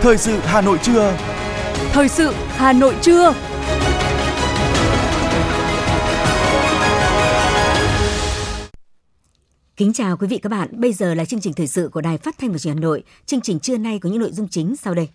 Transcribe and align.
Thời 0.00 0.16
sự 0.16 0.38
Hà 0.38 0.60
Nội 0.60 0.78
trưa. 0.82 1.16
Thời 1.92 2.08
sự 2.08 2.32
Hà 2.48 2.72
Nội 2.72 2.94
trưa. 3.02 3.34
Kính 9.76 9.92
chào 9.92 10.16
quý 10.16 10.26
vị 10.26 10.38
các 10.38 10.48
bạn. 10.48 10.68
Bây 10.72 10.92
giờ 10.92 11.14
là 11.14 11.24
chương 11.24 11.40
trình 11.40 11.52
thời 11.52 11.66
sự 11.66 11.90
của 11.92 12.00
Đài 12.00 12.18
Phát 12.18 12.38
thanh 12.38 12.52
và 12.52 12.58
Truyền 12.58 12.74
hình 12.74 12.82
Hà 12.82 12.86
Nội. 12.88 13.02
Chương 13.26 13.40
trình 13.40 13.60
trưa 13.60 13.78
nay 13.78 13.98
có 13.98 14.08
những 14.08 14.18
nội 14.18 14.32
dung 14.32 14.48
chính 14.48 14.76
sau 14.76 14.94
đây. 14.94 15.08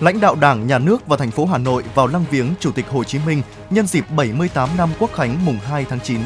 Lãnh 0.00 0.20
đạo 0.20 0.34
Đảng, 0.34 0.66
Nhà 0.66 0.78
nước 0.78 1.06
và 1.06 1.16
thành 1.16 1.30
phố 1.30 1.46
Hà 1.46 1.58
Nội 1.58 1.82
vào 1.94 2.06
lăng 2.06 2.24
viếng 2.30 2.54
Chủ 2.60 2.72
tịch 2.72 2.88
Hồ 2.88 3.04
Chí 3.04 3.18
Minh 3.26 3.42
nhân 3.70 3.86
dịp 3.86 4.04
78 4.16 4.68
năm 4.76 4.90
Quốc 4.98 5.12
khánh 5.12 5.44
mùng 5.44 5.58
2 5.58 5.86
tháng 5.88 6.00
9. 6.00 6.20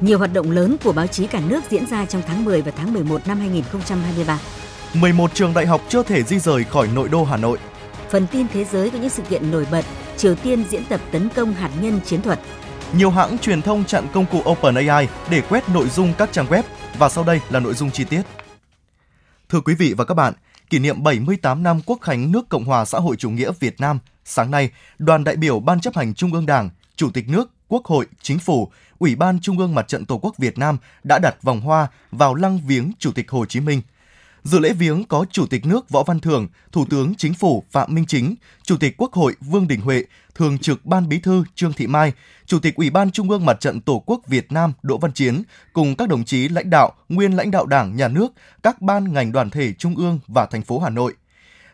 Nhiều 0.00 0.18
hoạt 0.18 0.32
động 0.32 0.50
lớn 0.50 0.76
của 0.84 0.92
báo 0.92 1.06
chí 1.06 1.26
cả 1.26 1.40
nước 1.48 1.60
diễn 1.70 1.86
ra 1.86 2.06
trong 2.06 2.22
tháng 2.26 2.44
10 2.44 2.62
và 2.62 2.70
tháng 2.70 2.92
11 2.92 3.26
năm 3.26 3.38
2023. 3.38 4.38
11 4.94 5.34
trường 5.34 5.54
đại 5.54 5.66
học 5.66 5.80
chưa 5.88 6.02
thể 6.02 6.22
di 6.22 6.38
rời 6.38 6.64
khỏi 6.64 6.88
nội 6.94 7.08
đô 7.08 7.24
Hà 7.24 7.36
Nội. 7.36 7.58
Phần 8.10 8.26
tin 8.26 8.46
thế 8.52 8.64
giới 8.64 8.90
có 8.90 8.98
những 8.98 9.10
sự 9.10 9.22
kiện 9.22 9.50
nổi 9.50 9.66
bật, 9.70 9.84
Triều 10.16 10.34
Tiên 10.34 10.64
diễn 10.70 10.84
tập 10.84 11.00
tấn 11.12 11.28
công 11.28 11.54
hạt 11.54 11.70
nhân 11.80 12.00
chiến 12.04 12.22
thuật. 12.22 12.40
Nhiều 12.96 13.10
hãng 13.10 13.38
truyền 13.38 13.62
thông 13.62 13.84
chặn 13.84 14.06
công 14.12 14.26
cụ 14.26 14.42
OpenAI 14.50 15.08
để 15.30 15.42
quét 15.48 15.68
nội 15.68 15.88
dung 15.88 16.12
các 16.18 16.32
trang 16.32 16.46
web 16.46 16.62
và 16.98 17.08
sau 17.08 17.24
đây 17.24 17.40
là 17.50 17.60
nội 17.60 17.74
dung 17.74 17.90
chi 17.90 18.04
tiết. 18.04 18.22
Thưa 19.48 19.60
quý 19.60 19.74
vị 19.74 19.94
và 19.96 20.04
các 20.04 20.14
bạn, 20.14 20.32
kỷ 20.70 20.78
niệm 20.78 21.02
78 21.02 21.62
năm 21.62 21.80
Quốc 21.86 21.98
khánh 22.00 22.32
nước 22.32 22.48
Cộng 22.48 22.64
hòa 22.64 22.84
xã 22.84 22.98
hội 22.98 23.16
chủ 23.16 23.30
nghĩa 23.30 23.50
Việt 23.60 23.80
Nam, 23.80 23.98
sáng 24.24 24.50
nay, 24.50 24.70
đoàn 24.98 25.24
đại 25.24 25.36
biểu 25.36 25.60
Ban 25.60 25.80
chấp 25.80 25.96
hành 25.96 26.14
Trung 26.14 26.32
ương 26.32 26.46
Đảng, 26.46 26.70
Chủ 26.96 27.10
tịch 27.10 27.28
nước, 27.28 27.50
Quốc 27.68 27.84
hội, 27.84 28.06
Chính 28.22 28.38
phủ, 28.38 28.70
Ủy 28.98 29.14
ban 29.14 29.40
Trung 29.40 29.58
ương 29.58 29.74
Mặt 29.74 29.88
trận 29.88 30.04
Tổ 30.04 30.18
quốc 30.18 30.38
Việt 30.38 30.58
Nam 30.58 30.78
đã 31.04 31.18
đặt 31.18 31.42
vòng 31.42 31.60
hoa 31.60 31.88
vào 32.10 32.34
lăng 32.34 32.60
viếng 32.66 32.92
Chủ 32.98 33.12
tịch 33.12 33.30
Hồ 33.30 33.46
Chí 33.46 33.60
Minh. 33.60 33.82
Dự 34.44 34.58
lễ 34.58 34.72
viếng 34.72 35.04
có 35.04 35.26
Chủ 35.30 35.46
tịch 35.46 35.66
nước 35.66 35.90
Võ 35.90 36.02
Văn 36.02 36.20
Thưởng, 36.20 36.48
Thủ 36.72 36.84
tướng 36.90 37.14
Chính 37.14 37.34
phủ 37.34 37.64
Phạm 37.70 37.94
Minh 37.94 38.06
Chính, 38.06 38.34
Chủ 38.62 38.76
tịch 38.76 38.94
Quốc 38.96 39.12
hội 39.12 39.34
Vương 39.40 39.68
Đình 39.68 39.80
Huệ, 39.80 40.04
Thường 40.34 40.58
trực 40.58 40.86
Ban 40.86 41.08
Bí 41.08 41.18
thư 41.18 41.44
Trương 41.54 41.72
Thị 41.72 41.86
Mai, 41.86 42.12
Chủ 42.46 42.58
tịch 42.58 42.76
Ủy 42.76 42.90
ban 42.90 43.10
Trung 43.10 43.30
ương 43.30 43.46
Mặt 43.46 43.60
trận 43.60 43.80
Tổ 43.80 44.02
quốc 44.06 44.20
Việt 44.26 44.52
Nam 44.52 44.72
Đỗ 44.82 44.98
Văn 44.98 45.12
Chiến 45.12 45.42
cùng 45.72 45.96
các 45.96 46.08
đồng 46.08 46.24
chí 46.24 46.48
lãnh 46.48 46.70
đạo, 46.70 46.92
nguyên 47.08 47.36
lãnh 47.36 47.50
đạo 47.50 47.66
Đảng, 47.66 47.96
Nhà 47.96 48.08
nước, 48.08 48.32
các 48.62 48.82
ban 48.82 49.12
ngành 49.12 49.32
đoàn 49.32 49.50
thể 49.50 49.72
Trung 49.72 49.96
ương 49.96 50.18
và 50.26 50.46
thành 50.46 50.62
phố 50.62 50.78
Hà 50.78 50.90
Nội. 50.90 51.14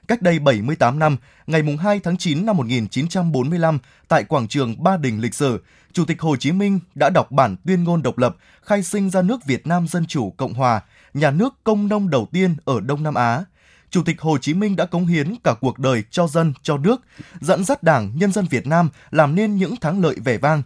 Cách 0.08 0.22
đây 0.22 0.38
78 0.38 0.98
năm, 0.98 1.16
ngày 1.46 1.62
2 1.80 2.00
tháng 2.00 2.16
9 2.16 2.46
năm 2.46 2.56
1945, 2.56 3.78
tại 4.08 4.24
quảng 4.24 4.48
trường 4.48 4.82
Ba 4.82 4.96
Đình 4.96 5.20
lịch 5.20 5.34
sử, 5.34 5.62
Chủ 5.92 6.04
tịch 6.04 6.20
Hồ 6.20 6.36
Chí 6.36 6.52
Minh 6.52 6.80
đã 6.94 7.10
đọc 7.10 7.30
bản 7.32 7.56
tuyên 7.66 7.84
ngôn 7.84 8.02
độc 8.02 8.18
lập 8.18 8.36
khai 8.62 8.82
sinh 8.82 9.10
ra 9.10 9.22
nước 9.22 9.44
Việt 9.44 9.66
Nam 9.66 9.88
Dân 9.88 10.06
Chủ 10.06 10.30
Cộng 10.30 10.54
Hòa, 10.54 10.80
nhà 11.14 11.30
nước 11.30 11.54
công 11.64 11.88
nông 11.88 12.10
đầu 12.10 12.28
tiên 12.32 12.56
ở 12.64 12.80
Đông 12.80 13.02
Nam 13.02 13.14
Á. 13.14 13.44
Chủ 13.90 14.02
tịch 14.02 14.20
Hồ 14.20 14.38
Chí 14.38 14.54
Minh 14.54 14.76
đã 14.76 14.86
cống 14.86 15.06
hiến 15.06 15.34
cả 15.44 15.54
cuộc 15.60 15.78
đời 15.78 16.04
cho 16.10 16.26
dân, 16.26 16.52
cho 16.62 16.76
nước, 16.76 17.00
dẫn 17.40 17.64
dắt 17.64 17.82
Đảng, 17.82 18.12
nhân 18.14 18.32
dân 18.32 18.46
Việt 18.50 18.66
Nam 18.66 18.88
làm 19.10 19.34
nên 19.34 19.56
những 19.56 19.76
thắng 19.76 20.02
lợi 20.02 20.16
vẻ 20.24 20.38
vang. 20.38 20.62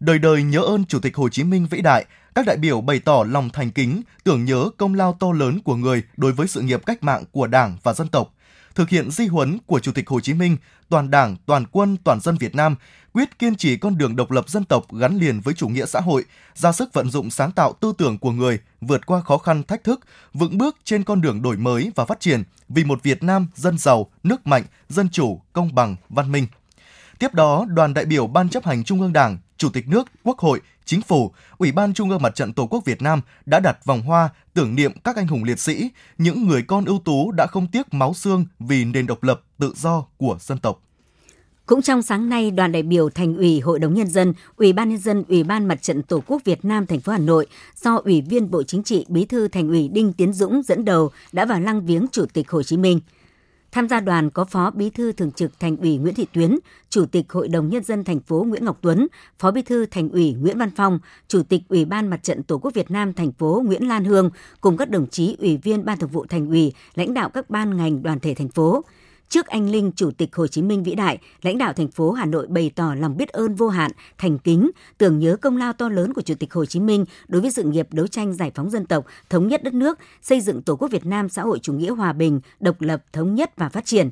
Đời 0.00 0.18
đời 0.18 0.42
nhớ 0.42 0.60
ơn 0.60 0.84
Chủ 0.84 0.98
tịch 0.98 1.16
Hồ 1.16 1.28
Chí 1.28 1.44
Minh 1.44 1.66
vĩ 1.70 1.80
đại, 1.80 2.04
các 2.34 2.46
đại 2.46 2.56
biểu 2.56 2.80
bày 2.80 2.98
tỏ 2.98 3.24
lòng 3.28 3.50
thành 3.50 3.70
kính, 3.70 4.02
tưởng 4.24 4.44
nhớ 4.44 4.70
công 4.76 4.94
lao 4.94 5.16
to 5.20 5.32
lớn 5.32 5.60
của 5.64 5.76
người 5.76 6.02
đối 6.16 6.32
với 6.32 6.48
sự 6.48 6.60
nghiệp 6.60 6.86
cách 6.86 7.02
mạng 7.02 7.24
của 7.32 7.46
Đảng 7.46 7.76
và 7.82 7.92
dân 7.92 8.08
tộc. 8.08 8.34
Thực 8.74 8.88
hiện 8.88 9.10
di 9.10 9.26
huấn 9.26 9.58
của 9.66 9.78
Chủ 9.78 9.92
tịch 9.92 10.08
Hồ 10.08 10.20
Chí 10.20 10.34
Minh, 10.34 10.56
toàn 10.88 11.10
Đảng, 11.10 11.36
toàn 11.46 11.64
quân, 11.66 11.96
toàn 12.04 12.20
dân 12.20 12.36
Việt 12.36 12.54
Nam 12.54 12.76
quyết 13.12 13.38
kiên 13.38 13.56
trì 13.56 13.76
con 13.76 13.98
đường 13.98 14.16
độc 14.16 14.30
lập 14.30 14.48
dân 14.48 14.64
tộc 14.64 14.92
gắn 14.92 15.16
liền 15.16 15.40
với 15.40 15.54
chủ 15.54 15.68
nghĩa 15.68 15.86
xã 15.86 16.00
hội, 16.00 16.24
ra 16.54 16.72
sức 16.72 16.92
vận 16.92 17.10
dụng 17.10 17.30
sáng 17.30 17.52
tạo 17.52 17.72
tư 17.72 17.92
tưởng 17.98 18.18
của 18.18 18.30
người, 18.30 18.58
vượt 18.80 19.06
qua 19.06 19.20
khó 19.20 19.38
khăn 19.38 19.62
thách 19.62 19.84
thức, 19.84 20.00
vững 20.34 20.58
bước 20.58 20.76
trên 20.84 21.04
con 21.04 21.20
đường 21.20 21.42
đổi 21.42 21.56
mới 21.56 21.92
và 21.94 22.04
phát 22.04 22.20
triển 22.20 22.42
vì 22.68 22.84
một 22.84 23.02
Việt 23.02 23.22
Nam 23.22 23.46
dân 23.54 23.78
giàu, 23.78 24.06
nước 24.22 24.46
mạnh, 24.46 24.64
dân 24.88 25.08
chủ, 25.08 25.40
công 25.52 25.74
bằng, 25.74 25.96
văn 26.08 26.32
minh. 26.32 26.46
Tiếp 27.18 27.34
đó, 27.34 27.66
đoàn 27.68 27.94
đại 27.94 28.04
biểu 28.04 28.26
Ban 28.26 28.48
chấp 28.48 28.66
hành 28.66 28.84
Trung 28.84 29.00
ương 29.00 29.12
Đảng, 29.12 29.38
Chủ 29.60 29.68
tịch 29.68 29.88
nước, 29.88 30.08
Quốc 30.22 30.38
hội, 30.38 30.60
Chính 30.84 31.02
phủ, 31.02 31.32
Ủy 31.58 31.72
ban 31.72 31.94
Trung 31.94 32.10
ương 32.10 32.22
Mặt 32.22 32.34
trận 32.34 32.52
Tổ 32.52 32.66
quốc 32.66 32.84
Việt 32.84 33.02
Nam 33.02 33.20
đã 33.46 33.60
đặt 33.60 33.84
vòng 33.84 34.02
hoa 34.02 34.28
tưởng 34.54 34.74
niệm 34.74 34.92
các 35.04 35.16
anh 35.16 35.26
hùng 35.26 35.44
liệt 35.44 35.58
sĩ, 35.58 35.90
những 36.18 36.48
người 36.48 36.62
con 36.62 36.84
ưu 36.84 36.98
tú 37.04 37.32
đã 37.32 37.46
không 37.46 37.66
tiếc 37.66 37.94
máu 37.94 38.14
xương 38.14 38.46
vì 38.58 38.84
nền 38.84 39.06
độc 39.06 39.22
lập, 39.22 39.40
tự 39.58 39.72
do 39.76 40.04
của 40.16 40.36
dân 40.40 40.58
tộc. 40.58 40.82
Cũng 41.66 41.82
trong 41.82 42.02
sáng 42.02 42.28
nay, 42.28 42.50
đoàn 42.50 42.72
đại 42.72 42.82
biểu 42.82 43.10
Thành 43.10 43.36
ủy, 43.36 43.60
Hội 43.60 43.78
đồng 43.78 43.94
nhân 43.94 44.06
dân, 44.06 44.34
Ủy 44.56 44.72
ban 44.72 44.88
nhân 44.88 44.98
dân, 44.98 45.24
Ủy 45.28 45.42
ban 45.44 45.68
Mặt 45.68 45.82
trận 45.82 46.02
Tổ 46.02 46.22
quốc 46.26 46.42
Việt 46.44 46.64
Nam 46.64 46.86
thành 46.86 47.00
phố 47.00 47.12
Hà 47.12 47.18
Nội 47.18 47.46
do 47.82 47.96
Ủy 47.96 48.20
viên 48.20 48.50
Bộ 48.50 48.62
Chính 48.62 48.82
trị, 48.82 49.06
Bí 49.08 49.24
thư 49.24 49.48
Thành 49.48 49.68
ủy 49.68 49.88
Đinh 49.88 50.12
Tiến 50.12 50.32
Dũng 50.32 50.62
dẫn 50.62 50.84
đầu 50.84 51.10
đã 51.32 51.44
vào 51.44 51.60
lăng 51.60 51.86
viếng 51.86 52.06
Chủ 52.12 52.26
tịch 52.32 52.50
Hồ 52.50 52.62
Chí 52.62 52.76
Minh. 52.76 53.00
Tham 53.72 53.88
gia 53.88 54.00
đoàn 54.00 54.30
có 54.30 54.44
Phó 54.44 54.70
Bí 54.70 54.90
thư 54.90 55.12
Thường 55.12 55.32
trực 55.32 55.60
Thành 55.60 55.76
ủy 55.76 55.96
Nguyễn 55.96 56.14
Thị 56.14 56.26
Tuyến, 56.32 56.56
Chủ 56.90 57.06
tịch 57.06 57.32
Hội 57.32 57.48
đồng 57.48 57.68
Nhân 57.68 57.84
dân 57.84 58.04
thành 58.04 58.20
phố 58.20 58.44
Nguyễn 58.48 58.64
Ngọc 58.64 58.78
Tuấn, 58.80 59.06
Phó 59.38 59.50
Bí 59.50 59.62
thư 59.62 59.86
Thành 59.86 60.08
ủy 60.08 60.34
Nguyễn 60.40 60.58
Văn 60.58 60.70
Phong, 60.76 60.98
Chủ 61.28 61.42
tịch 61.42 61.62
Ủy 61.68 61.84
ban 61.84 62.10
Mặt 62.10 62.22
trận 62.22 62.42
Tổ 62.42 62.58
quốc 62.58 62.74
Việt 62.74 62.90
Nam 62.90 63.12
thành 63.12 63.32
phố 63.32 63.62
Nguyễn 63.66 63.88
Lan 63.88 64.04
Hương 64.04 64.30
cùng 64.60 64.76
các 64.76 64.90
đồng 64.90 65.06
chí 65.06 65.36
Ủy 65.38 65.56
viên 65.56 65.84
Ban 65.84 65.98
Thường 65.98 66.10
vụ 66.10 66.26
Thành 66.28 66.48
ủy, 66.48 66.72
lãnh 66.94 67.14
đạo 67.14 67.28
các 67.28 67.50
ban 67.50 67.76
ngành 67.76 68.02
đoàn 68.02 68.20
thể 68.20 68.34
thành 68.34 68.48
phố. 68.48 68.84
Trước 69.30 69.46
anh 69.46 69.70
linh 69.70 69.92
Chủ 69.96 70.10
tịch 70.10 70.36
Hồ 70.36 70.46
Chí 70.46 70.62
Minh 70.62 70.82
vĩ 70.82 70.94
đại, 70.94 71.18
lãnh 71.42 71.58
đạo 71.58 71.72
thành 71.72 71.88
phố 71.88 72.12
Hà 72.12 72.26
Nội 72.26 72.46
bày 72.46 72.70
tỏ 72.74 72.94
lòng 72.94 73.16
biết 73.16 73.28
ơn 73.28 73.54
vô 73.54 73.68
hạn, 73.68 73.90
thành 74.18 74.38
kính, 74.38 74.70
tưởng 74.98 75.18
nhớ 75.18 75.36
công 75.36 75.56
lao 75.56 75.72
to 75.72 75.88
lớn 75.88 76.12
của 76.12 76.22
Chủ 76.22 76.34
tịch 76.34 76.52
Hồ 76.52 76.64
Chí 76.64 76.80
Minh 76.80 77.04
đối 77.28 77.42
với 77.42 77.50
sự 77.50 77.62
nghiệp 77.62 77.88
đấu 77.92 78.06
tranh 78.06 78.34
giải 78.34 78.52
phóng 78.54 78.70
dân 78.70 78.86
tộc, 78.86 79.04
thống 79.28 79.48
nhất 79.48 79.62
đất 79.62 79.74
nước, 79.74 79.98
xây 80.22 80.40
dựng 80.40 80.62
Tổ 80.62 80.76
quốc 80.76 80.88
Việt 80.90 81.06
Nam 81.06 81.28
xã 81.28 81.42
hội 81.42 81.58
chủ 81.62 81.72
nghĩa 81.72 81.90
hòa 81.90 82.12
bình, 82.12 82.40
độc 82.60 82.80
lập, 82.80 83.04
thống 83.12 83.34
nhất 83.34 83.52
và 83.56 83.68
phát 83.68 83.84
triển. 83.84 84.10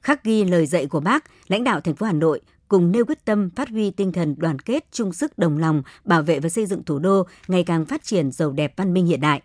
Khắc 0.00 0.24
ghi 0.24 0.44
lời 0.44 0.66
dạy 0.66 0.86
của 0.86 1.00
bác, 1.00 1.24
lãnh 1.48 1.64
đạo 1.64 1.80
thành 1.80 1.94
phố 1.94 2.06
Hà 2.06 2.12
Nội 2.12 2.40
cùng 2.68 2.92
nêu 2.92 3.04
quyết 3.04 3.24
tâm 3.24 3.50
phát 3.50 3.68
huy 3.68 3.90
tinh 3.90 4.12
thần 4.12 4.34
đoàn 4.38 4.58
kết, 4.58 4.84
chung 4.92 5.12
sức 5.12 5.38
đồng 5.38 5.58
lòng, 5.58 5.82
bảo 6.04 6.22
vệ 6.22 6.40
và 6.40 6.48
xây 6.48 6.66
dựng 6.66 6.84
thủ 6.84 6.98
đô 6.98 7.26
ngày 7.48 7.64
càng 7.64 7.84
phát 7.86 8.04
triển 8.04 8.32
giàu 8.32 8.52
đẹp 8.52 8.72
văn 8.76 8.94
minh 8.94 9.06
hiện 9.06 9.20
đại. 9.20 9.42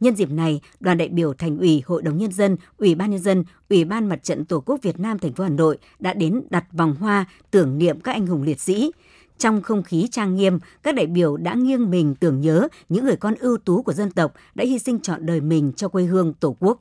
Nhân 0.00 0.16
dịp 0.16 0.30
này, 0.30 0.60
đoàn 0.80 0.98
đại 0.98 1.08
biểu 1.08 1.34
Thành 1.34 1.58
ủy, 1.58 1.82
Hội 1.86 2.02
đồng 2.02 2.18
nhân 2.18 2.32
dân, 2.32 2.56
Ủy 2.78 2.94
ban 2.94 3.10
nhân 3.10 3.20
dân, 3.20 3.44
Ủy 3.68 3.84
ban 3.84 4.08
Mặt 4.08 4.22
trận 4.22 4.44
Tổ 4.44 4.60
quốc 4.60 4.78
Việt 4.82 5.00
Nam 5.00 5.18
thành 5.18 5.32
phố 5.32 5.44
Hà 5.44 5.50
Nội 5.50 5.78
đã 5.98 6.12
đến 6.12 6.42
đặt 6.50 6.64
vòng 6.72 6.94
hoa 6.94 7.24
tưởng 7.50 7.78
niệm 7.78 8.00
các 8.00 8.12
anh 8.12 8.26
hùng 8.26 8.42
liệt 8.42 8.60
sĩ. 8.60 8.90
Trong 9.38 9.62
không 9.62 9.82
khí 9.82 10.08
trang 10.10 10.36
nghiêm, 10.36 10.58
các 10.82 10.94
đại 10.94 11.06
biểu 11.06 11.36
đã 11.36 11.54
nghiêng 11.54 11.90
mình 11.90 12.14
tưởng 12.14 12.40
nhớ 12.40 12.68
những 12.88 13.04
người 13.04 13.16
con 13.16 13.34
ưu 13.34 13.58
tú 13.58 13.82
của 13.82 13.92
dân 13.92 14.10
tộc 14.10 14.34
đã 14.54 14.64
hy 14.64 14.78
sinh 14.78 15.00
trọn 15.00 15.26
đời 15.26 15.40
mình 15.40 15.72
cho 15.76 15.88
quê 15.88 16.04
hương 16.04 16.34
Tổ 16.34 16.56
quốc. 16.60 16.80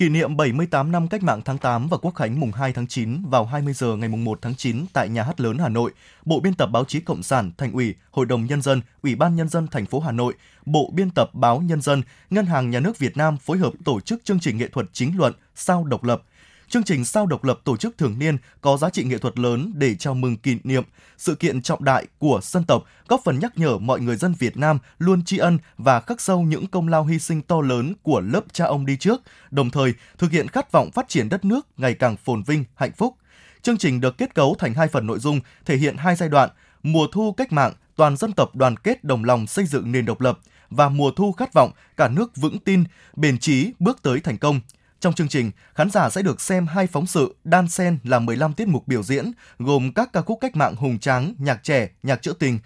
Kỷ 0.00 0.08
niệm 0.08 0.36
78 0.36 0.92
năm 0.92 1.08
Cách 1.08 1.22
mạng 1.22 1.40
tháng 1.44 1.58
8 1.58 1.88
và 1.88 1.96
Quốc 1.96 2.14
khánh 2.14 2.40
mùng 2.40 2.52
2 2.52 2.72
tháng 2.72 2.86
9 2.86 3.22
vào 3.22 3.44
20 3.44 3.72
giờ 3.72 3.96
ngày 3.96 4.08
mùng 4.08 4.24
1 4.24 4.38
tháng 4.42 4.54
9 4.54 4.84
tại 4.92 5.08
Nhà 5.08 5.22
hát 5.22 5.40
lớn 5.40 5.58
Hà 5.58 5.68
Nội, 5.68 5.92
Bộ 6.24 6.40
Biên 6.40 6.54
tập 6.54 6.66
Báo 6.66 6.84
chí 6.84 7.00
Cộng 7.00 7.22
sản, 7.22 7.50
Thành 7.58 7.72
ủy, 7.72 7.94
Hội 8.10 8.26
đồng 8.26 8.46
Nhân 8.46 8.62
dân, 8.62 8.80
Ủy 9.02 9.14
ban 9.14 9.36
Nhân 9.36 9.48
dân 9.48 9.66
thành 9.66 9.86
phố 9.86 10.00
Hà 10.00 10.12
Nội, 10.12 10.34
Bộ 10.66 10.90
Biên 10.94 11.10
tập 11.10 11.30
Báo 11.34 11.60
Nhân 11.60 11.80
dân, 11.80 12.02
Ngân 12.30 12.46
hàng 12.46 12.70
Nhà 12.70 12.80
nước 12.80 12.98
Việt 12.98 13.16
Nam 13.16 13.36
phối 13.36 13.58
hợp 13.58 13.72
tổ 13.84 14.00
chức 14.00 14.24
chương 14.24 14.40
trình 14.40 14.58
nghệ 14.58 14.68
thuật 14.68 14.86
chính 14.92 15.18
luận 15.18 15.32
Sao 15.54 15.84
độc 15.84 16.04
lập 16.04 16.22
Chương 16.70 16.82
trình 16.82 17.04
Sao 17.04 17.26
độc 17.26 17.44
lập 17.44 17.60
tổ 17.64 17.76
chức 17.76 17.98
thường 17.98 18.18
niên 18.18 18.36
có 18.60 18.76
giá 18.76 18.90
trị 18.90 19.04
nghệ 19.04 19.18
thuật 19.18 19.38
lớn 19.38 19.72
để 19.74 19.94
chào 19.94 20.14
mừng 20.14 20.36
kỷ 20.36 20.56
niệm 20.64 20.84
sự 21.18 21.34
kiện 21.34 21.62
trọng 21.62 21.84
đại 21.84 22.06
của 22.18 22.40
dân 22.42 22.64
tộc, 22.64 22.84
góp 23.08 23.20
phần 23.24 23.38
nhắc 23.38 23.58
nhở 23.58 23.78
mọi 23.78 24.00
người 24.00 24.16
dân 24.16 24.34
Việt 24.38 24.56
Nam 24.56 24.78
luôn 24.98 25.24
tri 25.24 25.38
ân 25.38 25.58
và 25.78 26.00
khắc 26.00 26.20
sâu 26.20 26.42
những 26.42 26.66
công 26.66 26.88
lao 26.88 27.04
hy 27.04 27.18
sinh 27.18 27.42
to 27.42 27.60
lớn 27.60 27.94
của 28.02 28.20
lớp 28.20 28.44
cha 28.52 28.64
ông 28.64 28.86
đi 28.86 28.96
trước, 28.96 29.20
đồng 29.50 29.70
thời 29.70 29.94
thực 30.18 30.30
hiện 30.30 30.48
khát 30.48 30.72
vọng 30.72 30.90
phát 30.90 31.08
triển 31.08 31.28
đất 31.28 31.44
nước 31.44 31.66
ngày 31.76 31.94
càng 31.94 32.16
phồn 32.16 32.42
vinh, 32.42 32.64
hạnh 32.74 32.92
phúc. 32.96 33.16
Chương 33.62 33.78
trình 33.78 34.00
được 34.00 34.18
kết 34.18 34.34
cấu 34.34 34.56
thành 34.58 34.74
hai 34.74 34.88
phần 34.88 35.06
nội 35.06 35.18
dung, 35.18 35.40
thể 35.64 35.76
hiện 35.76 35.96
hai 35.96 36.16
giai 36.16 36.28
đoạn: 36.28 36.50
mùa 36.82 37.06
thu 37.12 37.32
cách 37.32 37.52
mạng, 37.52 37.72
toàn 37.96 38.16
dân 38.16 38.32
tộc 38.32 38.56
đoàn 38.56 38.76
kết 38.76 39.04
đồng 39.04 39.24
lòng 39.24 39.46
xây 39.46 39.66
dựng 39.66 39.92
nền 39.92 40.04
độc 40.04 40.20
lập 40.20 40.38
và 40.70 40.88
mùa 40.88 41.10
thu 41.10 41.32
khát 41.32 41.54
vọng 41.54 41.70
cả 41.96 42.08
nước 42.08 42.36
vững 42.36 42.58
tin, 42.58 42.84
bền 43.16 43.38
chí 43.38 43.72
bước 43.78 44.02
tới 44.02 44.20
thành 44.20 44.38
công. 44.38 44.60
Trong 45.00 45.14
chương 45.14 45.28
trình, 45.28 45.50
khán 45.74 45.90
giả 45.90 46.10
sẽ 46.10 46.22
được 46.22 46.40
xem 46.40 46.66
hai 46.66 46.86
phóng 46.86 47.06
sự 47.06 47.34
đan 47.44 47.68
xen 47.68 47.98
là 48.04 48.18
15 48.18 48.54
tiết 48.54 48.68
mục 48.68 48.88
biểu 48.88 49.02
diễn, 49.02 49.32
gồm 49.58 49.92
các 49.92 50.12
ca 50.12 50.22
khúc 50.22 50.38
cách 50.40 50.56
mạng 50.56 50.74
hùng 50.76 50.98
tráng, 50.98 51.34
nhạc 51.38 51.64
trẻ, 51.64 51.88
nhạc 52.02 52.22
trữ 52.22 52.32
tình. 52.32 52.58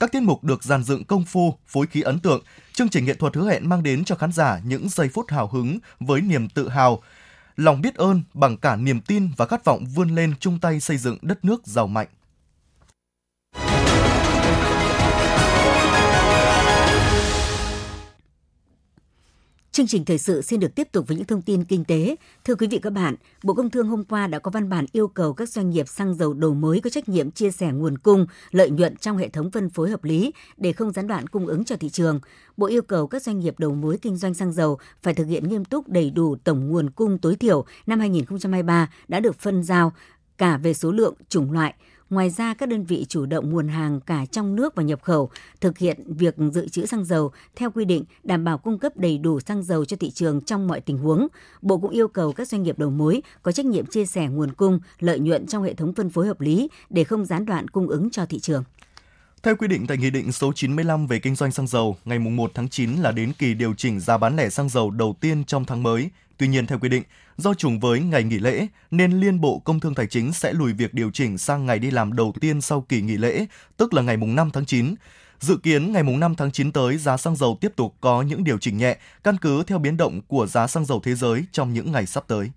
Các 0.00 0.12
tiết 0.12 0.22
mục 0.22 0.44
được 0.44 0.64
dàn 0.64 0.84
dựng 0.84 1.04
công 1.04 1.24
phu, 1.24 1.54
phối 1.66 1.86
khí 1.86 2.02
ấn 2.02 2.18
tượng. 2.20 2.42
Chương 2.72 2.88
trình 2.88 3.04
nghệ 3.04 3.14
thuật 3.14 3.34
hứa 3.34 3.50
hẹn 3.50 3.68
mang 3.68 3.82
đến 3.82 4.04
cho 4.04 4.14
khán 4.14 4.32
giả 4.32 4.60
những 4.64 4.88
giây 4.88 5.08
phút 5.08 5.30
hào 5.30 5.48
hứng 5.48 5.78
với 6.00 6.20
niềm 6.20 6.48
tự 6.48 6.68
hào, 6.68 7.02
lòng 7.56 7.80
biết 7.80 7.94
ơn 7.94 8.22
bằng 8.34 8.56
cả 8.56 8.76
niềm 8.76 9.00
tin 9.00 9.28
và 9.36 9.46
khát 9.46 9.64
vọng 9.64 9.84
vươn 9.94 10.14
lên 10.14 10.34
chung 10.40 10.58
tay 10.58 10.80
xây 10.80 10.96
dựng 10.96 11.18
đất 11.22 11.44
nước 11.44 11.66
giàu 11.66 11.86
mạnh. 11.86 12.08
Chương 19.80 19.86
trình 19.86 20.04
thời 20.04 20.18
sự 20.18 20.42
xin 20.42 20.60
được 20.60 20.74
tiếp 20.74 20.88
tục 20.92 21.08
với 21.08 21.16
những 21.16 21.26
thông 21.26 21.42
tin 21.42 21.64
kinh 21.64 21.84
tế. 21.84 22.16
Thưa 22.44 22.54
quý 22.54 22.66
vị 22.66 22.78
các 22.82 22.92
bạn, 22.92 23.14
Bộ 23.42 23.54
Công 23.54 23.70
Thương 23.70 23.88
hôm 23.88 24.04
qua 24.04 24.26
đã 24.26 24.38
có 24.38 24.50
văn 24.50 24.68
bản 24.68 24.86
yêu 24.92 25.08
cầu 25.08 25.32
các 25.32 25.48
doanh 25.48 25.70
nghiệp 25.70 25.88
xăng 25.88 26.14
dầu 26.14 26.32
đầu 26.32 26.54
mối 26.54 26.80
có 26.84 26.90
trách 26.90 27.08
nhiệm 27.08 27.30
chia 27.30 27.50
sẻ 27.50 27.72
nguồn 27.72 27.98
cung, 27.98 28.26
lợi 28.50 28.70
nhuận 28.70 28.96
trong 28.96 29.16
hệ 29.16 29.28
thống 29.28 29.50
phân 29.50 29.70
phối 29.70 29.90
hợp 29.90 30.04
lý 30.04 30.32
để 30.56 30.72
không 30.72 30.92
gián 30.92 31.06
đoạn 31.06 31.26
cung 31.26 31.46
ứng 31.46 31.64
cho 31.64 31.76
thị 31.76 31.88
trường. 31.88 32.20
Bộ 32.56 32.66
yêu 32.66 32.82
cầu 32.82 33.06
các 33.06 33.22
doanh 33.22 33.40
nghiệp 33.40 33.54
đầu 33.58 33.74
mối 33.74 33.98
kinh 34.02 34.16
doanh 34.16 34.34
xăng 34.34 34.52
dầu 34.52 34.78
phải 35.02 35.14
thực 35.14 35.24
hiện 35.24 35.48
nghiêm 35.48 35.64
túc 35.64 35.88
đầy 35.88 36.10
đủ 36.10 36.36
tổng 36.44 36.68
nguồn 36.68 36.90
cung 36.90 37.18
tối 37.18 37.36
thiểu 37.36 37.64
năm 37.86 38.00
2023 38.00 38.90
đã 39.08 39.20
được 39.20 39.38
phân 39.38 39.62
giao 39.62 39.92
cả 40.38 40.56
về 40.56 40.74
số 40.74 40.92
lượng, 40.92 41.14
chủng 41.28 41.52
loại, 41.52 41.74
Ngoài 42.10 42.30
ra, 42.30 42.54
các 42.54 42.68
đơn 42.68 42.84
vị 42.84 43.06
chủ 43.08 43.26
động 43.26 43.50
nguồn 43.50 43.68
hàng 43.68 44.00
cả 44.00 44.26
trong 44.26 44.56
nước 44.56 44.74
và 44.74 44.82
nhập 44.82 45.02
khẩu, 45.02 45.30
thực 45.60 45.78
hiện 45.78 45.98
việc 46.06 46.34
dự 46.52 46.68
trữ 46.68 46.86
xăng 46.86 47.04
dầu 47.04 47.30
theo 47.56 47.70
quy 47.70 47.84
định, 47.84 48.04
đảm 48.24 48.44
bảo 48.44 48.58
cung 48.58 48.78
cấp 48.78 48.96
đầy 48.96 49.18
đủ 49.18 49.40
xăng 49.40 49.62
dầu 49.62 49.84
cho 49.84 49.96
thị 49.96 50.10
trường 50.10 50.40
trong 50.40 50.68
mọi 50.68 50.80
tình 50.80 50.98
huống. 50.98 51.26
Bộ 51.62 51.78
cũng 51.78 51.90
yêu 51.90 52.08
cầu 52.08 52.32
các 52.32 52.48
doanh 52.48 52.62
nghiệp 52.62 52.78
đầu 52.78 52.90
mối 52.90 53.22
có 53.42 53.52
trách 53.52 53.66
nhiệm 53.66 53.86
chia 53.86 54.06
sẻ 54.06 54.26
nguồn 54.26 54.52
cung, 54.52 54.80
lợi 54.98 55.18
nhuận 55.18 55.46
trong 55.46 55.62
hệ 55.62 55.74
thống 55.74 55.94
phân 55.94 56.10
phối 56.10 56.26
hợp 56.26 56.40
lý 56.40 56.68
để 56.90 57.04
không 57.04 57.24
gián 57.24 57.46
đoạn 57.46 57.68
cung 57.68 57.88
ứng 57.88 58.10
cho 58.10 58.26
thị 58.26 58.40
trường. 58.40 58.64
Theo 59.42 59.56
quy 59.56 59.68
định 59.68 59.86
tại 59.86 59.96
Nghị 59.96 60.10
định 60.10 60.32
số 60.32 60.52
95 60.52 61.06
về 61.06 61.18
kinh 61.18 61.34
doanh 61.34 61.52
xăng 61.52 61.66
dầu, 61.66 61.96
ngày 62.04 62.18
1 62.18 62.50
tháng 62.54 62.68
9 62.68 62.96
là 62.96 63.12
đến 63.12 63.32
kỳ 63.38 63.54
điều 63.54 63.74
chỉnh 63.74 64.00
giá 64.00 64.18
bán 64.18 64.36
lẻ 64.36 64.48
xăng 64.48 64.68
dầu 64.68 64.90
đầu 64.90 65.16
tiên 65.20 65.44
trong 65.44 65.64
tháng 65.64 65.82
mới. 65.82 66.10
Tuy 66.36 66.48
nhiên, 66.48 66.66
theo 66.66 66.78
quy 66.78 66.88
định, 66.88 67.02
do 67.40 67.54
trùng 67.54 67.80
với 67.80 68.00
ngày 68.00 68.24
nghỉ 68.24 68.38
lễ, 68.38 68.66
nên 68.90 69.20
Liên 69.20 69.40
Bộ 69.40 69.58
Công 69.58 69.80
Thương 69.80 69.94
Tài 69.94 70.06
chính 70.06 70.32
sẽ 70.32 70.52
lùi 70.52 70.72
việc 70.72 70.94
điều 70.94 71.10
chỉnh 71.10 71.38
sang 71.38 71.66
ngày 71.66 71.78
đi 71.78 71.90
làm 71.90 72.12
đầu 72.12 72.32
tiên 72.40 72.60
sau 72.60 72.80
kỳ 72.80 73.00
nghỉ 73.00 73.16
lễ, 73.16 73.46
tức 73.76 73.94
là 73.94 74.02
ngày 74.02 74.16
mùng 74.16 74.34
5 74.34 74.50
tháng 74.52 74.66
9. 74.66 74.94
Dự 75.40 75.56
kiến 75.62 75.92
ngày 75.92 76.02
mùng 76.02 76.20
5 76.20 76.34
tháng 76.34 76.52
9 76.52 76.72
tới, 76.72 76.98
giá 76.98 77.16
xăng 77.16 77.36
dầu 77.36 77.58
tiếp 77.60 77.72
tục 77.76 77.94
có 78.00 78.22
những 78.22 78.44
điều 78.44 78.58
chỉnh 78.58 78.76
nhẹ, 78.76 78.98
căn 79.24 79.36
cứ 79.40 79.62
theo 79.62 79.78
biến 79.78 79.96
động 79.96 80.20
của 80.28 80.46
giá 80.46 80.66
xăng 80.66 80.84
dầu 80.84 81.00
thế 81.04 81.14
giới 81.14 81.44
trong 81.52 81.72
những 81.72 81.92
ngày 81.92 82.06
sắp 82.06 82.24
tới. 82.26 82.50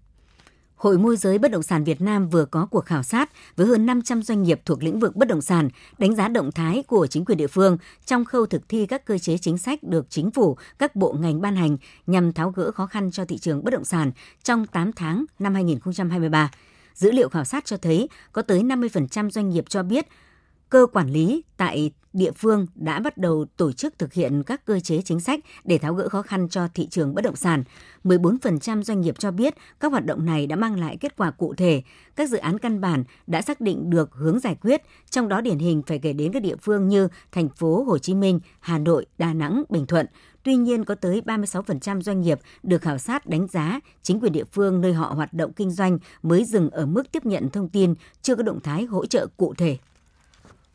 Hội 0.83 0.97
môi 0.97 1.17
giới 1.17 1.37
bất 1.37 1.51
động 1.51 1.63
sản 1.63 1.83
Việt 1.83 2.01
Nam 2.01 2.29
vừa 2.29 2.45
có 2.45 2.65
cuộc 2.65 2.85
khảo 2.85 3.03
sát 3.03 3.29
với 3.55 3.67
hơn 3.67 3.85
500 3.85 4.23
doanh 4.23 4.43
nghiệp 4.43 4.61
thuộc 4.65 4.83
lĩnh 4.83 4.99
vực 4.99 5.15
bất 5.15 5.27
động 5.27 5.41
sản, 5.41 5.69
đánh 5.97 6.15
giá 6.15 6.27
động 6.27 6.51
thái 6.51 6.83
của 6.87 7.07
chính 7.07 7.25
quyền 7.25 7.37
địa 7.37 7.47
phương 7.47 7.77
trong 8.05 8.25
khâu 8.25 8.45
thực 8.45 8.69
thi 8.69 8.85
các 8.85 9.05
cơ 9.05 9.17
chế 9.17 9.37
chính 9.37 9.57
sách 9.57 9.83
được 9.83 10.05
chính 10.09 10.31
phủ, 10.31 10.57
các 10.79 10.95
bộ 10.95 11.13
ngành 11.19 11.41
ban 11.41 11.55
hành 11.55 11.77
nhằm 12.07 12.33
tháo 12.33 12.51
gỡ 12.51 12.71
khó 12.71 12.85
khăn 12.85 13.11
cho 13.11 13.25
thị 13.25 13.37
trường 13.37 13.63
bất 13.63 13.71
động 13.71 13.85
sản 13.85 14.11
trong 14.43 14.67
8 14.67 14.93
tháng 14.93 15.25
năm 15.39 15.53
2023. 15.53 16.51
Dữ 16.93 17.11
liệu 17.11 17.29
khảo 17.29 17.45
sát 17.45 17.65
cho 17.65 17.77
thấy 17.77 18.09
có 18.31 18.41
tới 18.41 18.63
50% 18.63 19.29
doanh 19.29 19.49
nghiệp 19.49 19.65
cho 19.69 19.83
biết 19.83 20.07
cơ 20.69 20.85
quản 20.93 21.09
lý 21.09 21.43
tại 21.57 21.91
địa 22.13 22.31
phương 22.31 22.67
đã 22.75 22.99
bắt 22.99 23.17
đầu 23.17 23.45
tổ 23.57 23.71
chức 23.71 23.99
thực 23.99 24.13
hiện 24.13 24.43
các 24.43 24.65
cơ 24.65 24.79
chế 24.79 25.01
chính 25.01 25.19
sách 25.19 25.39
để 25.63 25.77
tháo 25.77 25.93
gỡ 25.93 26.09
khó 26.09 26.21
khăn 26.21 26.49
cho 26.49 26.67
thị 26.73 26.87
trường 26.87 27.15
bất 27.15 27.21
động 27.21 27.35
sản. 27.35 27.63
14% 28.03 28.83
doanh 28.83 29.01
nghiệp 29.01 29.19
cho 29.19 29.31
biết 29.31 29.53
các 29.79 29.91
hoạt 29.91 30.05
động 30.05 30.25
này 30.25 30.47
đã 30.47 30.55
mang 30.55 30.79
lại 30.79 30.97
kết 30.97 31.17
quả 31.17 31.31
cụ 31.31 31.53
thể. 31.53 31.81
Các 32.15 32.29
dự 32.29 32.37
án 32.37 32.59
căn 32.59 32.81
bản 32.81 33.03
đã 33.27 33.41
xác 33.41 33.61
định 33.61 33.89
được 33.89 34.13
hướng 34.13 34.39
giải 34.39 34.55
quyết, 34.61 34.81
trong 35.09 35.27
đó 35.27 35.41
điển 35.41 35.59
hình 35.59 35.81
phải 35.87 35.99
kể 35.99 36.13
đến 36.13 36.31
các 36.31 36.41
địa 36.41 36.55
phương 36.55 36.87
như 36.87 37.07
thành 37.31 37.49
phố 37.49 37.83
Hồ 37.83 37.97
Chí 37.97 38.13
Minh, 38.13 38.39
Hà 38.59 38.77
Nội, 38.77 39.05
Đà 39.17 39.33
Nẵng, 39.33 39.63
Bình 39.69 39.85
Thuận. 39.85 40.05
Tuy 40.43 40.55
nhiên, 40.55 40.85
có 40.85 40.95
tới 40.95 41.21
36% 41.25 42.01
doanh 42.01 42.21
nghiệp 42.21 42.39
được 42.63 42.81
khảo 42.81 42.97
sát 42.97 43.25
đánh 43.25 43.47
giá 43.47 43.79
chính 44.01 44.19
quyền 44.19 44.31
địa 44.31 44.43
phương 44.51 44.81
nơi 44.81 44.93
họ 44.93 45.13
hoạt 45.15 45.33
động 45.33 45.53
kinh 45.53 45.71
doanh 45.71 45.99
mới 46.23 46.45
dừng 46.45 46.69
ở 46.69 46.85
mức 46.85 47.11
tiếp 47.11 47.25
nhận 47.25 47.49
thông 47.49 47.69
tin, 47.69 47.93
chưa 48.21 48.35
có 48.35 48.43
động 48.43 48.59
thái 48.59 48.83
hỗ 48.83 49.05
trợ 49.05 49.27
cụ 49.37 49.53
thể. 49.57 49.77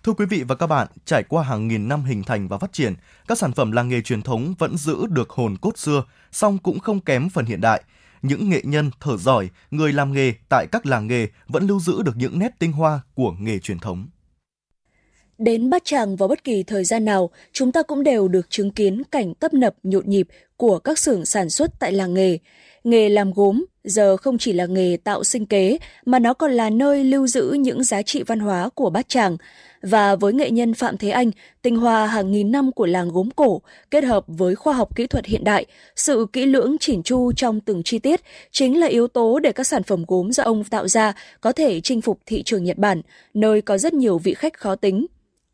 Thưa 0.02 0.12
quý 0.12 0.26
vị 0.26 0.42
và 0.48 0.54
các 0.54 0.66
bạn, 0.66 0.88
trải 1.04 1.22
qua 1.22 1.42
hàng 1.42 1.68
nghìn 1.68 1.88
năm 1.88 2.04
hình 2.04 2.24
thành 2.24 2.48
và 2.48 2.58
phát 2.58 2.72
triển, 2.72 2.94
các 3.28 3.38
sản 3.38 3.52
phẩm 3.52 3.72
làng 3.72 3.88
nghề 3.88 4.00
truyền 4.00 4.22
thống 4.22 4.54
vẫn 4.58 4.76
giữ 4.76 5.06
được 5.06 5.30
hồn 5.30 5.56
cốt 5.60 5.78
xưa, 5.78 6.04
song 6.32 6.58
cũng 6.58 6.78
không 6.78 7.00
kém 7.00 7.28
phần 7.28 7.44
hiện 7.44 7.60
đại. 7.60 7.82
Những 8.22 8.50
nghệ 8.50 8.60
nhân 8.64 8.90
thở 9.00 9.16
giỏi, 9.16 9.48
người 9.70 9.92
làm 9.92 10.12
nghề 10.12 10.32
tại 10.48 10.66
các 10.72 10.86
làng 10.86 11.06
nghề 11.06 11.26
vẫn 11.48 11.66
lưu 11.66 11.80
giữ 11.80 12.02
được 12.02 12.16
những 12.16 12.38
nét 12.38 12.58
tinh 12.58 12.72
hoa 12.72 13.00
của 13.14 13.34
nghề 13.40 13.58
truyền 13.58 13.78
thống. 13.78 14.06
Đến 15.38 15.70
Bát 15.70 15.84
Tràng 15.84 16.16
vào 16.16 16.28
bất 16.28 16.44
kỳ 16.44 16.62
thời 16.62 16.84
gian 16.84 17.04
nào, 17.04 17.30
chúng 17.52 17.72
ta 17.72 17.82
cũng 17.82 18.02
đều 18.02 18.28
được 18.28 18.50
chứng 18.50 18.70
kiến 18.70 19.02
cảnh 19.10 19.34
tấp 19.34 19.54
nập 19.54 19.74
nhộn 19.82 20.04
nhịp 20.06 20.28
của 20.56 20.78
các 20.78 20.98
xưởng 20.98 21.26
sản 21.26 21.50
xuất 21.50 21.80
tại 21.80 21.92
làng 21.92 22.14
nghề. 22.14 22.38
Nghề 22.84 23.08
làm 23.08 23.32
gốm 23.32 23.64
giờ 23.84 24.16
không 24.16 24.38
chỉ 24.38 24.52
là 24.52 24.66
nghề 24.66 24.96
tạo 25.04 25.24
sinh 25.24 25.46
kế 25.46 25.78
mà 26.06 26.18
nó 26.18 26.34
còn 26.34 26.52
là 26.52 26.70
nơi 26.70 27.04
lưu 27.04 27.26
giữ 27.26 27.56
những 27.60 27.84
giá 27.84 28.02
trị 28.02 28.22
văn 28.22 28.40
hóa 28.40 28.68
của 28.74 28.90
Bát 28.90 29.08
Tràng. 29.08 29.36
Và 29.82 30.16
với 30.16 30.32
nghệ 30.32 30.50
nhân 30.50 30.74
Phạm 30.74 30.96
Thế 30.96 31.10
Anh, 31.10 31.30
tinh 31.62 31.76
hoa 31.76 32.06
hàng 32.06 32.32
nghìn 32.32 32.52
năm 32.52 32.72
của 32.72 32.86
làng 32.86 33.08
gốm 33.08 33.30
cổ 33.36 33.62
kết 33.90 34.04
hợp 34.04 34.24
với 34.26 34.54
khoa 34.54 34.74
học 34.74 34.96
kỹ 34.96 35.06
thuật 35.06 35.26
hiện 35.26 35.44
đại, 35.44 35.66
sự 35.96 36.26
kỹ 36.32 36.46
lưỡng 36.46 36.76
chỉn 36.80 37.02
chu 37.02 37.32
trong 37.32 37.60
từng 37.60 37.82
chi 37.82 37.98
tiết 37.98 38.20
chính 38.50 38.80
là 38.80 38.86
yếu 38.86 39.08
tố 39.08 39.38
để 39.38 39.52
các 39.52 39.66
sản 39.66 39.82
phẩm 39.82 40.04
gốm 40.08 40.32
do 40.32 40.42
ông 40.42 40.64
tạo 40.64 40.88
ra 40.88 41.12
có 41.40 41.52
thể 41.52 41.80
chinh 41.80 42.00
phục 42.00 42.20
thị 42.26 42.42
trường 42.42 42.64
Nhật 42.64 42.78
Bản, 42.78 43.02
nơi 43.34 43.62
có 43.62 43.78
rất 43.78 43.94
nhiều 43.94 44.18
vị 44.18 44.34
khách 44.34 44.58
khó 44.58 44.74
tính. 44.74 45.06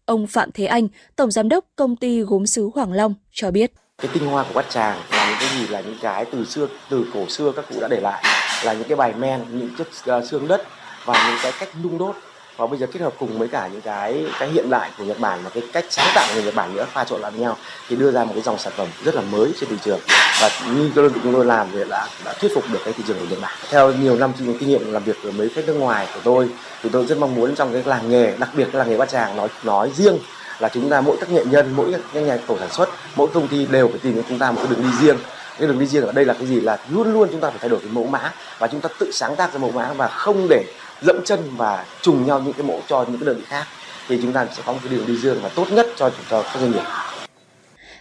Ông 0.04 0.26
Phạm 0.26 0.50
Thế 0.52 0.66
Anh, 0.66 0.88
Tổng 1.16 1.30
Giám 1.30 1.48
đốc 1.48 1.64
Công 1.76 1.96
ty 1.96 2.20
Gốm 2.20 2.46
sứ 2.46 2.70
Hoàng 2.74 2.92
Long 2.92 3.14
cho 3.32 3.50
biết 3.50 3.72
cái 3.98 4.10
tinh 4.14 4.26
hoa 4.26 4.44
của 4.48 4.54
bát 4.54 4.70
tràng 4.70 4.98
là 5.10 5.28
những 5.28 5.38
cái 5.40 5.58
gì 5.58 5.66
là 5.66 5.80
những 5.80 5.96
cái 6.02 6.24
từ 6.24 6.44
xưa 6.44 6.68
từ 6.90 7.06
cổ 7.14 7.28
xưa 7.28 7.52
các 7.56 7.64
cụ 7.68 7.80
đã 7.80 7.88
để 7.88 8.00
lại 8.00 8.24
là 8.64 8.72
những 8.72 8.88
cái 8.88 8.96
bài 8.96 9.12
men 9.18 9.40
những 9.52 9.70
chất 9.78 10.16
uh, 10.18 10.24
xương 10.24 10.48
đất 10.48 10.62
và 11.04 11.28
những 11.28 11.38
cái 11.42 11.52
cách 11.58 11.68
nung 11.82 11.98
đốt 11.98 12.16
và 12.56 12.66
bây 12.66 12.78
giờ 12.78 12.86
kết 12.92 13.00
hợp 13.00 13.12
cùng 13.18 13.38
với 13.38 13.48
cả 13.48 13.68
những 13.72 13.80
cái 13.80 14.26
cái 14.38 14.48
hiện 14.48 14.70
đại 14.70 14.90
của 14.98 15.04
Nhật 15.04 15.20
Bản 15.20 15.38
và 15.44 15.50
cái 15.50 15.62
cách 15.72 15.84
sáng 15.90 16.12
tạo 16.14 16.26
của 16.28 16.34
người 16.34 16.44
Nhật 16.44 16.54
Bản 16.54 16.74
nữa, 16.74 16.86
pha 16.92 17.04
trộn 17.04 17.20
lại 17.20 17.30
với 17.30 17.40
nhau, 17.40 17.56
thì 17.88 17.96
đưa 17.96 18.10
ra 18.10 18.24
một 18.24 18.30
cái 18.34 18.42
dòng 18.42 18.58
sản 18.58 18.72
phẩm 18.76 18.88
rất 19.04 19.14
là 19.14 19.20
mới 19.20 19.52
trên 19.60 19.68
thị 19.70 19.76
trường. 19.84 20.00
Và 20.40 20.50
như 20.74 20.90
cái 20.94 21.04
đơn 21.04 21.12
vị 21.12 21.20
chúng 21.22 21.32
tôi 21.32 21.44
làm 21.44 21.66
thì 21.72 21.78
đã 21.88 22.08
đã 22.24 22.32
thuyết 22.32 22.54
phục 22.54 22.64
được 22.72 22.78
cái 22.84 22.92
thị 22.92 23.04
trường 23.06 23.18
của 23.18 23.26
Nhật 23.30 23.38
Bản. 23.42 23.52
Theo 23.70 23.92
nhiều 23.92 24.16
năm 24.16 24.32
kinh 24.38 24.68
nghiệm 24.68 24.92
làm 24.92 25.04
việc 25.04 25.16
với 25.22 25.32
mấy 25.32 25.48
khách 25.48 25.66
nước 25.66 25.74
ngoài 25.74 26.08
của 26.14 26.20
tôi, 26.24 26.48
thì 26.82 26.90
tôi 26.92 27.06
rất 27.06 27.18
mong 27.18 27.34
muốn 27.34 27.54
trong 27.54 27.72
cái 27.72 27.82
làng 27.86 28.10
nghề, 28.10 28.36
đặc 28.38 28.48
biệt 28.56 28.74
là 28.74 28.78
làng 28.78 28.90
nghề 28.90 28.96
bát 28.96 29.08
tràng, 29.08 29.36
nói 29.36 29.48
nói 29.62 29.90
riêng 29.94 30.18
là 30.58 30.68
chúng 30.68 30.90
ta 30.90 31.00
mỗi 31.00 31.16
các 31.20 31.30
nghệ 31.30 31.44
nhân, 31.44 31.72
mỗi 31.76 31.94
các 32.14 32.20
nhà 32.20 32.38
tổ 32.46 32.58
sản 32.58 32.70
xuất, 32.70 32.88
mỗi 33.16 33.28
công 33.34 33.48
ty 33.48 33.66
đều 33.66 33.88
phải 33.88 33.98
tìm 34.02 34.16
cho 34.16 34.22
chúng 34.28 34.38
ta 34.38 34.50
một 34.50 34.60
cái 34.60 34.70
đường 34.70 34.82
đi 34.82 35.06
riêng. 35.06 35.16
Cái 35.58 35.68
đường 35.68 35.78
đi 35.78 35.86
riêng 35.86 36.06
ở 36.06 36.12
đây 36.12 36.24
là 36.24 36.34
cái 36.34 36.46
gì 36.46 36.60
là 36.60 36.78
luôn 36.90 37.12
luôn 37.12 37.28
chúng 37.32 37.40
ta 37.40 37.50
phải 37.50 37.58
thay 37.60 37.68
đổi 37.68 37.80
cái 37.80 37.88
mẫu 37.92 38.06
mã 38.06 38.32
và 38.58 38.66
chúng 38.66 38.80
ta 38.80 38.88
tự 38.98 39.10
sáng 39.12 39.36
tác 39.36 39.52
ra 39.52 39.58
mẫu 39.58 39.70
mã 39.70 39.92
và 39.92 40.08
không 40.08 40.46
để 40.50 40.64
dẫm 41.02 41.17
chân 41.25 41.41
và 41.56 41.87
trùng 42.02 42.26
nhau 42.26 42.43
những 42.44 42.52
cái 42.52 42.67
mẫu 42.67 42.81
cho 42.88 43.05
những 43.08 43.19
cái 43.19 43.26
đơn 43.26 43.37
vị 43.37 43.44
khác 43.46 43.67
thì 44.08 44.19
chúng 44.23 44.32
ta 44.32 44.46
sẽ 44.56 44.62
có 44.67 44.73
một 44.73 44.79
cái 44.85 44.96
đường 44.96 45.06
đi 45.06 45.17
riêng 45.17 45.37
và 45.43 45.49
tốt 45.49 45.67
nhất 45.70 45.87
cho 45.96 46.11
cho 46.31 46.43
các 46.43 46.61
doanh 46.61 46.73
nghiệp 46.73 46.82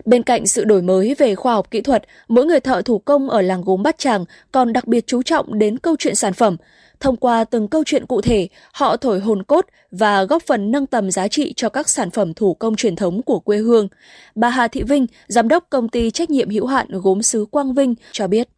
Bên 0.06 0.24
cạnh 0.24 0.48
sự 0.48 0.64
đổi 0.64 0.82
mới 0.82 1.16
về 1.18 1.36
khoa 1.36 1.54
học 1.54 1.72
kỹ 1.72 1.82
thuật, 1.82 2.04
mỗi 2.28 2.46
người 2.46 2.60
thợ 2.60 2.82
thủ 2.82 3.00
công 3.00 3.30
ở 3.30 3.42
làng 3.42 3.62
gốm 3.62 3.84
Bát 3.84 3.98
Tràng 3.98 4.26
còn 4.52 4.74
đặc 4.74 4.88
biệt 4.88 5.08
chú 5.08 5.22
trọng 5.22 5.60
đến 5.60 5.78
câu 5.78 5.96
chuyện 6.00 6.16
sản 6.16 6.34
phẩm. 6.34 6.58
Thông 7.00 7.18
qua 7.18 7.44
từng 7.44 7.68
câu 7.68 7.84
chuyện 7.86 8.06
cụ 8.06 8.22
thể, 8.22 8.48
họ 8.74 8.98
thổi 8.98 9.20
hồn 9.20 9.44
cốt 9.44 9.66
và 9.92 10.24
góp 10.24 10.44
phần 10.44 10.72
nâng 10.72 10.86
tầm 10.86 11.12
giá 11.12 11.28
trị 11.28 11.54
cho 11.56 11.70
các 11.70 11.90
sản 11.90 12.10
phẩm 12.10 12.34
thủ 12.34 12.54
công 12.54 12.76
truyền 12.76 12.96
thống 12.96 13.22
của 13.22 13.40
quê 13.40 13.58
hương. 13.58 13.88
Bà 14.36 14.50
Hà 14.50 14.68
Thị 14.68 14.84
Vinh, 14.84 15.06
giám 15.28 15.48
đốc 15.48 15.64
công 15.70 15.90
ty 15.90 16.12
trách 16.12 16.30
nhiệm 16.30 16.50
hữu 16.50 16.66
hạn 16.66 16.88
gốm 16.90 17.22
sứ 17.22 17.46
Quang 17.52 17.74
Vinh 17.74 17.96
cho 18.12 18.28
biết. 18.28 18.50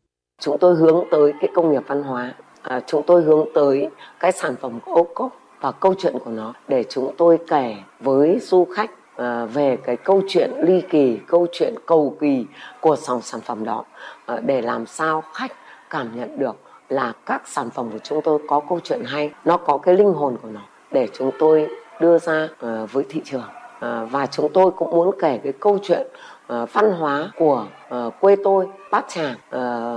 Chúng 0.41 0.57
tôi 0.59 0.75
hướng 0.75 1.03
tới 1.11 1.31
cái 1.41 1.49
công 1.55 1.71
nghiệp 1.71 1.81
văn 1.87 2.03
hóa, 2.03 2.33
à, 2.67 2.81
chúng 2.87 3.03
tôi 3.03 3.21
hướng 3.21 3.45
tới 3.53 3.89
cái 4.19 4.31
sản 4.31 4.55
phẩm 4.61 4.79
ô 4.85 5.03
cốp 5.03 5.31
và 5.61 5.71
câu 5.71 5.93
chuyện 5.97 6.13
của 6.25 6.31
nó 6.31 6.53
để 6.67 6.83
chúng 6.89 7.15
tôi 7.17 7.39
kể 7.47 7.75
với 7.99 8.39
du 8.39 8.67
khách 8.75 8.91
à, 9.15 9.45
về 9.45 9.77
cái 9.77 9.97
câu 9.97 10.21
chuyện 10.27 10.51
ly 10.57 10.81
kỳ, 10.81 11.19
câu 11.27 11.47
chuyện 11.51 11.75
cầu 11.85 12.17
kỳ 12.19 12.45
của 12.81 12.95
dòng 12.95 13.21
sản 13.21 13.41
phẩm 13.41 13.63
đó. 13.63 13.83
À, 14.25 14.37
để 14.45 14.61
làm 14.61 14.85
sao 14.85 15.23
khách 15.33 15.51
cảm 15.89 16.15
nhận 16.15 16.39
được 16.39 16.55
là 16.89 17.13
các 17.25 17.47
sản 17.47 17.69
phẩm 17.69 17.89
của 17.91 17.99
chúng 18.03 18.21
tôi 18.21 18.39
có 18.47 18.59
câu 18.69 18.79
chuyện 18.83 19.03
hay 19.05 19.31
nó 19.45 19.57
có 19.57 19.77
cái 19.77 19.95
linh 19.95 20.13
hồn 20.13 20.37
của 20.41 20.49
nó 20.53 20.61
để 20.91 21.07
chúng 21.13 21.31
tôi 21.39 21.67
đưa 21.99 22.19
ra 22.19 22.47
à, 22.61 22.85
với 22.91 23.03
thị 23.09 23.21
trường. 23.25 23.49
À, 23.79 24.05
và 24.11 24.25
chúng 24.25 24.51
tôi 24.53 24.71
cũng 24.71 24.91
muốn 24.91 25.15
kể 25.21 25.39
cái 25.43 25.53
câu 25.59 25.77
chuyện 25.83 26.07
à, 26.47 26.65
văn 26.73 26.91
hóa 26.91 27.31
của 27.37 27.65
à, 27.89 27.99
quê 28.19 28.35
tôi 28.43 28.67
bát 28.91 29.05
tràng. 29.07 29.35
À, 29.49 29.93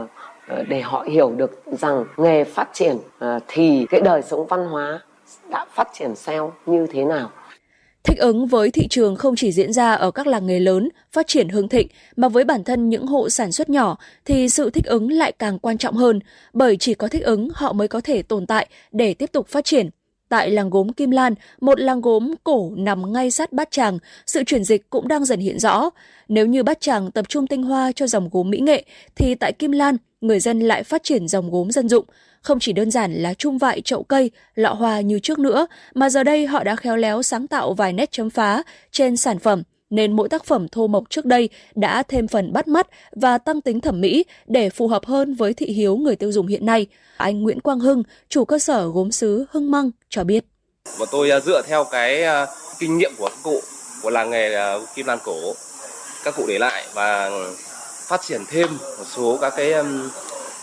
Ờ, 0.48 0.64
để 0.68 0.80
họ 0.80 1.06
hiểu 1.10 1.30
được 1.36 1.62
rằng 1.72 2.04
nghề 2.16 2.44
phát 2.44 2.68
triển 2.72 2.96
ờ, 3.18 3.38
thì 3.48 3.86
cái 3.90 4.00
đời 4.00 4.22
sống 4.22 4.46
văn 4.46 4.66
hóa 4.66 5.00
đã 5.50 5.66
phát 5.74 5.88
triển 5.98 6.14
theo 6.26 6.52
như 6.66 6.86
thế 6.92 7.04
nào 7.04 7.30
Thích 8.04 8.18
ứng 8.18 8.46
với 8.46 8.70
thị 8.70 8.88
trường 8.88 9.16
không 9.16 9.36
chỉ 9.36 9.52
diễn 9.52 9.72
ra 9.72 9.94
ở 9.94 10.10
các 10.10 10.26
làng 10.26 10.46
nghề 10.46 10.60
lớn, 10.60 10.88
phát 11.12 11.26
triển 11.26 11.48
hương 11.48 11.68
thịnh, 11.68 11.88
mà 12.16 12.28
với 12.28 12.44
bản 12.44 12.64
thân 12.64 12.88
những 12.88 13.06
hộ 13.06 13.28
sản 13.28 13.52
xuất 13.52 13.70
nhỏ 13.70 13.96
thì 14.24 14.48
sự 14.48 14.70
thích 14.70 14.84
ứng 14.84 15.12
lại 15.12 15.32
càng 15.32 15.58
quan 15.58 15.78
trọng 15.78 15.94
hơn, 15.94 16.20
bởi 16.52 16.76
chỉ 16.76 16.94
có 16.94 17.08
thích 17.08 17.24
ứng 17.24 17.48
họ 17.54 17.72
mới 17.72 17.88
có 17.88 18.00
thể 18.00 18.22
tồn 18.22 18.46
tại 18.46 18.66
để 18.92 19.14
tiếp 19.14 19.32
tục 19.32 19.48
phát 19.48 19.64
triển. 19.64 19.90
Tại 20.28 20.50
làng 20.50 20.70
gốm 20.70 20.92
Kim 20.92 21.10
Lan, 21.10 21.34
một 21.60 21.80
làng 21.80 22.00
gốm 22.00 22.34
cổ 22.44 22.72
nằm 22.76 23.12
ngay 23.12 23.30
sát 23.30 23.52
Bát 23.52 23.70
Tràng, 23.70 23.98
sự 24.26 24.44
chuyển 24.44 24.64
dịch 24.64 24.90
cũng 24.90 25.08
đang 25.08 25.24
dần 25.24 25.40
hiện 25.40 25.58
rõ. 25.58 25.90
Nếu 26.28 26.46
như 26.46 26.62
Bát 26.62 26.80
Tràng 26.80 27.10
tập 27.10 27.28
trung 27.28 27.46
tinh 27.46 27.62
hoa 27.62 27.92
cho 27.92 28.06
dòng 28.06 28.28
gốm 28.32 28.50
mỹ 28.50 28.58
nghệ, 28.60 28.84
thì 29.16 29.34
tại 29.34 29.52
Kim 29.52 29.72
Lan, 29.72 29.96
người 30.20 30.40
dân 30.40 30.60
lại 30.60 30.82
phát 30.82 31.02
triển 31.02 31.28
dòng 31.28 31.50
gốm 31.50 31.70
dân 31.70 31.88
dụng, 31.88 32.04
không 32.42 32.58
chỉ 32.60 32.72
đơn 32.72 32.90
giản 32.90 33.12
là 33.12 33.34
chung 33.34 33.58
vại 33.58 33.80
chậu 33.80 34.02
cây, 34.02 34.30
lọ 34.54 34.72
hoa 34.72 35.00
như 35.00 35.18
trước 35.18 35.38
nữa, 35.38 35.66
mà 35.94 36.10
giờ 36.10 36.24
đây 36.24 36.46
họ 36.46 36.64
đã 36.64 36.76
khéo 36.76 36.96
léo 36.96 37.22
sáng 37.22 37.46
tạo 37.46 37.74
vài 37.74 37.92
nét 37.92 38.12
chấm 38.12 38.30
phá 38.30 38.62
trên 38.92 39.16
sản 39.16 39.38
phẩm 39.38 39.62
nên 39.90 40.16
mỗi 40.16 40.28
tác 40.28 40.44
phẩm 40.44 40.68
thô 40.68 40.86
mộc 40.86 41.04
trước 41.10 41.24
đây 41.24 41.48
đã 41.74 42.02
thêm 42.02 42.28
phần 42.28 42.52
bắt 42.52 42.68
mắt 42.68 42.86
và 43.12 43.38
tăng 43.38 43.60
tính 43.60 43.80
thẩm 43.80 44.00
mỹ 44.00 44.24
để 44.46 44.70
phù 44.70 44.88
hợp 44.88 45.06
hơn 45.06 45.34
với 45.34 45.54
thị 45.54 45.66
hiếu 45.66 45.96
người 45.96 46.16
tiêu 46.16 46.32
dùng 46.32 46.46
hiện 46.46 46.66
nay. 46.66 46.86
Anh 47.16 47.42
Nguyễn 47.42 47.60
Quang 47.60 47.80
Hưng, 47.80 48.02
chủ 48.28 48.44
cơ 48.44 48.58
sở 48.58 48.88
gốm 48.88 49.12
sứ 49.12 49.44
Hưng 49.50 49.70
Măng 49.70 49.90
cho 50.08 50.24
biết. 50.24 50.44
Và 50.98 51.06
tôi 51.12 51.30
à, 51.30 51.40
dựa 51.40 51.62
theo 51.66 51.84
cái 51.90 52.22
à, 52.22 52.46
kinh 52.78 52.98
nghiệm 52.98 53.12
của 53.18 53.28
các 53.28 53.38
cụ 53.42 53.60
của 54.02 54.10
làng 54.10 54.30
nghề 54.30 54.54
à, 54.54 54.74
kim 54.94 55.06
lan 55.06 55.18
cổ 55.24 55.54
các 56.24 56.34
cụ 56.36 56.44
để 56.48 56.58
lại 56.58 56.84
và 56.94 57.30
phát 58.08 58.22
triển 58.22 58.44
thêm 58.48 58.68
một 58.98 59.04
số 59.16 59.38
các 59.40 59.52
cái 59.56 59.72
um, 59.72 60.10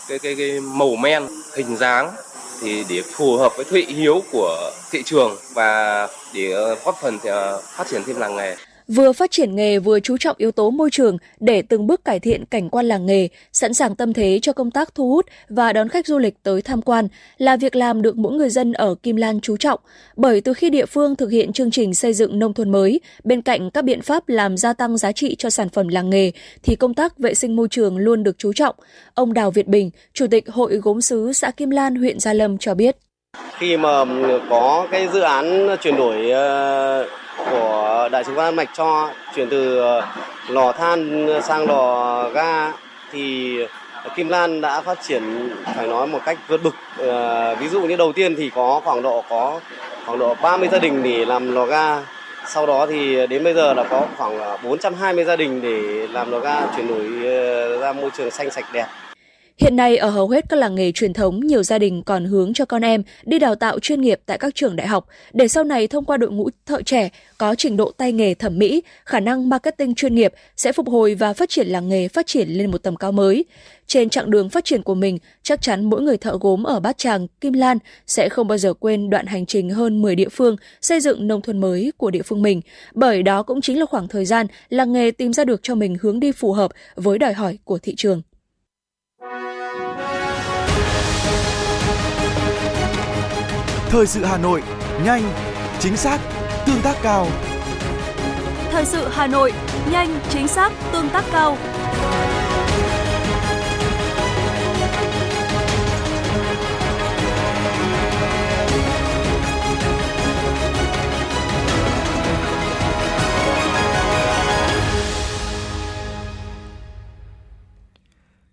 cái 0.08 0.18
cái, 0.18 0.34
cái 0.38 0.60
màu 0.60 0.96
men 0.96 1.26
hình 1.54 1.76
dáng 1.76 2.12
thì 2.60 2.84
để 2.88 3.02
phù 3.02 3.36
hợp 3.36 3.52
với 3.56 3.64
thị 3.64 3.86
hiếu 3.88 4.22
của 4.32 4.70
thị 4.90 5.02
trường 5.02 5.36
và 5.54 6.08
để 6.32 6.72
uh, 6.72 6.84
góp 6.84 6.98
phần 7.02 7.18
thì 7.22 7.30
phát 7.76 7.86
triển 7.88 8.02
thêm 8.06 8.16
làng 8.16 8.36
nghề 8.36 8.56
vừa 8.88 9.12
phát 9.12 9.30
triển 9.30 9.56
nghề 9.56 9.78
vừa 9.78 10.00
chú 10.00 10.16
trọng 10.16 10.36
yếu 10.38 10.52
tố 10.52 10.70
môi 10.70 10.90
trường 10.92 11.18
để 11.40 11.62
từng 11.62 11.86
bước 11.86 12.04
cải 12.04 12.20
thiện 12.20 12.44
cảnh 12.44 12.70
quan 12.70 12.86
làng 12.86 13.06
nghề, 13.06 13.28
sẵn 13.52 13.74
sàng 13.74 13.96
tâm 13.96 14.12
thế 14.12 14.38
cho 14.42 14.52
công 14.52 14.70
tác 14.70 14.94
thu 14.94 15.10
hút 15.10 15.26
và 15.48 15.72
đón 15.72 15.88
khách 15.88 16.06
du 16.06 16.18
lịch 16.18 16.34
tới 16.42 16.62
tham 16.62 16.82
quan 16.82 17.08
là 17.38 17.56
việc 17.56 17.76
làm 17.76 18.02
được 18.02 18.16
mỗi 18.16 18.32
người 18.32 18.50
dân 18.50 18.72
ở 18.72 18.94
Kim 18.94 19.16
Lan 19.16 19.40
chú 19.40 19.56
trọng. 19.56 19.80
Bởi 20.16 20.40
từ 20.40 20.54
khi 20.54 20.70
địa 20.70 20.86
phương 20.86 21.16
thực 21.16 21.30
hiện 21.30 21.52
chương 21.52 21.70
trình 21.70 21.94
xây 21.94 22.12
dựng 22.12 22.38
nông 22.38 22.54
thôn 22.54 22.72
mới, 22.72 23.00
bên 23.24 23.42
cạnh 23.42 23.70
các 23.70 23.84
biện 23.84 24.02
pháp 24.02 24.28
làm 24.28 24.56
gia 24.56 24.72
tăng 24.72 24.96
giá 24.96 25.12
trị 25.12 25.34
cho 25.38 25.50
sản 25.50 25.68
phẩm 25.68 25.88
làng 25.88 26.10
nghề, 26.10 26.32
thì 26.62 26.76
công 26.76 26.94
tác 26.94 27.18
vệ 27.18 27.34
sinh 27.34 27.56
môi 27.56 27.68
trường 27.70 27.98
luôn 27.98 28.22
được 28.22 28.38
chú 28.38 28.52
trọng. 28.52 28.74
Ông 29.14 29.34
Đào 29.34 29.50
Việt 29.50 29.66
Bình, 29.66 29.90
Chủ 30.12 30.26
tịch 30.30 30.48
Hội 30.48 30.76
gốm 30.76 31.00
sứ 31.00 31.32
xã 31.32 31.50
Kim 31.50 31.70
Lan, 31.70 31.96
huyện 31.96 32.20
Gia 32.20 32.32
Lâm 32.32 32.58
cho 32.58 32.74
biết. 32.74 32.96
Khi 33.58 33.76
mà 33.76 34.04
có 34.50 34.88
cái 34.90 35.08
dự 35.12 35.20
án 35.20 35.76
chuyển 35.80 35.96
đổi 35.96 36.30
ờ, 36.30 37.06
của 37.50 38.08
đại 38.12 38.24
sứ 38.24 38.34
quán 38.34 38.56
mạch 38.56 38.68
cho 38.74 39.10
chuyển 39.34 39.48
từ 39.50 39.78
ờ, 39.78 40.06
lò 40.48 40.72
than 40.72 41.28
sang 41.42 41.66
lò 41.66 42.22
ga 42.28 42.72
thì 43.12 43.58
Kim 44.16 44.28
Lan 44.28 44.60
đã 44.60 44.80
phát 44.80 44.98
triển 45.02 45.50
phải 45.76 45.86
nói 45.86 46.06
một 46.06 46.18
cách 46.24 46.38
vượt 46.48 46.62
bực. 46.62 46.74
À, 47.08 47.54
ví 47.54 47.68
dụ 47.68 47.80
như 47.80 47.96
đầu 47.96 48.12
tiên 48.12 48.34
thì 48.36 48.50
có 48.54 48.80
khoảng 48.84 49.02
độ 49.02 49.24
có 49.28 49.60
khoảng 50.06 50.18
độ 50.18 50.34
30 50.42 50.68
gia 50.72 50.78
đình 50.78 51.02
để 51.02 51.24
làm 51.24 51.54
lò 51.54 51.64
ga. 51.64 51.98
Sau 52.46 52.66
đó 52.66 52.86
thì 52.86 53.26
đến 53.26 53.44
bây 53.44 53.54
giờ 53.54 53.74
là 53.74 53.84
có 53.84 54.02
khoảng 54.16 54.38
ờ, 54.38 54.58
420 54.62 55.24
gia 55.24 55.36
đình 55.36 55.62
để 55.62 56.06
làm 56.12 56.30
lò 56.30 56.38
ga 56.38 56.66
chuyển 56.76 56.88
đổi 56.88 57.04
ra 57.78 57.92
môi 57.92 58.10
trường 58.10 58.30
xanh 58.30 58.50
sạch 58.50 58.64
đẹp. 58.72 58.86
Hiện 59.60 59.76
nay 59.76 59.96
ở 59.96 60.10
hầu 60.10 60.28
hết 60.28 60.44
các 60.48 60.56
làng 60.56 60.74
nghề 60.74 60.92
truyền 60.92 61.12
thống, 61.12 61.40
nhiều 61.40 61.62
gia 61.62 61.78
đình 61.78 62.02
còn 62.02 62.24
hướng 62.24 62.54
cho 62.54 62.64
con 62.64 62.84
em 62.84 63.02
đi 63.24 63.38
đào 63.38 63.54
tạo 63.54 63.78
chuyên 63.78 64.00
nghiệp 64.00 64.20
tại 64.26 64.38
các 64.38 64.54
trường 64.54 64.76
đại 64.76 64.86
học 64.86 65.06
để 65.32 65.48
sau 65.48 65.64
này 65.64 65.86
thông 65.86 66.04
qua 66.04 66.16
đội 66.16 66.30
ngũ 66.30 66.50
thợ 66.66 66.82
trẻ 66.82 67.08
có 67.38 67.54
trình 67.54 67.76
độ 67.76 67.92
tay 67.96 68.12
nghề 68.12 68.34
thẩm 68.34 68.58
mỹ, 68.58 68.82
khả 69.04 69.20
năng 69.20 69.48
marketing 69.48 69.94
chuyên 69.94 70.14
nghiệp 70.14 70.32
sẽ 70.56 70.72
phục 70.72 70.88
hồi 70.88 71.14
và 71.14 71.32
phát 71.32 71.48
triển 71.48 71.66
làng 71.66 71.88
nghề 71.88 72.08
phát 72.08 72.26
triển 72.26 72.48
lên 72.48 72.70
một 72.70 72.82
tầm 72.82 72.96
cao 72.96 73.12
mới. 73.12 73.44
Trên 73.86 74.08
chặng 74.08 74.30
đường 74.30 74.48
phát 74.48 74.64
triển 74.64 74.82
của 74.82 74.94
mình, 74.94 75.18
chắc 75.42 75.62
chắn 75.62 75.84
mỗi 75.84 76.02
người 76.02 76.16
thợ 76.16 76.38
gốm 76.40 76.62
ở 76.62 76.80
Bát 76.80 76.98
Tràng, 76.98 77.26
Kim 77.40 77.52
Lan 77.52 77.78
sẽ 78.06 78.28
không 78.28 78.48
bao 78.48 78.58
giờ 78.58 78.74
quên 78.74 79.10
đoạn 79.10 79.26
hành 79.26 79.46
trình 79.46 79.70
hơn 79.70 80.02
10 80.02 80.14
địa 80.14 80.28
phương 80.28 80.56
xây 80.80 81.00
dựng 81.00 81.28
nông 81.28 81.42
thôn 81.42 81.60
mới 81.60 81.92
của 81.96 82.10
địa 82.10 82.22
phương 82.22 82.42
mình, 82.42 82.60
bởi 82.94 83.22
đó 83.22 83.42
cũng 83.42 83.60
chính 83.60 83.78
là 83.78 83.86
khoảng 83.86 84.08
thời 84.08 84.24
gian 84.24 84.46
làng 84.68 84.92
nghề 84.92 85.10
tìm 85.10 85.32
ra 85.32 85.44
được 85.44 85.60
cho 85.62 85.74
mình 85.74 85.96
hướng 86.02 86.20
đi 86.20 86.32
phù 86.32 86.52
hợp 86.52 86.70
với 86.94 87.18
đòi 87.18 87.32
hỏi 87.32 87.58
của 87.64 87.78
thị 87.78 87.94
trường. 87.96 88.22
Thời 93.96 94.06
sự 94.06 94.24
Hà 94.24 94.38
Nội, 94.38 94.62
nhanh, 95.04 95.32
chính 95.80 95.96
xác, 95.96 96.20
tương 96.66 96.82
tác 96.82 96.96
cao. 97.02 97.28
Thời 98.70 98.84
sự 98.84 99.08
Hà 99.08 99.26
Nội, 99.26 99.52
nhanh, 99.90 100.20
chính 100.30 100.48
xác, 100.48 100.72
tương 100.92 101.08
tác 101.08 101.24
cao. 101.32 101.58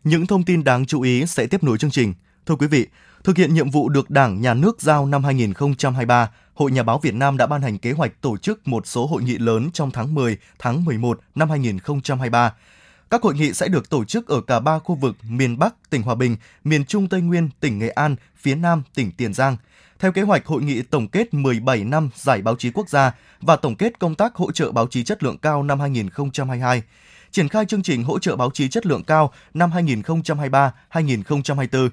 Những 0.03 0.27
thông 0.27 0.43
tin 0.43 0.63
đáng 0.63 0.85
chú 0.85 1.01
ý 1.01 1.25
sẽ 1.25 1.47
tiếp 1.47 1.63
nối 1.63 1.77
chương 1.77 1.91
trình. 1.91 2.13
Thưa 2.45 2.55
quý 2.55 2.67
vị, 2.67 2.87
Thực 3.23 3.37
hiện 3.37 3.53
nhiệm 3.53 3.69
vụ 3.69 3.89
được 3.89 4.09
Đảng, 4.09 4.41
Nhà 4.41 4.53
nước 4.53 4.81
giao 4.81 5.05
năm 5.05 5.23
2023, 5.23 6.29
Hội 6.53 6.71
Nhà 6.71 6.83
báo 6.83 6.99
Việt 6.99 7.13
Nam 7.13 7.37
đã 7.37 7.47
ban 7.47 7.61
hành 7.61 7.77
kế 7.77 7.91
hoạch 7.91 8.21
tổ 8.21 8.37
chức 8.37 8.67
một 8.67 8.87
số 8.87 9.05
hội 9.07 9.23
nghị 9.23 9.37
lớn 9.37 9.69
trong 9.73 9.91
tháng 9.91 10.13
10, 10.13 10.37
tháng 10.59 10.85
11 10.85 11.19
năm 11.35 11.49
2023. 11.49 12.53
Các 13.09 13.21
hội 13.21 13.33
nghị 13.33 13.53
sẽ 13.53 13.67
được 13.67 13.89
tổ 13.89 14.05
chức 14.05 14.27
ở 14.27 14.41
cả 14.41 14.59
ba 14.59 14.79
khu 14.79 14.95
vực 14.95 15.15
miền 15.29 15.59
Bắc, 15.59 15.89
tỉnh 15.89 16.01
Hòa 16.01 16.15
Bình, 16.15 16.35
miền 16.63 16.85
Trung 16.85 17.09
Tây 17.09 17.21
Nguyên, 17.21 17.49
tỉnh 17.59 17.79
Nghệ 17.79 17.89
An, 17.89 18.15
phía 18.35 18.55
Nam, 18.55 18.83
tỉnh 18.95 19.11
Tiền 19.11 19.33
Giang. 19.33 19.57
Theo 19.99 20.11
kế 20.11 20.21
hoạch, 20.21 20.45
hội 20.45 20.61
nghị 20.61 20.81
tổng 20.81 21.07
kết 21.07 21.33
17 21.33 21.83
năm 21.83 22.09
Giải 22.15 22.41
báo 22.41 22.55
chí 22.55 22.71
quốc 22.71 22.89
gia 22.89 23.11
và 23.41 23.55
tổng 23.55 23.75
kết 23.75 23.99
công 23.99 24.15
tác 24.15 24.35
hỗ 24.35 24.51
trợ 24.51 24.71
báo 24.71 24.87
chí 24.87 25.03
chất 25.03 25.23
lượng 25.23 25.37
cao 25.37 25.63
năm 25.63 25.79
2022 25.79 26.83
triển 27.31 27.49
khai 27.49 27.65
chương 27.65 27.83
trình 27.83 28.03
hỗ 28.03 28.19
trợ 28.19 28.35
báo 28.35 28.51
chí 28.53 28.69
chất 28.69 28.85
lượng 28.85 29.03
cao 29.03 29.31
năm 29.53 29.71
2023-2024 30.91 31.89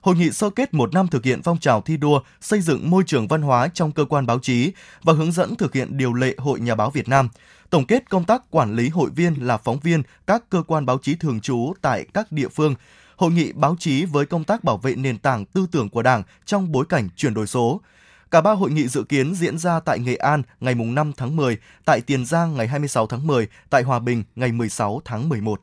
hội 0.00 0.16
nghị 0.16 0.30
sơ 0.30 0.50
kết 0.50 0.74
một 0.74 0.94
năm 0.94 1.08
thực 1.08 1.24
hiện 1.24 1.42
phong 1.42 1.58
trào 1.58 1.80
thi 1.80 1.96
đua 1.96 2.20
xây 2.40 2.60
dựng 2.60 2.90
môi 2.90 3.02
trường 3.06 3.28
văn 3.28 3.42
hóa 3.42 3.68
trong 3.68 3.92
cơ 3.92 4.04
quan 4.04 4.26
báo 4.26 4.38
chí 4.38 4.72
và 5.02 5.12
hướng 5.12 5.32
dẫn 5.32 5.56
thực 5.56 5.74
hiện 5.74 5.96
điều 5.96 6.12
lệ 6.12 6.34
Hội 6.38 6.60
Nhà 6.60 6.74
báo 6.74 6.90
Việt 6.90 7.08
Nam, 7.08 7.28
tổng 7.70 7.86
kết 7.86 8.10
công 8.10 8.24
tác 8.24 8.50
quản 8.50 8.76
lý 8.76 8.88
hội 8.88 9.10
viên 9.16 9.46
là 9.46 9.56
phóng 9.56 9.78
viên 9.78 10.02
các 10.26 10.50
cơ 10.50 10.62
quan 10.62 10.86
báo 10.86 10.98
chí 11.02 11.14
thường 11.14 11.40
trú 11.40 11.72
tại 11.82 12.06
các 12.14 12.32
địa 12.32 12.48
phương, 12.48 12.74
hội 13.16 13.30
nghị 13.30 13.52
báo 13.52 13.76
chí 13.78 14.04
với 14.04 14.26
công 14.26 14.44
tác 14.44 14.64
bảo 14.64 14.76
vệ 14.76 14.94
nền 14.94 15.18
tảng 15.18 15.44
tư 15.44 15.66
tưởng 15.72 15.88
của 15.88 16.02
Đảng 16.02 16.22
trong 16.46 16.72
bối 16.72 16.84
cảnh 16.88 17.08
chuyển 17.16 17.34
đổi 17.34 17.46
số. 17.46 17.80
Cả 18.30 18.40
ba 18.40 18.52
hội 18.52 18.70
nghị 18.70 18.88
dự 18.88 19.02
kiến 19.02 19.34
diễn 19.34 19.58
ra 19.58 19.80
tại 19.80 19.98
Nghệ 19.98 20.16
An 20.16 20.42
ngày 20.60 20.74
5 20.74 21.12
tháng 21.16 21.36
10, 21.36 21.58
tại 21.84 22.00
Tiền 22.00 22.26
Giang 22.26 22.56
ngày 22.56 22.68
26 22.68 23.06
tháng 23.06 23.26
10, 23.26 23.48
tại 23.70 23.82
Hòa 23.82 23.98
Bình 23.98 24.24
ngày 24.36 24.52
16 24.52 25.02
tháng 25.04 25.28
11. 25.28 25.60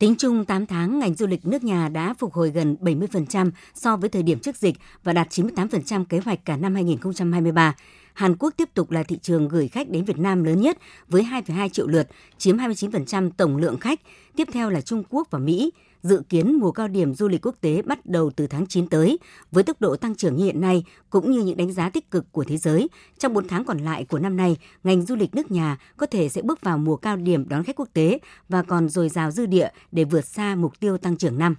Tính 0.00 0.14
chung 0.18 0.44
8 0.44 0.66
tháng, 0.66 0.98
ngành 0.98 1.14
du 1.14 1.26
lịch 1.26 1.46
nước 1.46 1.64
nhà 1.64 1.88
đã 1.88 2.14
phục 2.18 2.32
hồi 2.32 2.50
gần 2.50 2.76
70% 2.80 3.50
so 3.74 3.96
với 3.96 4.10
thời 4.10 4.22
điểm 4.22 4.38
trước 4.38 4.56
dịch 4.56 4.76
và 5.04 5.12
đạt 5.12 5.28
98% 5.30 6.04
kế 6.04 6.18
hoạch 6.18 6.44
cả 6.44 6.56
năm 6.56 6.74
2023. 6.74 7.74
Hàn 8.14 8.36
Quốc 8.36 8.54
tiếp 8.56 8.68
tục 8.74 8.90
là 8.90 9.02
thị 9.02 9.18
trường 9.22 9.48
gửi 9.48 9.68
khách 9.68 9.88
đến 9.88 10.04
Việt 10.04 10.18
Nam 10.18 10.44
lớn 10.44 10.60
nhất 10.60 10.78
với 11.08 11.22
2,2 11.22 11.68
triệu 11.68 11.86
lượt, 11.86 12.08
chiếm 12.38 12.56
29% 12.56 13.30
tổng 13.36 13.56
lượng 13.56 13.78
khách. 13.78 14.00
Tiếp 14.36 14.48
theo 14.52 14.70
là 14.70 14.80
Trung 14.80 15.02
Quốc 15.10 15.28
và 15.30 15.38
Mỹ 15.38 15.72
dự 16.02 16.22
kiến 16.28 16.54
mùa 16.54 16.72
cao 16.72 16.88
điểm 16.88 17.14
du 17.14 17.28
lịch 17.28 17.46
quốc 17.46 17.54
tế 17.60 17.82
bắt 17.82 18.06
đầu 18.06 18.30
từ 18.36 18.46
tháng 18.46 18.66
9 18.66 18.88
tới. 18.88 19.18
Với 19.52 19.64
tốc 19.64 19.80
độ 19.80 19.96
tăng 19.96 20.14
trưởng 20.14 20.36
như 20.36 20.44
hiện 20.44 20.60
nay, 20.60 20.84
cũng 21.10 21.30
như 21.30 21.42
những 21.42 21.56
đánh 21.56 21.72
giá 21.72 21.90
tích 21.90 22.10
cực 22.10 22.32
của 22.32 22.44
thế 22.44 22.56
giới, 22.56 22.88
trong 23.18 23.34
4 23.34 23.48
tháng 23.48 23.64
còn 23.64 23.78
lại 23.78 24.04
của 24.04 24.18
năm 24.18 24.36
nay, 24.36 24.56
ngành 24.84 25.02
du 25.02 25.16
lịch 25.16 25.34
nước 25.34 25.50
nhà 25.50 25.78
có 25.96 26.06
thể 26.06 26.28
sẽ 26.28 26.42
bước 26.42 26.60
vào 26.60 26.78
mùa 26.78 26.96
cao 26.96 27.16
điểm 27.16 27.48
đón 27.48 27.64
khách 27.64 27.76
quốc 27.76 27.88
tế 27.92 28.18
và 28.48 28.62
còn 28.62 28.88
dồi 28.88 29.08
dào 29.08 29.30
dư 29.30 29.46
địa 29.46 29.68
để 29.92 30.04
vượt 30.04 30.24
xa 30.24 30.54
mục 30.54 30.80
tiêu 30.80 30.98
tăng 30.98 31.16
trưởng 31.16 31.38
năm. 31.38 31.54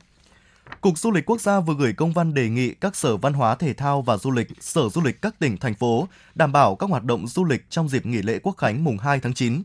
Cục 0.82 0.98
Du 0.98 1.12
lịch 1.12 1.26
Quốc 1.26 1.42
gia 1.42 1.60
vừa 1.60 1.74
gửi 1.74 1.94
công 1.94 2.14
văn 2.14 2.34
đề 2.34 2.50
nghị 2.50 2.74
các 2.74 2.96
sở 2.96 3.18
văn 3.18 3.34
hóa 3.34 3.56
thể 3.56 3.74
thao 3.74 4.02
và 4.02 4.18
du 4.18 4.32
lịch, 4.32 4.48
sở 4.60 4.90
du 4.90 5.02
lịch 5.02 5.22
các 5.22 5.40
tỉnh, 5.40 5.58
thành 5.58 5.74
phố 5.74 6.08
đảm 6.36 6.52
bảo 6.52 6.76
các 6.76 6.90
hoạt 6.90 7.04
động 7.04 7.28
du 7.28 7.44
lịch 7.44 7.70
trong 7.70 7.90
dịp 7.90 8.06
nghỉ 8.06 8.22
lễ 8.22 8.40
Quốc 8.44 8.58
khánh 8.58 8.84
mùng 8.84 8.98
2 8.98 9.20
tháng 9.20 9.34
9. 9.34 9.62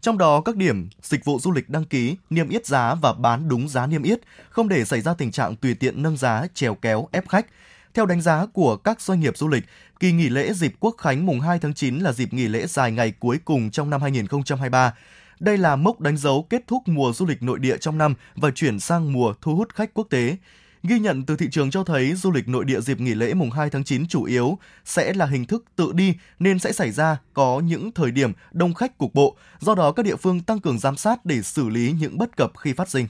Trong 0.00 0.18
đó, 0.18 0.40
các 0.40 0.56
điểm 0.56 0.88
dịch 1.02 1.24
vụ 1.24 1.38
du 1.40 1.52
lịch 1.52 1.68
đăng 1.68 1.84
ký, 1.84 2.16
niêm 2.30 2.48
yết 2.48 2.66
giá 2.66 2.94
và 2.94 3.12
bán 3.12 3.48
đúng 3.48 3.68
giá 3.68 3.86
niêm 3.86 4.02
yết, 4.02 4.20
không 4.50 4.68
để 4.68 4.84
xảy 4.84 5.00
ra 5.00 5.14
tình 5.14 5.32
trạng 5.32 5.56
tùy 5.56 5.74
tiện 5.74 6.02
nâng 6.02 6.16
giá, 6.16 6.46
trèo 6.54 6.74
kéo, 6.74 7.08
ép 7.12 7.28
khách. 7.28 7.46
Theo 7.94 8.06
đánh 8.06 8.20
giá 8.20 8.46
của 8.46 8.76
các 8.76 9.00
doanh 9.00 9.20
nghiệp 9.20 9.36
du 9.36 9.48
lịch, 9.48 9.64
kỳ 10.00 10.12
nghỉ 10.12 10.28
lễ 10.28 10.52
dịp 10.52 10.74
Quốc 10.80 10.94
khánh 10.98 11.26
mùng 11.26 11.40
2 11.40 11.58
tháng 11.58 11.74
9 11.74 11.98
là 11.98 12.12
dịp 12.12 12.32
nghỉ 12.32 12.48
lễ 12.48 12.66
dài 12.66 12.92
ngày 12.92 13.12
cuối 13.18 13.38
cùng 13.44 13.70
trong 13.70 13.90
năm 13.90 14.02
2023. 14.02 14.94
Đây 15.40 15.58
là 15.58 15.76
mốc 15.76 16.00
đánh 16.00 16.16
dấu 16.16 16.46
kết 16.50 16.62
thúc 16.66 16.82
mùa 16.88 17.12
du 17.12 17.26
lịch 17.26 17.42
nội 17.42 17.58
địa 17.58 17.76
trong 17.78 17.98
năm 17.98 18.14
và 18.34 18.50
chuyển 18.50 18.80
sang 18.80 19.12
mùa 19.12 19.34
thu 19.40 19.56
hút 19.56 19.74
khách 19.74 19.94
quốc 19.94 20.06
tế. 20.10 20.36
Ghi 20.82 20.98
nhận 20.98 21.26
từ 21.26 21.36
thị 21.36 21.48
trường 21.50 21.70
cho 21.70 21.84
thấy 21.84 22.14
du 22.14 22.30
lịch 22.30 22.48
nội 22.48 22.64
địa 22.64 22.80
dịp 22.80 23.00
nghỉ 23.00 23.14
lễ 23.14 23.34
mùng 23.34 23.50
2 23.50 23.70
tháng 23.70 23.84
9 23.84 24.08
chủ 24.08 24.24
yếu 24.24 24.58
sẽ 24.84 25.12
là 25.12 25.26
hình 25.26 25.44
thức 25.44 25.64
tự 25.76 25.92
đi 25.92 26.14
nên 26.38 26.58
sẽ 26.58 26.72
xảy 26.72 26.90
ra 26.90 27.18
có 27.34 27.60
những 27.64 27.92
thời 27.92 28.10
điểm 28.10 28.32
đông 28.52 28.74
khách 28.74 28.98
cục 28.98 29.14
bộ. 29.14 29.36
Do 29.60 29.74
đó, 29.74 29.92
các 29.92 30.02
địa 30.02 30.16
phương 30.16 30.40
tăng 30.40 30.60
cường 30.60 30.78
giám 30.78 30.96
sát 30.96 31.24
để 31.24 31.42
xử 31.42 31.68
lý 31.68 31.94
những 32.00 32.18
bất 32.18 32.36
cập 32.36 32.52
khi 32.58 32.72
phát 32.72 32.88
sinh. 32.88 33.06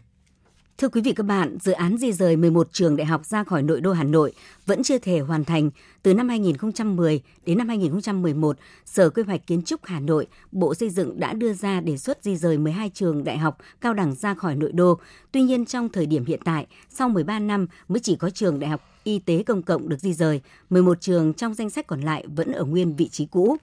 Thưa 0.79 0.89
quý 0.89 1.01
vị 1.01 1.13
các 1.13 1.27
bạn, 1.27 1.59
dự 1.61 1.73
án 1.73 1.99
di 1.99 2.13
rời 2.13 2.37
11 2.37 2.69
trường 2.73 2.97
đại 2.97 3.07
học 3.07 3.27
ra 3.27 3.45
khỏi 3.45 3.63
nội 3.63 3.81
đô 3.81 3.93
Hà 3.93 4.05
Nội 4.05 4.33
vẫn 4.67 4.83
chưa 4.83 4.99
thể 4.99 5.19
hoàn 5.19 5.45
thành. 5.45 5.71
Từ 6.03 6.15
năm 6.15 6.29
2010 6.29 7.21
đến 7.47 7.59
năm 7.59 7.69
2011, 7.69 8.57
Sở 8.85 9.11
Quy 9.11 9.23
hoạch 9.23 9.47
Kiến 9.47 9.63
trúc 9.63 9.85
Hà 9.85 10.01
Nội, 10.01 10.27
Bộ 10.53 10.75
Xây 10.75 10.91
dựng 10.91 11.21
đã 11.21 11.33
đưa 11.33 11.53
ra 11.53 11.81
đề 11.81 11.97
xuất 11.97 12.19
di 12.23 12.37
rời 12.37 12.59
12 12.59 12.91
trường 12.95 13.25
đại 13.25 13.39
học 13.39 13.59
cao 13.81 13.95
đẳng 13.95 14.15
ra 14.15 14.35
khỏi 14.35 14.57
nội 14.57 14.73
đô. 14.73 14.99
Tuy 15.33 15.43
nhiên 15.43 15.65
trong 15.65 15.89
thời 15.89 16.07
điểm 16.07 16.25
hiện 16.25 16.41
tại, 16.45 16.67
sau 16.91 17.09
13 17.09 17.39
năm 17.39 17.67
mới 17.89 18.01
chỉ 18.01 18.17
có 18.17 18.31
trường 18.31 18.61
đại 18.61 18.71
học 18.71 18.81
y 19.05 19.19
tế 19.19 19.43
công 19.43 19.63
cộng 19.63 19.89
được 19.89 20.01
di 20.01 20.13
rời, 20.13 20.41
11 20.71 21.01
trường 21.01 21.35
trong 21.35 21.55
danh 21.55 21.71
sách 21.71 21.87
còn 21.87 22.01
lại 22.01 22.25
vẫn 22.37 22.53
ở 22.53 22.65
nguyên 22.65 22.97
vị 22.97 23.09
trí 23.09 23.27
cũ. 23.27 23.57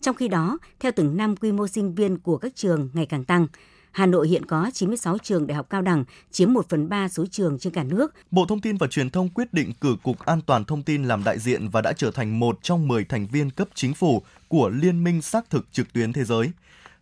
Trong 0.00 0.16
khi 0.16 0.28
đó, 0.28 0.58
theo 0.80 0.92
từng 0.96 1.16
năm 1.16 1.36
quy 1.36 1.52
mô 1.52 1.66
sinh 1.66 1.94
viên 1.94 2.18
của 2.18 2.36
các 2.36 2.52
trường 2.56 2.88
ngày 2.92 3.06
càng 3.06 3.24
tăng. 3.24 3.46
Hà 3.92 4.06
Nội 4.06 4.28
hiện 4.28 4.46
có 4.46 4.70
96 4.74 5.18
trường 5.18 5.46
đại 5.46 5.56
học 5.56 5.66
cao 5.70 5.82
đẳng, 5.82 6.04
chiếm 6.30 6.52
1 6.52 6.68
phần 6.68 6.88
3 6.88 7.08
số 7.08 7.26
trường 7.30 7.58
trên 7.58 7.72
cả 7.72 7.84
nước. 7.84 8.14
Bộ 8.30 8.46
Thông 8.46 8.60
tin 8.60 8.76
và 8.76 8.86
Truyền 8.86 9.10
thông 9.10 9.28
quyết 9.28 9.54
định 9.54 9.72
cử 9.80 9.96
Cục 10.02 10.18
An 10.18 10.40
toàn 10.46 10.64
Thông 10.64 10.82
tin 10.82 11.04
làm 11.04 11.24
đại 11.24 11.38
diện 11.38 11.68
và 11.68 11.80
đã 11.80 11.92
trở 11.92 12.10
thành 12.10 12.38
một 12.38 12.58
trong 12.62 12.88
10 12.88 13.04
thành 13.04 13.26
viên 13.26 13.50
cấp 13.50 13.68
chính 13.74 13.94
phủ 13.94 14.22
của 14.48 14.68
Liên 14.68 15.04
minh 15.04 15.22
xác 15.22 15.50
thực 15.50 15.66
trực 15.72 15.92
tuyến 15.92 16.12
thế 16.12 16.24
giới. 16.24 16.50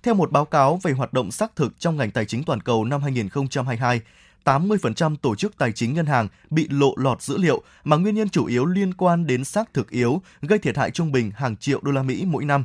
Theo 0.03 0.15
một 0.15 0.33
báo 0.33 0.45
cáo 0.45 0.81
về 0.83 0.93
hoạt 0.93 1.13
động 1.13 1.31
xác 1.31 1.57
thực 1.57 1.81
trong 1.81 1.97
ngành 1.97 2.11
tài 2.11 2.25
chính 2.25 2.45
toàn 2.45 2.61
cầu 2.61 2.85
năm 2.85 3.03
2022, 3.03 4.01
80% 4.45 5.17
tổ 5.17 5.35
chức 5.35 5.59
tài 5.59 5.73
chính 5.73 5.95
ngân 5.95 6.07
hàng 6.07 6.29
bị 6.51 6.69
lộ 6.71 6.95
lọt 6.97 7.23
dữ 7.23 7.39
liệu 7.39 7.63
mà 7.85 7.97
nguyên 7.97 8.15
nhân 8.15 8.29
chủ 8.29 8.47
yếu 8.47 8.67
liên 8.67 8.95
quan 8.95 9.27
đến 9.27 9.45
xác 9.45 9.75
thực 9.75 9.91
yếu, 9.91 10.23
gây 10.43 10.59
thiệt 10.59 10.77
hại 10.77 10.91
trung 10.91 11.13
bình 11.13 11.31
hàng 11.35 11.57
triệu 11.57 11.81
đô 11.83 11.91
la 11.91 12.03
Mỹ 12.03 12.25
mỗi 12.27 12.45
năm. 12.45 12.65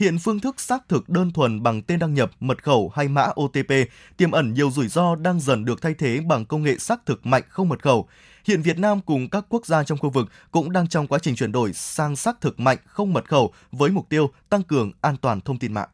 Hiện 0.00 0.18
phương 0.18 0.40
thức 0.40 0.60
xác 0.60 0.88
thực 0.88 1.08
đơn 1.08 1.32
thuần 1.32 1.62
bằng 1.62 1.82
tên 1.82 1.98
đăng 1.98 2.14
nhập, 2.14 2.30
mật 2.40 2.62
khẩu 2.62 2.92
hay 2.94 3.08
mã 3.08 3.22
OTP 3.22 3.72
tiềm 4.16 4.30
ẩn 4.30 4.54
nhiều 4.54 4.70
rủi 4.70 4.88
ro 4.88 5.14
đang 5.14 5.40
dần 5.40 5.64
được 5.64 5.82
thay 5.82 5.94
thế 5.94 6.20
bằng 6.20 6.44
công 6.44 6.62
nghệ 6.62 6.78
xác 6.78 7.06
thực 7.06 7.26
mạnh 7.26 7.42
không 7.48 7.68
mật 7.68 7.82
khẩu. 7.82 8.08
Hiện 8.44 8.62
Việt 8.62 8.78
Nam 8.78 9.00
cùng 9.00 9.30
các 9.30 9.44
quốc 9.48 9.66
gia 9.66 9.84
trong 9.84 9.98
khu 9.98 10.10
vực 10.10 10.28
cũng 10.50 10.72
đang 10.72 10.88
trong 10.88 11.06
quá 11.06 11.18
trình 11.18 11.36
chuyển 11.36 11.52
đổi 11.52 11.72
sang 11.72 12.16
xác 12.16 12.40
thực 12.40 12.60
mạnh 12.60 12.78
không 12.86 13.12
mật 13.12 13.28
khẩu 13.28 13.52
với 13.72 13.90
mục 13.90 14.08
tiêu 14.08 14.30
tăng 14.48 14.62
cường 14.62 14.92
an 15.00 15.16
toàn 15.16 15.40
thông 15.40 15.58
tin 15.58 15.72
mạng. 15.74 15.88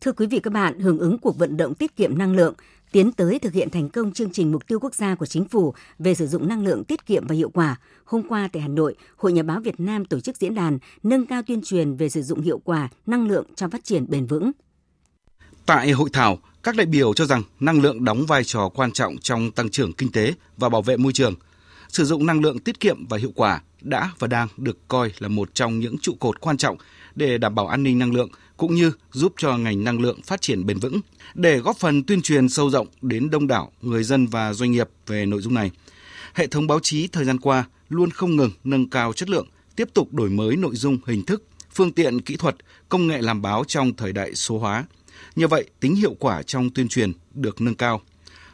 Thưa 0.00 0.12
quý 0.12 0.26
vị 0.26 0.40
các 0.40 0.52
bạn, 0.52 0.80
hưởng 0.80 0.98
ứng 0.98 1.18
cuộc 1.18 1.38
vận 1.38 1.56
động 1.56 1.74
tiết 1.74 1.96
kiệm 1.96 2.18
năng 2.18 2.36
lượng, 2.36 2.54
tiến 2.92 3.12
tới 3.12 3.38
thực 3.38 3.52
hiện 3.52 3.70
thành 3.70 3.88
công 3.88 4.12
chương 4.12 4.30
trình 4.30 4.52
mục 4.52 4.66
tiêu 4.66 4.80
quốc 4.80 4.94
gia 4.94 5.14
của 5.14 5.26
chính 5.26 5.44
phủ 5.44 5.74
về 5.98 6.14
sử 6.14 6.26
dụng 6.26 6.48
năng 6.48 6.64
lượng 6.64 6.84
tiết 6.84 7.06
kiệm 7.06 7.26
và 7.26 7.34
hiệu 7.34 7.50
quả. 7.50 7.76
Hôm 8.04 8.22
qua 8.28 8.48
tại 8.52 8.62
Hà 8.62 8.68
Nội, 8.68 8.96
Hội 9.16 9.32
Nhà 9.32 9.42
báo 9.42 9.60
Việt 9.60 9.80
Nam 9.80 10.04
tổ 10.04 10.20
chức 10.20 10.36
diễn 10.36 10.54
đàn 10.54 10.78
nâng 11.02 11.26
cao 11.26 11.42
tuyên 11.46 11.62
truyền 11.64 11.96
về 11.96 12.08
sử 12.08 12.22
dụng 12.22 12.40
hiệu 12.40 12.60
quả 12.64 12.88
năng 13.06 13.28
lượng 13.28 13.46
cho 13.54 13.68
phát 13.68 13.84
triển 13.84 14.06
bền 14.08 14.26
vững. 14.26 14.52
Tại 15.66 15.90
hội 15.90 16.10
thảo, 16.12 16.38
các 16.62 16.76
đại 16.76 16.86
biểu 16.86 17.14
cho 17.14 17.24
rằng 17.24 17.42
năng 17.60 17.80
lượng 17.80 18.04
đóng 18.04 18.26
vai 18.26 18.44
trò 18.44 18.68
quan 18.68 18.92
trọng 18.92 19.18
trong 19.18 19.50
tăng 19.50 19.70
trưởng 19.70 19.92
kinh 19.92 20.12
tế 20.12 20.34
và 20.56 20.68
bảo 20.68 20.82
vệ 20.82 20.96
môi 20.96 21.12
trường. 21.12 21.34
Sử 21.88 22.04
dụng 22.04 22.26
năng 22.26 22.40
lượng 22.40 22.58
tiết 22.58 22.80
kiệm 22.80 23.06
và 23.08 23.18
hiệu 23.18 23.32
quả 23.34 23.62
đã 23.80 24.10
và 24.18 24.28
đang 24.28 24.48
được 24.56 24.88
coi 24.88 25.12
là 25.18 25.28
một 25.28 25.54
trong 25.54 25.78
những 25.78 25.98
trụ 25.98 26.14
cột 26.20 26.40
quan 26.40 26.56
trọng 26.56 26.76
để 27.14 27.38
đảm 27.38 27.54
bảo 27.54 27.66
an 27.66 27.82
ninh 27.82 27.98
năng 27.98 28.14
lượng 28.14 28.28
cũng 28.56 28.74
như 28.74 28.92
giúp 29.12 29.32
cho 29.36 29.56
ngành 29.56 29.84
năng 29.84 30.00
lượng 30.00 30.22
phát 30.22 30.40
triển 30.40 30.66
bền 30.66 30.78
vững. 30.78 31.00
Để 31.34 31.58
góp 31.58 31.76
phần 31.76 32.04
tuyên 32.04 32.22
truyền 32.22 32.48
sâu 32.48 32.70
rộng 32.70 32.86
đến 33.02 33.30
đông 33.30 33.46
đảo 33.46 33.72
người 33.82 34.04
dân 34.04 34.26
và 34.26 34.52
doanh 34.52 34.72
nghiệp 34.72 34.88
về 35.06 35.26
nội 35.26 35.40
dung 35.40 35.54
này, 35.54 35.70
hệ 36.34 36.46
thống 36.46 36.66
báo 36.66 36.80
chí 36.80 37.08
thời 37.08 37.24
gian 37.24 37.40
qua 37.40 37.64
luôn 37.88 38.10
không 38.10 38.36
ngừng 38.36 38.50
nâng 38.64 38.90
cao 38.90 39.12
chất 39.12 39.30
lượng, 39.30 39.46
tiếp 39.76 39.88
tục 39.94 40.12
đổi 40.12 40.30
mới 40.30 40.56
nội 40.56 40.76
dung, 40.76 40.98
hình 41.06 41.24
thức, 41.24 41.42
phương 41.74 41.92
tiện 41.92 42.20
kỹ 42.20 42.36
thuật, 42.36 42.56
công 42.88 43.06
nghệ 43.06 43.22
làm 43.22 43.42
báo 43.42 43.64
trong 43.66 43.96
thời 43.96 44.12
đại 44.12 44.34
số 44.34 44.58
hóa. 44.58 44.84
Như 45.36 45.48
vậy, 45.48 45.64
tính 45.80 45.94
hiệu 45.94 46.16
quả 46.18 46.42
trong 46.42 46.70
tuyên 46.70 46.88
truyền 46.88 47.12
được 47.34 47.60
nâng 47.60 47.74
cao. 47.74 48.00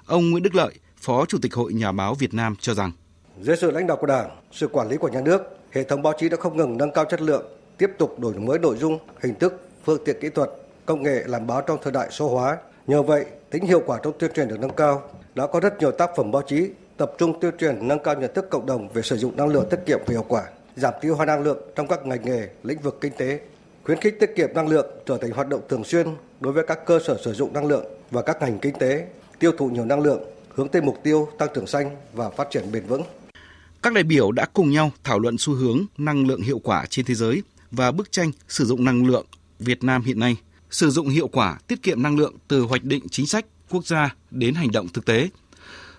Ông 0.06 0.30
Nguyễn 0.30 0.42
Đức 0.42 0.54
Lợi, 0.54 0.74
Phó 0.96 1.24
Chủ 1.26 1.38
tịch 1.42 1.54
Hội 1.54 1.72
Nhà 1.72 1.92
báo 1.92 2.14
Việt 2.14 2.34
Nam 2.34 2.54
cho 2.60 2.74
rằng 2.74 2.92
dưới 3.40 3.56
sự 3.56 3.70
lãnh 3.70 3.86
đạo 3.86 3.96
của 4.00 4.06
Đảng, 4.06 4.30
sự 4.52 4.68
quản 4.68 4.88
lý 4.88 4.96
của 4.96 5.08
nhà 5.08 5.20
nước, 5.20 5.42
hệ 5.70 5.82
thống 5.84 6.02
báo 6.02 6.12
chí 6.18 6.28
đã 6.28 6.36
không 6.36 6.56
ngừng 6.56 6.76
nâng 6.76 6.92
cao 6.94 7.04
chất 7.10 7.20
lượng, 7.20 7.46
tiếp 7.78 7.90
tục 7.98 8.20
đổi 8.20 8.34
mới 8.34 8.58
nội 8.58 8.76
dung, 8.76 8.98
hình 9.22 9.34
thức, 9.34 9.68
phương 9.84 10.04
tiện 10.04 10.16
kỹ 10.20 10.28
thuật, 10.28 10.50
công 10.86 11.02
nghệ 11.02 11.24
làm 11.26 11.46
báo 11.46 11.60
trong 11.60 11.78
thời 11.82 11.92
đại 11.92 12.08
số 12.10 12.28
hóa. 12.28 12.58
Nhờ 12.86 13.02
vậy, 13.02 13.24
tính 13.50 13.66
hiệu 13.66 13.82
quả 13.86 13.98
trong 14.02 14.12
tuyên 14.18 14.30
truyền 14.34 14.48
được 14.48 14.60
nâng 14.60 14.76
cao. 14.76 15.02
Đã 15.34 15.46
có 15.46 15.60
rất 15.60 15.80
nhiều 15.80 15.90
tác 15.90 16.10
phẩm 16.16 16.30
báo 16.30 16.42
chí 16.42 16.70
tập 16.96 17.12
trung 17.18 17.40
tuyên 17.40 17.56
truyền 17.58 17.88
nâng 17.88 18.02
cao 18.04 18.14
nhận 18.14 18.34
thức 18.34 18.50
cộng 18.50 18.66
đồng 18.66 18.88
về 18.88 19.02
sử 19.02 19.16
dụng 19.16 19.36
năng 19.36 19.48
lượng 19.48 19.66
tiết 19.70 19.80
kiệm 19.86 19.98
và 20.06 20.12
hiệu 20.12 20.24
quả, 20.28 20.44
giảm 20.76 20.94
tiêu 21.00 21.16
hao 21.16 21.26
năng 21.26 21.42
lượng 21.42 21.58
trong 21.74 21.86
các 21.86 22.06
ngành 22.06 22.22
nghề, 22.24 22.48
lĩnh 22.62 22.78
vực 22.78 22.98
kinh 23.00 23.12
tế, 23.16 23.40
khuyến 23.84 24.00
khích 24.00 24.20
tiết 24.20 24.30
kiệm 24.36 24.54
năng 24.54 24.68
lượng 24.68 24.86
trở 25.06 25.18
thành 25.18 25.30
hoạt 25.30 25.48
động 25.48 25.60
thường 25.68 25.84
xuyên 25.84 26.06
đối 26.40 26.52
với 26.52 26.64
các 26.66 26.86
cơ 26.86 26.98
sở 27.06 27.18
sử 27.24 27.32
dụng 27.32 27.52
năng 27.52 27.66
lượng 27.66 27.84
và 28.10 28.22
các 28.22 28.40
ngành 28.40 28.58
kinh 28.58 28.78
tế, 28.78 29.06
tiêu 29.38 29.52
thụ 29.58 29.68
nhiều 29.68 29.84
năng 29.84 30.00
lượng, 30.00 30.20
hướng 30.54 30.68
tới 30.68 30.82
mục 30.82 30.98
tiêu 31.02 31.28
tăng 31.38 31.48
trưởng 31.54 31.66
xanh 31.66 31.96
và 32.12 32.30
phát 32.30 32.50
triển 32.50 32.72
bền 32.72 32.86
vững. 32.86 33.02
Các 33.82 33.92
đại 33.92 34.04
biểu 34.04 34.32
đã 34.32 34.46
cùng 34.52 34.70
nhau 34.70 34.90
thảo 35.04 35.18
luận 35.18 35.38
xu 35.38 35.54
hướng 35.54 35.78
năng 35.98 36.26
lượng 36.26 36.40
hiệu 36.40 36.60
quả 36.64 36.86
trên 36.90 37.04
thế 37.04 37.14
giới 37.14 37.42
và 37.70 37.90
bức 37.90 38.12
tranh 38.12 38.30
sử 38.48 38.64
dụng 38.64 38.84
năng 38.84 39.06
lượng 39.06 39.26
Việt 39.64 39.84
Nam 39.84 40.02
hiện 40.02 40.18
nay, 40.18 40.36
sử 40.70 40.90
dụng 40.90 41.08
hiệu 41.08 41.28
quả 41.28 41.58
tiết 41.66 41.82
kiệm 41.82 42.02
năng 42.02 42.16
lượng 42.16 42.34
từ 42.48 42.60
hoạch 42.60 42.84
định 42.84 43.08
chính 43.10 43.26
sách 43.26 43.46
quốc 43.70 43.86
gia 43.86 44.14
đến 44.30 44.54
hành 44.54 44.72
động 44.72 44.88
thực 44.88 45.04
tế, 45.04 45.28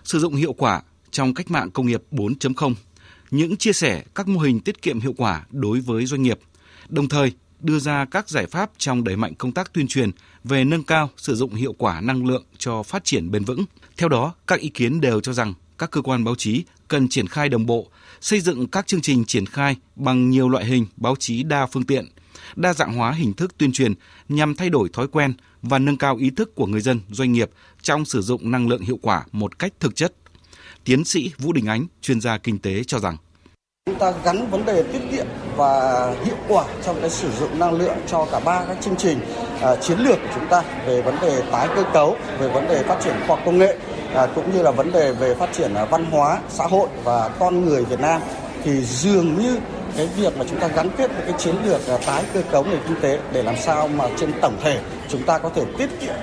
sử 0.04 0.18
dụng 0.18 0.34
hiệu 0.34 0.52
quả 0.52 0.82
trong 1.10 1.34
cách 1.34 1.50
mạng 1.50 1.70
công 1.70 1.86
nghiệp 1.86 2.02
4.0, 2.10 2.74
những 3.30 3.56
chia 3.56 3.72
sẻ 3.72 4.04
các 4.14 4.28
mô 4.28 4.40
hình 4.40 4.60
tiết 4.60 4.82
kiệm 4.82 5.00
hiệu 5.00 5.14
quả 5.16 5.46
đối 5.50 5.80
với 5.80 6.06
doanh 6.06 6.22
nghiệp, 6.22 6.38
đồng 6.88 7.08
thời 7.08 7.32
đưa 7.60 7.78
ra 7.78 8.04
các 8.04 8.28
giải 8.28 8.46
pháp 8.46 8.70
trong 8.78 9.04
đẩy 9.04 9.16
mạnh 9.16 9.34
công 9.34 9.52
tác 9.52 9.72
tuyên 9.72 9.88
truyền 9.88 10.10
về 10.44 10.64
nâng 10.64 10.82
cao 10.82 11.10
sử 11.16 11.34
dụng 11.34 11.54
hiệu 11.54 11.74
quả 11.78 12.00
năng 12.00 12.26
lượng 12.26 12.44
cho 12.58 12.82
phát 12.82 13.04
triển 13.04 13.30
bền 13.30 13.44
vững. 13.44 13.64
Theo 13.96 14.08
đó, 14.08 14.34
các 14.46 14.60
ý 14.60 14.68
kiến 14.68 15.00
đều 15.00 15.20
cho 15.20 15.32
rằng 15.32 15.54
các 15.78 15.90
cơ 15.90 16.02
quan 16.02 16.24
báo 16.24 16.34
chí 16.34 16.64
cần 16.88 17.08
triển 17.08 17.26
khai 17.26 17.48
đồng 17.48 17.66
bộ, 17.66 17.86
xây 18.20 18.40
dựng 18.40 18.66
các 18.66 18.86
chương 18.86 19.00
trình 19.00 19.24
triển 19.24 19.46
khai 19.46 19.76
bằng 19.96 20.30
nhiều 20.30 20.48
loại 20.48 20.64
hình 20.64 20.86
báo 20.96 21.16
chí 21.18 21.42
đa 21.42 21.66
phương 21.66 21.84
tiện, 21.84 22.06
đa 22.56 22.74
dạng 22.74 22.94
hóa 22.94 23.12
hình 23.12 23.32
thức 23.32 23.58
tuyên 23.58 23.72
truyền 23.72 23.94
nhằm 24.28 24.54
thay 24.54 24.70
đổi 24.70 24.88
thói 24.92 25.08
quen 25.08 25.34
và 25.62 25.78
nâng 25.78 25.96
cao 25.96 26.16
ý 26.16 26.30
thức 26.30 26.54
của 26.54 26.66
người 26.66 26.80
dân, 26.80 27.00
doanh 27.10 27.32
nghiệp 27.32 27.50
trong 27.82 28.04
sử 28.04 28.22
dụng 28.22 28.50
năng 28.50 28.68
lượng 28.68 28.82
hiệu 28.82 28.98
quả 29.02 29.24
một 29.32 29.58
cách 29.58 29.72
thực 29.80 29.96
chất. 29.96 30.14
Tiến 30.84 31.04
sĩ 31.04 31.30
Vũ 31.38 31.52
Đình 31.52 31.66
Ánh, 31.66 31.86
chuyên 32.00 32.20
gia 32.20 32.38
kinh 32.38 32.58
tế 32.58 32.84
cho 32.84 32.98
rằng 32.98 33.16
Chúng 33.86 33.98
ta 33.98 34.12
gắn 34.24 34.50
vấn 34.50 34.64
đề 34.64 34.82
tiết 34.82 35.00
kiệm 35.12 35.26
và 35.56 36.10
hiệu 36.24 36.36
quả 36.48 36.64
trong 36.84 37.00
cái 37.00 37.10
sử 37.10 37.30
dụng 37.40 37.58
năng 37.58 37.72
lượng 37.72 37.96
cho 38.06 38.26
cả 38.32 38.40
ba 38.40 38.64
các 38.68 38.76
chương 38.80 38.96
trình 38.96 39.18
à, 39.60 39.76
chiến 39.76 39.98
lược 39.98 40.18
của 40.22 40.28
chúng 40.34 40.48
ta 40.48 40.62
về 40.86 41.02
vấn 41.02 41.14
đề 41.22 41.42
tái 41.52 41.68
cơ 41.76 41.84
cấu, 41.92 42.16
về 42.38 42.48
vấn 42.48 42.68
đề 42.68 42.82
phát 42.82 43.00
triển 43.04 43.14
khoa 43.18 43.36
học 43.36 43.40
công 43.46 43.58
nghệ 43.58 43.78
à, 44.14 44.26
cũng 44.34 44.54
như 44.54 44.62
là 44.62 44.70
vấn 44.70 44.92
đề 44.92 45.12
về 45.12 45.34
phát 45.34 45.52
triển 45.52 45.74
à, 45.74 45.84
văn 45.84 46.04
hóa, 46.04 46.38
xã 46.48 46.64
hội 46.64 46.88
và 47.04 47.28
con 47.38 47.64
người 47.64 47.84
Việt 47.84 48.00
Nam 48.00 48.20
thì 48.64 48.84
dường 48.84 49.38
như 49.42 49.58
cái 49.96 50.06
việc 50.06 50.36
mà 50.36 50.44
chúng 50.50 50.60
ta 50.60 50.68
gắn 50.68 50.90
kết 50.98 51.10
với 51.16 51.22
cái 51.26 51.34
chiến 51.38 51.54
lược 51.64 51.86
à, 51.86 51.98
tái 52.06 52.24
cơ 52.34 52.42
cấu 52.42 52.64
nền 52.64 52.80
kinh 52.88 53.00
tế 53.00 53.20
để 53.32 53.42
làm 53.42 53.54
sao 53.64 53.88
mà 53.88 54.04
trên 54.16 54.32
tổng 54.42 54.60
thể 54.62 54.82
chúng 55.08 55.22
ta 55.22 55.38
có 55.38 55.48
thể 55.48 55.64
tiết 55.78 55.90
kiệm 56.00 56.14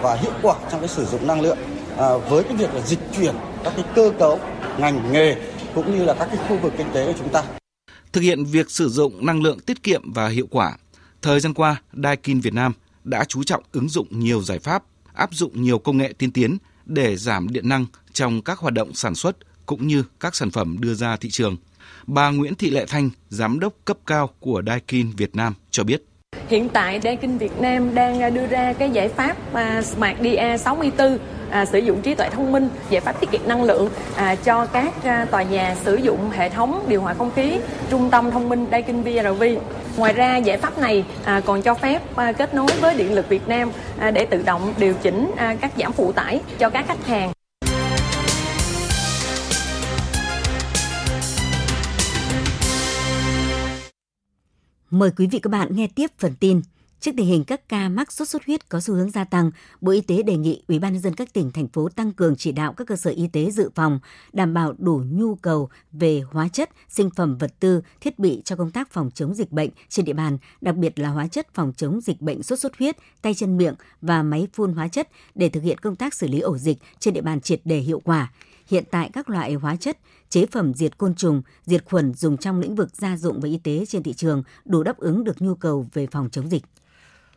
và 0.00 0.14
hiệu 0.14 0.32
quả 0.42 0.54
trong 0.70 0.80
cái 0.80 0.88
sử 0.88 1.04
dụng 1.04 1.26
năng 1.26 1.40
lượng 1.40 1.58
à, 1.98 2.16
với 2.16 2.44
cái 2.44 2.56
việc 2.56 2.74
là 2.74 2.80
dịch 2.80 2.98
chuyển 3.16 3.34
các 3.64 3.72
cái 3.76 3.84
cơ 3.94 4.12
cấu 4.18 4.40
ngành 4.78 5.12
nghề 5.12 5.36
cũng 5.74 5.98
như 5.98 6.04
là 6.04 6.14
các 6.14 6.28
cái 6.32 6.36
khu 6.48 6.58
vực 6.58 6.72
kinh 6.78 6.86
tế 6.92 7.06
của 7.06 7.18
chúng 7.18 7.28
ta. 7.28 7.42
Thực 8.12 8.20
hiện 8.20 8.44
việc 8.44 8.70
sử 8.70 8.88
dụng 8.88 9.26
năng 9.26 9.42
lượng 9.42 9.60
tiết 9.60 9.82
kiệm 9.82 10.12
và 10.12 10.28
hiệu 10.28 10.46
quả, 10.50 10.76
thời 11.22 11.40
gian 11.40 11.54
qua, 11.54 11.82
Daikin 12.02 12.40
Việt 12.40 12.54
Nam 12.54 12.72
đã 13.04 13.24
chú 13.24 13.44
trọng 13.44 13.62
ứng 13.72 13.88
dụng 13.88 14.06
nhiều 14.10 14.42
giải 14.42 14.58
pháp, 14.58 14.82
áp 15.12 15.34
dụng 15.34 15.62
nhiều 15.62 15.78
công 15.78 15.96
nghệ 15.96 16.12
tiên 16.18 16.30
tiến 16.32 16.56
để 16.86 17.16
giảm 17.16 17.48
điện 17.52 17.68
năng 17.68 17.86
trong 18.12 18.42
các 18.42 18.58
hoạt 18.58 18.74
động 18.74 18.94
sản 18.94 19.14
xuất 19.14 19.36
cũng 19.66 19.86
như 19.86 20.04
các 20.20 20.36
sản 20.36 20.50
phẩm 20.50 20.76
đưa 20.80 20.94
ra 20.94 21.16
thị 21.16 21.30
trường. 21.30 21.56
Bà 22.06 22.30
Nguyễn 22.30 22.54
Thị 22.54 22.70
Lệ 22.70 22.84
Thanh, 22.88 23.10
giám 23.28 23.60
đốc 23.60 23.72
cấp 23.84 23.96
cao 24.06 24.30
của 24.40 24.62
Daikin 24.66 25.10
Việt 25.16 25.36
Nam 25.36 25.54
cho 25.70 25.84
biết. 25.84 26.06
Hiện 26.48 26.68
tại 26.68 27.00
Daikin 27.04 27.38
Việt 27.38 27.60
Nam 27.60 27.94
đang 27.94 28.22
à, 28.22 28.30
đưa 28.30 28.46
ra 28.46 28.72
cái 28.72 28.90
giải 28.90 29.08
pháp 29.08 29.36
à, 29.52 29.82
Smart 29.82 30.16
DA 30.22 30.58
64 30.58 31.18
à, 31.50 31.64
sử 31.64 31.78
dụng 31.78 32.02
trí 32.02 32.14
tuệ 32.14 32.30
thông 32.30 32.52
minh, 32.52 32.68
giải 32.90 33.00
pháp 33.00 33.20
tiết 33.20 33.30
kiệm 33.30 33.40
năng 33.46 33.62
lượng 33.62 33.88
à, 34.16 34.34
cho 34.34 34.66
các 34.66 35.04
à, 35.04 35.26
tòa 35.30 35.42
nhà 35.42 35.76
sử 35.84 35.96
dụng 35.96 36.30
hệ 36.30 36.48
thống 36.48 36.84
điều 36.88 37.02
hòa 37.02 37.14
không 37.14 37.30
khí, 37.36 37.58
trung 37.90 38.10
tâm 38.10 38.30
thông 38.30 38.48
minh 38.48 38.66
Daikin 38.70 39.02
VRV. 39.02 39.42
Ngoài 39.96 40.12
ra 40.12 40.36
giải 40.36 40.58
pháp 40.58 40.78
này 40.78 41.04
à, 41.24 41.40
còn 41.40 41.62
cho 41.62 41.74
phép 41.74 42.16
à, 42.16 42.32
kết 42.32 42.54
nối 42.54 42.68
với 42.80 42.94
Điện 42.94 43.14
lực 43.14 43.28
Việt 43.28 43.48
Nam 43.48 43.70
à, 43.98 44.10
để 44.10 44.26
tự 44.26 44.42
động 44.42 44.74
điều 44.78 44.94
chỉnh 45.02 45.30
à, 45.36 45.56
các 45.60 45.72
giảm 45.78 45.92
phụ 45.92 46.12
tải 46.12 46.40
cho 46.58 46.70
các 46.70 46.88
khách 46.88 47.06
hàng. 47.06 47.32
Mời 54.98 55.10
quý 55.16 55.26
vị 55.26 55.38
các 55.38 55.50
bạn 55.50 55.76
nghe 55.76 55.86
tiếp 55.94 56.10
phần 56.18 56.34
tin. 56.40 56.62
Trước 57.00 57.10
tình 57.16 57.26
hình 57.26 57.44
các 57.44 57.68
ca 57.68 57.88
mắc 57.88 58.12
sốt 58.12 58.28
xuất 58.28 58.46
huyết 58.46 58.68
có 58.68 58.80
xu 58.80 58.94
hướng 58.94 59.10
gia 59.10 59.24
tăng, 59.24 59.50
Bộ 59.80 59.92
Y 59.92 60.00
tế 60.00 60.22
đề 60.22 60.36
nghị 60.36 60.62
Ủy 60.68 60.78
ban 60.78 60.92
nhân 60.92 61.02
dân 61.02 61.14
các 61.14 61.32
tỉnh 61.32 61.50
thành 61.52 61.68
phố 61.68 61.88
tăng 61.88 62.12
cường 62.12 62.36
chỉ 62.36 62.52
đạo 62.52 62.72
các 62.72 62.86
cơ 62.86 62.96
sở 62.96 63.10
y 63.10 63.28
tế 63.28 63.50
dự 63.50 63.70
phòng, 63.74 64.00
đảm 64.32 64.54
bảo 64.54 64.74
đủ 64.78 65.02
nhu 65.10 65.34
cầu 65.34 65.68
về 65.92 66.22
hóa 66.30 66.48
chất, 66.48 66.70
sinh 66.88 67.10
phẩm 67.10 67.38
vật 67.38 67.54
tư, 67.60 67.82
thiết 68.00 68.18
bị 68.18 68.42
cho 68.44 68.56
công 68.56 68.70
tác 68.70 68.92
phòng 68.92 69.10
chống 69.14 69.34
dịch 69.34 69.52
bệnh 69.52 69.70
trên 69.88 70.04
địa 70.04 70.12
bàn, 70.12 70.38
đặc 70.60 70.76
biệt 70.76 70.98
là 70.98 71.08
hóa 71.08 71.26
chất 71.26 71.54
phòng 71.54 71.72
chống 71.76 72.00
dịch 72.00 72.20
bệnh 72.20 72.42
sốt 72.42 72.58
xuất 72.58 72.78
huyết, 72.78 72.96
tay 73.22 73.34
chân 73.34 73.56
miệng 73.56 73.74
và 74.02 74.22
máy 74.22 74.48
phun 74.52 74.72
hóa 74.72 74.88
chất 74.88 75.08
để 75.34 75.48
thực 75.48 75.62
hiện 75.62 75.78
công 75.78 75.96
tác 75.96 76.14
xử 76.14 76.28
lý 76.28 76.40
ổ 76.40 76.58
dịch 76.58 76.78
trên 76.98 77.14
địa 77.14 77.22
bàn 77.22 77.40
triệt 77.40 77.60
đề 77.64 77.78
hiệu 77.78 78.00
quả. 78.04 78.32
Hiện 78.70 78.84
tại 78.90 79.10
các 79.12 79.30
loại 79.30 79.54
hóa 79.54 79.76
chất, 79.76 79.98
chế 80.28 80.46
phẩm 80.46 80.74
diệt 80.74 80.98
côn 80.98 81.14
trùng, 81.14 81.42
diệt 81.64 81.84
khuẩn 81.84 82.14
dùng 82.14 82.36
trong 82.36 82.60
lĩnh 82.60 82.74
vực 82.74 82.96
gia 82.96 83.16
dụng 83.16 83.40
và 83.40 83.48
y 83.48 83.58
tế 83.58 83.86
trên 83.86 84.02
thị 84.02 84.12
trường 84.12 84.42
đủ 84.64 84.82
đáp 84.82 84.98
ứng 84.98 85.24
được 85.24 85.42
nhu 85.42 85.54
cầu 85.54 85.86
về 85.92 86.06
phòng 86.06 86.28
chống 86.30 86.50
dịch. 86.50 86.62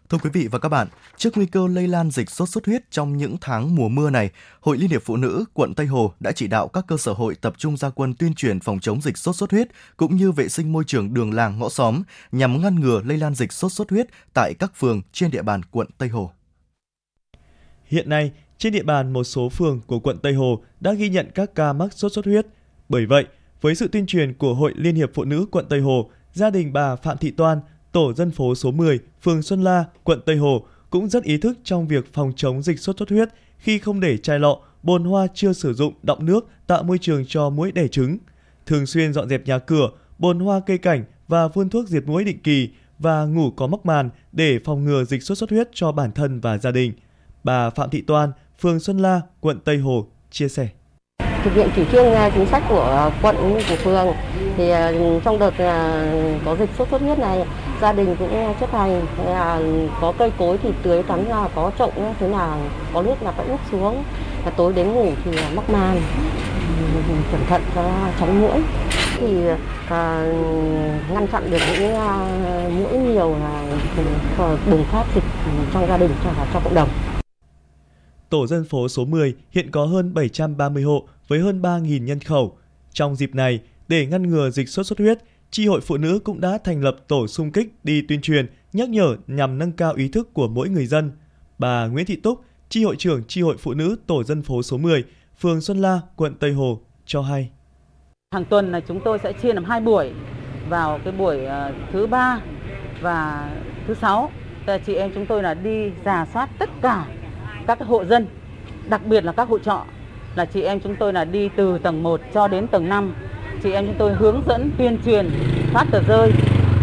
Thưa 0.09 0.17
quý 0.17 0.29
vị 0.33 0.47
và 0.51 0.59
các 0.59 0.69
bạn, 0.69 0.87
trước 1.17 1.37
nguy 1.37 1.45
cơ 1.45 1.67
lây 1.67 1.87
lan 1.87 2.11
dịch 2.11 2.29
sốt 2.29 2.49
xuất 2.49 2.65
huyết 2.65 2.91
trong 2.91 3.17
những 3.17 3.37
tháng 3.41 3.75
mùa 3.75 3.89
mưa 3.89 4.09
này, 4.09 4.29
Hội 4.61 4.77
Liên 4.77 4.89
hiệp 4.89 5.03
Phụ 5.03 5.17
nữ 5.17 5.45
quận 5.53 5.73
Tây 5.73 5.85
Hồ 5.85 6.13
đã 6.19 6.31
chỉ 6.31 6.47
đạo 6.47 6.67
các 6.67 6.85
cơ 6.87 6.97
sở 6.97 7.13
hội 7.13 7.35
tập 7.35 7.53
trung 7.57 7.77
gia 7.77 7.89
quân 7.89 8.13
tuyên 8.13 8.33
truyền 8.33 8.59
phòng 8.59 8.79
chống 8.79 9.01
dịch 9.01 9.17
sốt 9.17 9.35
xuất 9.35 9.51
huyết 9.51 9.67
cũng 9.97 10.15
như 10.15 10.31
vệ 10.31 10.49
sinh 10.49 10.71
môi 10.71 10.83
trường 10.87 11.13
đường 11.13 11.33
làng 11.33 11.59
ngõ 11.59 11.69
xóm 11.69 12.01
nhằm 12.31 12.61
ngăn 12.61 12.79
ngừa 12.79 13.01
lây 13.05 13.17
lan 13.17 13.35
dịch 13.35 13.53
sốt 13.53 13.71
xuất 13.71 13.89
huyết 13.89 14.07
tại 14.33 14.53
các 14.59 14.71
phường 14.75 15.01
trên 15.11 15.31
địa 15.31 15.41
bàn 15.41 15.61
quận 15.71 15.87
Tây 15.97 16.09
Hồ. 16.09 16.31
Hiện 17.85 18.09
nay, 18.09 18.31
trên 18.57 18.73
địa 18.73 18.83
bàn 18.83 19.13
một 19.13 19.23
số 19.23 19.49
phường 19.49 19.81
của 19.87 19.99
quận 19.99 20.17
Tây 20.17 20.33
Hồ 20.33 20.63
đã 20.79 20.93
ghi 20.93 21.09
nhận 21.09 21.31
các 21.35 21.55
ca 21.55 21.73
mắc 21.73 21.93
sốt 21.93 22.11
xuất 22.13 22.25
huyết. 22.25 22.47
Bởi 22.89 23.05
vậy, 23.05 23.25
với 23.61 23.75
sự 23.75 23.87
tuyên 23.87 24.05
truyền 24.05 24.33
của 24.33 24.53
Hội 24.53 24.73
Liên 24.75 24.95
hiệp 24.95 25.11
Phụ 25.13 25.23
nữ 25.23 25.45
quận 25.51 25.65
Tây 25.69 25.79
Hồ, 25.79 26.09
gia 26.33 26.49
đình 26.49 26.73
bà 26.73 26.95
Phạm 26.95 27.17
Thị 27.17 27.31
Toan 27.31 27.59
tổ 27.91 28.13
dân 28.13 28.31
phố 28.31 28.55
số 28.55 28.71
10, 28.71 28.99
phường 29.21 29.41
Xuân 29.41 29.63
La, 29.63 29.85
quận 30.03 30.19
Tây 30.25 30.35
Hồ 30.35 30.65
cũng 30.89 31.09
rất 31.09 31.23
ý 31.23 31.37
thức 31.37 31.57
trong 31.63 31.87
việc 31.87 32.13
phòng 32.13 32.33
chống 32.35 32.61
dịch 32.61 32.79
sốt 32.79 32.97
xuất 32.99 33.09
huyết 33.09 33.29
khi 33.57 33.79
không 33.79 33.99
để 33.99 34.17
chai 34.17 34.39
lọ, 34.39 34.57
bồn 34.83 35.03
hoa 35.03 35.27
chưa 35.33 35.53
sử 35.53 35.73
dụng 35.73 35.93
đọng 36.03 36.25
nước 36.25 36.47
tạo 36.67 36.83
môi 36.83 36.97
trường 36.97 37.25
cho 37.27 37.49
muỗi 37.49 37.71
đẻ 37.71 37.87
trứng. 37.87 38.17
Thường 38.65 38.85
xuyên 38.85 39.13
dọn 39.13 39.29
dẹp 39.29 39.45
nhà 39.45 39.59
cửa, 39.59 39.89
bồn 40.17 40.39
hoa 40.39 40.59
cây 40.65 40.77
cảnh 40.77 41.03
và 41.27 41.47
phun 41.47 41.69
thuốc 41.69 41.87
diệt 41.87 42.03
muỗi 42.07 42.23
định 42.23 42.39
kỳ 42.43 42.69
và 42.99 43.25
ngủ 43.25 43.51
có 43.51 43.67
mắc 43.67 43.85
màn 43.85 44.09
để 44.31 44.59
phòng 44.65 44.83
ngừa 44.85 45.03
dịch 45.03 45.23
sốt 45.23 45.37
xuất 45.37 45.49
huyết 45.49 45.69
cho 45.73 45.91
bản 45.91 46.11
thân 46.11 46.39
và 46.39 46.57
gia 46.57 46.71
đình. 46.71 46.93
Bà 47.43 47.69
Phạm 47.69 47.89
Thị 47.89 48.01
Toan, 48.01 48.31
phường 48.59 48.79
Xuân 48.79 48.97
La, 48.97 49.21
quận 49.39 49.59
Tây 49.59 49.77
Hồ 49.77 50.07
chia 50.31 50.47
sẻ 50.49 50.69
thực 51.43 51.53
hiện 51.53 51.69
chủ 51.75 51.83
trương 51.91 52.13
à, 52.13 52.29
chính 52.29 52.45
sách 52.45 52.63
của 52.69 53.11
quận 53.21 53.35
của 53.69 53.75
phường. 53.75 54.07
Thì 54.57 54.69
à, 54.69 54.91
trong 55.23 55.39
đợt 55.39 55.57
à, 55.57 56.05
có 56.45 56.55
dịch 56.55 56.69
sốt 56.77 56.87
xuất 56.91 57.01
huyết 57.01 57.19
này 57.19 57.45
gia 57.81 57.93
đình 57.93 58.15
cũng 58.19 58.53
chấp 58.59 58.71
hành 58.71 59.01
là 59.25 59.59
có 60.01 60.13
cây 60.17 60.31
cối 60.37 60.57
thì 60.63 60.69
tưới 60.83 61.03
tắm 61.03 61.25
là 61.29 61.49
có 61.55 61.71
trộn 61.79 61.89
thế 62.19 62.27
nào 62.27 62.57
có 62.93 63.01
nước 63.01 63.15
là 63.21 63.31
phải 63.31 63.45
úp 63.47 63.59
xuống. 63.71 64.03
Và 64.45 64.51
tối 64.51 64.73
đến 64.73 64.93
ngủ 64.93 65.11
thì 65.25 65.31
mắc 65.55 65.69
màn 65.69 66.01
cẩn 67.31 67.41
thận 67.47 67.61
cho 67.75 67.91
tránh 68.19 68.41
mũi. 68.41 68.61
Thì 69.19 69.47
à, 69.89 70.25
ngăn 71.13 71.27
chặn 71.31 71.51
được 71.51 71.61
những 71.79 71.95
à, 71.95 72.17
mũi 72.69 72.97
nhiều 72.97 73.35
là 73.35 73.63
bùng 74.71 74.83
phát 74.83 75.03
dịch 75.15 75.23
trong 75.73 75.87
gia 75.87 75.97
đình 75.97 76.11
cho 76.23 76.29
cho 76.53 76.59
cộng 76.63 76.75
đồng. 76.75 76.89
Tổ 78.29 78.47
dân 78.47 78.63
phố 78.63 78.87
số 78.87 79.05
10 79.05 79.35
hiện 79.51 79.71
có 79.71 79.85
hơn 79.85 80.13
730 80.13 80.83
hộ 80.83 81.03
với 81.29 81.39
hơn 81.39 81.61
3.000 81.61 82.03
nhân 82.03 82.19
khẩu. 82.19 82.57
Trong 82.93 83.15
dịp 83.15 83.35
này, 83.35 83.59
để 83.87 84.05
ngăn 84.05 84.29
ngừa 84.29 84.49
dịch 84.49 84.69
sốt 84.69 84.85
xuất 84.85 84.99
huyết, 84.99 85.17
Tri 85.51 85.67
hội 85.67 85.81
Phụ 85.81 85.97
nữ 85.97 86.19
cũng 86.23 86.41
đã 86.41 86.57
thành 86.63 86.83
lập 86.83 86.95
tổ 87.07 87.27
xung 87.27 87.51
kích 87.51 87.73
đi 87.83 88.01
tuyên 88.01 88.21
truyền, 88.21 88.45
nhắc 88.73 88.89
nhở 88.89 89.15
nhằm 89.27 89.57
nâng 89.57 89.71
cao 89.71 89.93
ý 89.93 90.07
thức 90.07 90.33
của 90.33 90.47
mỗi 90.47 90.69
người 90.69 90.85
dân. 90.85 91.11
Bà 91.57 91.87
Nguyễn 91.87 92.05
Thị 92.05 92.15
Túc, 92.15 92.41
Tri 92.69 92.83
hội 92.83 92.95
trưởng 92.95 93.23
Tri 93.23 93.41
hội 93.41 93.55
Phụ 93.59 93.73
nữ 93.73 93.95
Tổ 94.07 94.23
dân 94.23 94.41
phố 94.41 94.63
số 94.63 94.77
10, 94.77 95.03
phường 95.39 95.61
Xuân 95.61 95.77
La, 95.77 96.01
quận 96.15 96.35
Tây 96.39 96.51
Hồ 96.51 96.79
cho 97.05 97.21
hay. 97.21 97.49
Hàng 98.33 98.45
tuần 98.45 98.71
là 98.71 98.79
chúng 98.79 99.01
tôi 99.05 99.19
sẽ 99.23 99.33
chia 99.33 99.53
làm 99.53 99.63
hai 99.63 99.81
buổi, 99.81 100.11
vào 100.69 100.99
cái 101.03 101.13
buổi 101.13 101.45
ờ, 101.45 101.73
thứ 101.93 102.07
ba 102.07 102.41
và 103.01 103.51
thứ 103.87 103.93
sáu. 103.93 104.31
Chị 104.85 104.93
em 104.95 105.11
chúng 105.15 105.25
tôi 105.25 105.43
là 105.43 105.53
đi 105.53 105.91
giả 106.05 106.25
soát 106.33 106.49
tất 106.59 106.69
cả 106.81 107.05
các 107.67 107.79
hộ 107.81 108.05
dân, 108.05 108.27
đặc 108.89 109.05
biệt 109.05 109.23
là 109.23 109.31
các 109.31 109.49
hộ 109.49 109.59
trọ 109.59 109.85
là 110.35 110.45
chị 110.45 110.61
em 110.61 110.79
chúng 110.79 110.95
tôi 110.95 111.13
là 111.13 111.25
đi 111.25 111.49
từ 111.55 111.77
tầng 111.77 112.03
1 112.03 112.21
cho 112.33 112.47
đến 112.47 112.67
tầng 112.67 112.89
5. 112.89 113.15
Chị 113.63 113.71
em 113.71 113.85
chúng 113.85 113.95
tôi 113.97 114.13
hướng 114.13 114.43
dẫn 114.47 114.71
tuyên 114.77 114.97
truyền 115.05 115.29
phát 115.73 115.85
tờ 115.91 116.01
rơi 116.07 116.31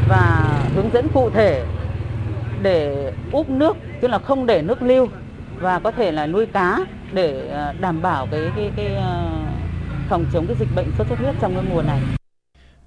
và 0.09 0.49
hướng 0.75 0.91
dẫn 0.93 1.09
cụ 1.15 1.31
thể 1.31 1.65
để 2.63 3.13
úp 3.33 3.51
nước 3.51 3.77
tức 4.01 4.09
là 4.09 4.19
không 4.19 4.47
để 4.47 4.63
nước 4.63 4.83
lưu 4.83 5.09
và 5.61 5.79
có 5.79 5.91
thể 5.91 6.13
là 6.13 6.27
nuôi 6.27 6.47
cá 6.47 6.79
để 7.13 7.49
à, 7.49 7.73
đảm 7.81 8.03
bảo 8.03 8.29
cái 8.31 8.41
cái 8.57 8.71
cái 8.77 8.97
à, 8.97 9.33
phòng 10.09 10.27
chống 10.33 10.47
cái 10.47 10.57
dịch 10.61 10.69
bệnh 10.77 10.87
sốt 10.99 11.07
xuất 11.09 11.19
huyết 11.19 11.35
trong 11.41 11.55
cái 11.55 11.65
mùa 11.71 11.83
này. 11.83 12.01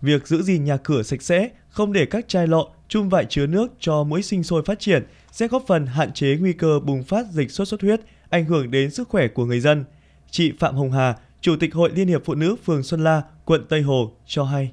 Việc 0.02 0.28
giữ 0.28 0.41
gìn 0.41 0.63
nhà 0.63 0.78
cửa 0.78 1.04
sạch 1.04 1.22
sẽ, 1.22 1.50
không 1.69 1.93
để 1.93 2.06
các 2.06 2.28
chai 2.28 2.48
lọ, 2.48 2.67
chung 2.88 3.10
vại 3.10 3.26
chứa 3.30 3.48
nước 3.48 3.67
cho 3.80 4.04
mũi 4.04 4.22
sinh 4.22 4.43
sôi 4.43 4.63
phát 4.65 4.80
triển 4.80 5.04
sẽ 5.32 5.48
góp 5.48 5.63
phần 5.67 5.86
hạn 5.86 6.13
chế 6.13 6.38
nguy 6.39 6.54
cơ 6.54 6.80
bùng 6.80 7.04
phát 7.04 7.26
dịch 7.32 7.52
sốt 7.52 7.67
xuất 7.67 7.82
huyết, 7.82 8.00
ảnh 8.30 8.45
hưởng 8.45 8.72
đến 8.72 8.91
sức 8.91 9.10
khỏe 9.10 9.28
của 9.28 9.45
người 9.45 9.60
dân. 9.60 9.86
Chị 10.32 10.54
Phạm 10.60 10.76
Hồng 10.76 10.92
Hà, 10.92 11.15
Chủ 11.42 11.56
tịch 11.60 11.74
Hội 11.74 11.89
Liên 11.94 12.08
hiệp 12.08 12.22
Phụ 12.26 12.36
nữ 12.36 12.56
phường 12.65 12.84
Xuân 12.84 13.04
La, 13.04 13.22
quận 13.46 13.65
Tây 13.70 13.82
Hồ 13.82 14.12
cho 14.26 14.44
hay. 14.44 14.72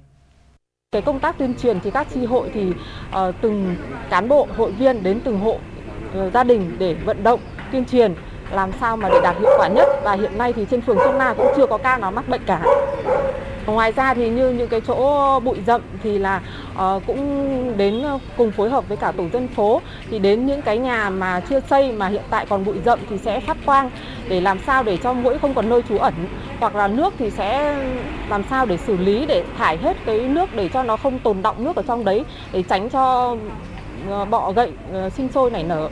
Cái 0.92 1.02
công 1.02 1.20
tác 1.20 1.38
tuyên 1.38 1.54
truyền 1.62 1.80
thì 1.80 1.90
các 1.90 2.06
tri 2.14 2.24
hội 2.24 2.50
thì 2.54 2.68
uh, 2.68 3.34
từng 3.40 3.76
cán 4.10 4.28
bộ 4.28 4.48
hội 4.56 4.72
viên 4.72 5.02
đến 5.02 5.20
từng 5.24 5.40
hộ 5.40 5.58
uh, 6.18 6.32
gia 6.34 6.44
đình 6.44 6.76
để 6.78 6.94
vận 6.94 7.22
động 7.22 7.40
tuyên 7.72 7.84
truyền 7.84 8.14
làm 8.50 8.70
sao 8.80 8.96
mà 8.96 9.08
để 9.08 9.20
đạt 9.22 9.36
hiệu 9.40 9.50
quả 9.58 9.68
nhất 9.68 9.88
và 10.04 10.12
hiện 10.12 10.38
nay 10.38 10.52
thì 10.52 10.66
trên 10.70 10.80
phường 10.80 10.98
Xuân 10.98 11.16
La 11.16 11.34
cũng 11.34 11.52
chưa 11.56 11.66
có 11.66 11.78
ca 11.78 11.98
nào 11.98 12.10
mắc 12.10 12.28
bệnh 12.28 12.42
cả. 12.46 12.62
Ngoài 13.66 13.92
ra 13.92 14.14
thì 14.14 14.30
như 14.30 14.50
những 14.50 14.68
cái 14.68 14.80
chỗ 14.80 15.40
bụi 15.40 15.58
rậm 15.66 15.82
thì 16.02 16.18
là 16.18 16.42
uh, 16.72 17.02
cũng 17.06 17.72
đến 17.76 18.02
ờ, 18.02 18.18
cùng 18.36 18.50
phối 18.50 18.70
hợp 18.70 18.88
với 18.88 18.96
cả 18.96 19.12
tổ 19.12 19.28
dân 19.32 19.48
phố 19.48 19.80
thì 20.10 20.18
đến 20.18 20.46
những 20.46 20.62
cái 20.62 20.78
nhà 20.78 21.10
mà 21.10 21.40
chưa 21.40 21.60
xây 21.60 21.92
mà 21.92 22.08
hiện 22.08 22.22
tại 22.30 22.46
còn 22.48 22.64
bụi 22.64 22.76
rậm 22.84 22.98
thì 23.10 23.18
sẽ 23.18 23.40
phát 23.40 23.56
quang 23.66 23.90
để 24.28 24.40
làm 24.40 24.58
sao 24.66 24.82
để 24.82 24.96
cho 24.96 25.12
mũi 25.12 25.38
không 25.38 25.54
còn 25.54 25.68
nơi 25.68 25.82
trú 25.88 25.98
ẩn 25.98 26.14
hoặc 26.58 26.76
là 26.76 26.88
nước 26.88 27.14
thì 27.18 27.30
sẽ 27.30 27.76
làm 28.28 28.42
sao 28.50 28.66
để 28.66 28.76
xử 28.76 28.96
lý 28.96 29.26
để 29.26 29.44
thải 29.56 29.76
hết 29.76 29.96
cái 30.06 30.18
nước 30.18 30.54
để 30.54 30.68
cho 30.68 30.82
nó 30.82 30.96
không 30.96 31.18
tồn 31.18 31.42
động 31.42 31.64
nước 31.64 31.76
ở 31.76 31.82
trong 31.86 32.04
đấy 32.04 32.24
để 32.52 32.62
tránh 32.62 32.90
cho 32.90 33.36
ờ, 34.08 34.24
bọ 34.24 34.52
gậy 34.52 34.72
sinh 35.16 35.28
sôi 35.34 35.50
nảy 35.50 35.62
nở. 35.62 35.88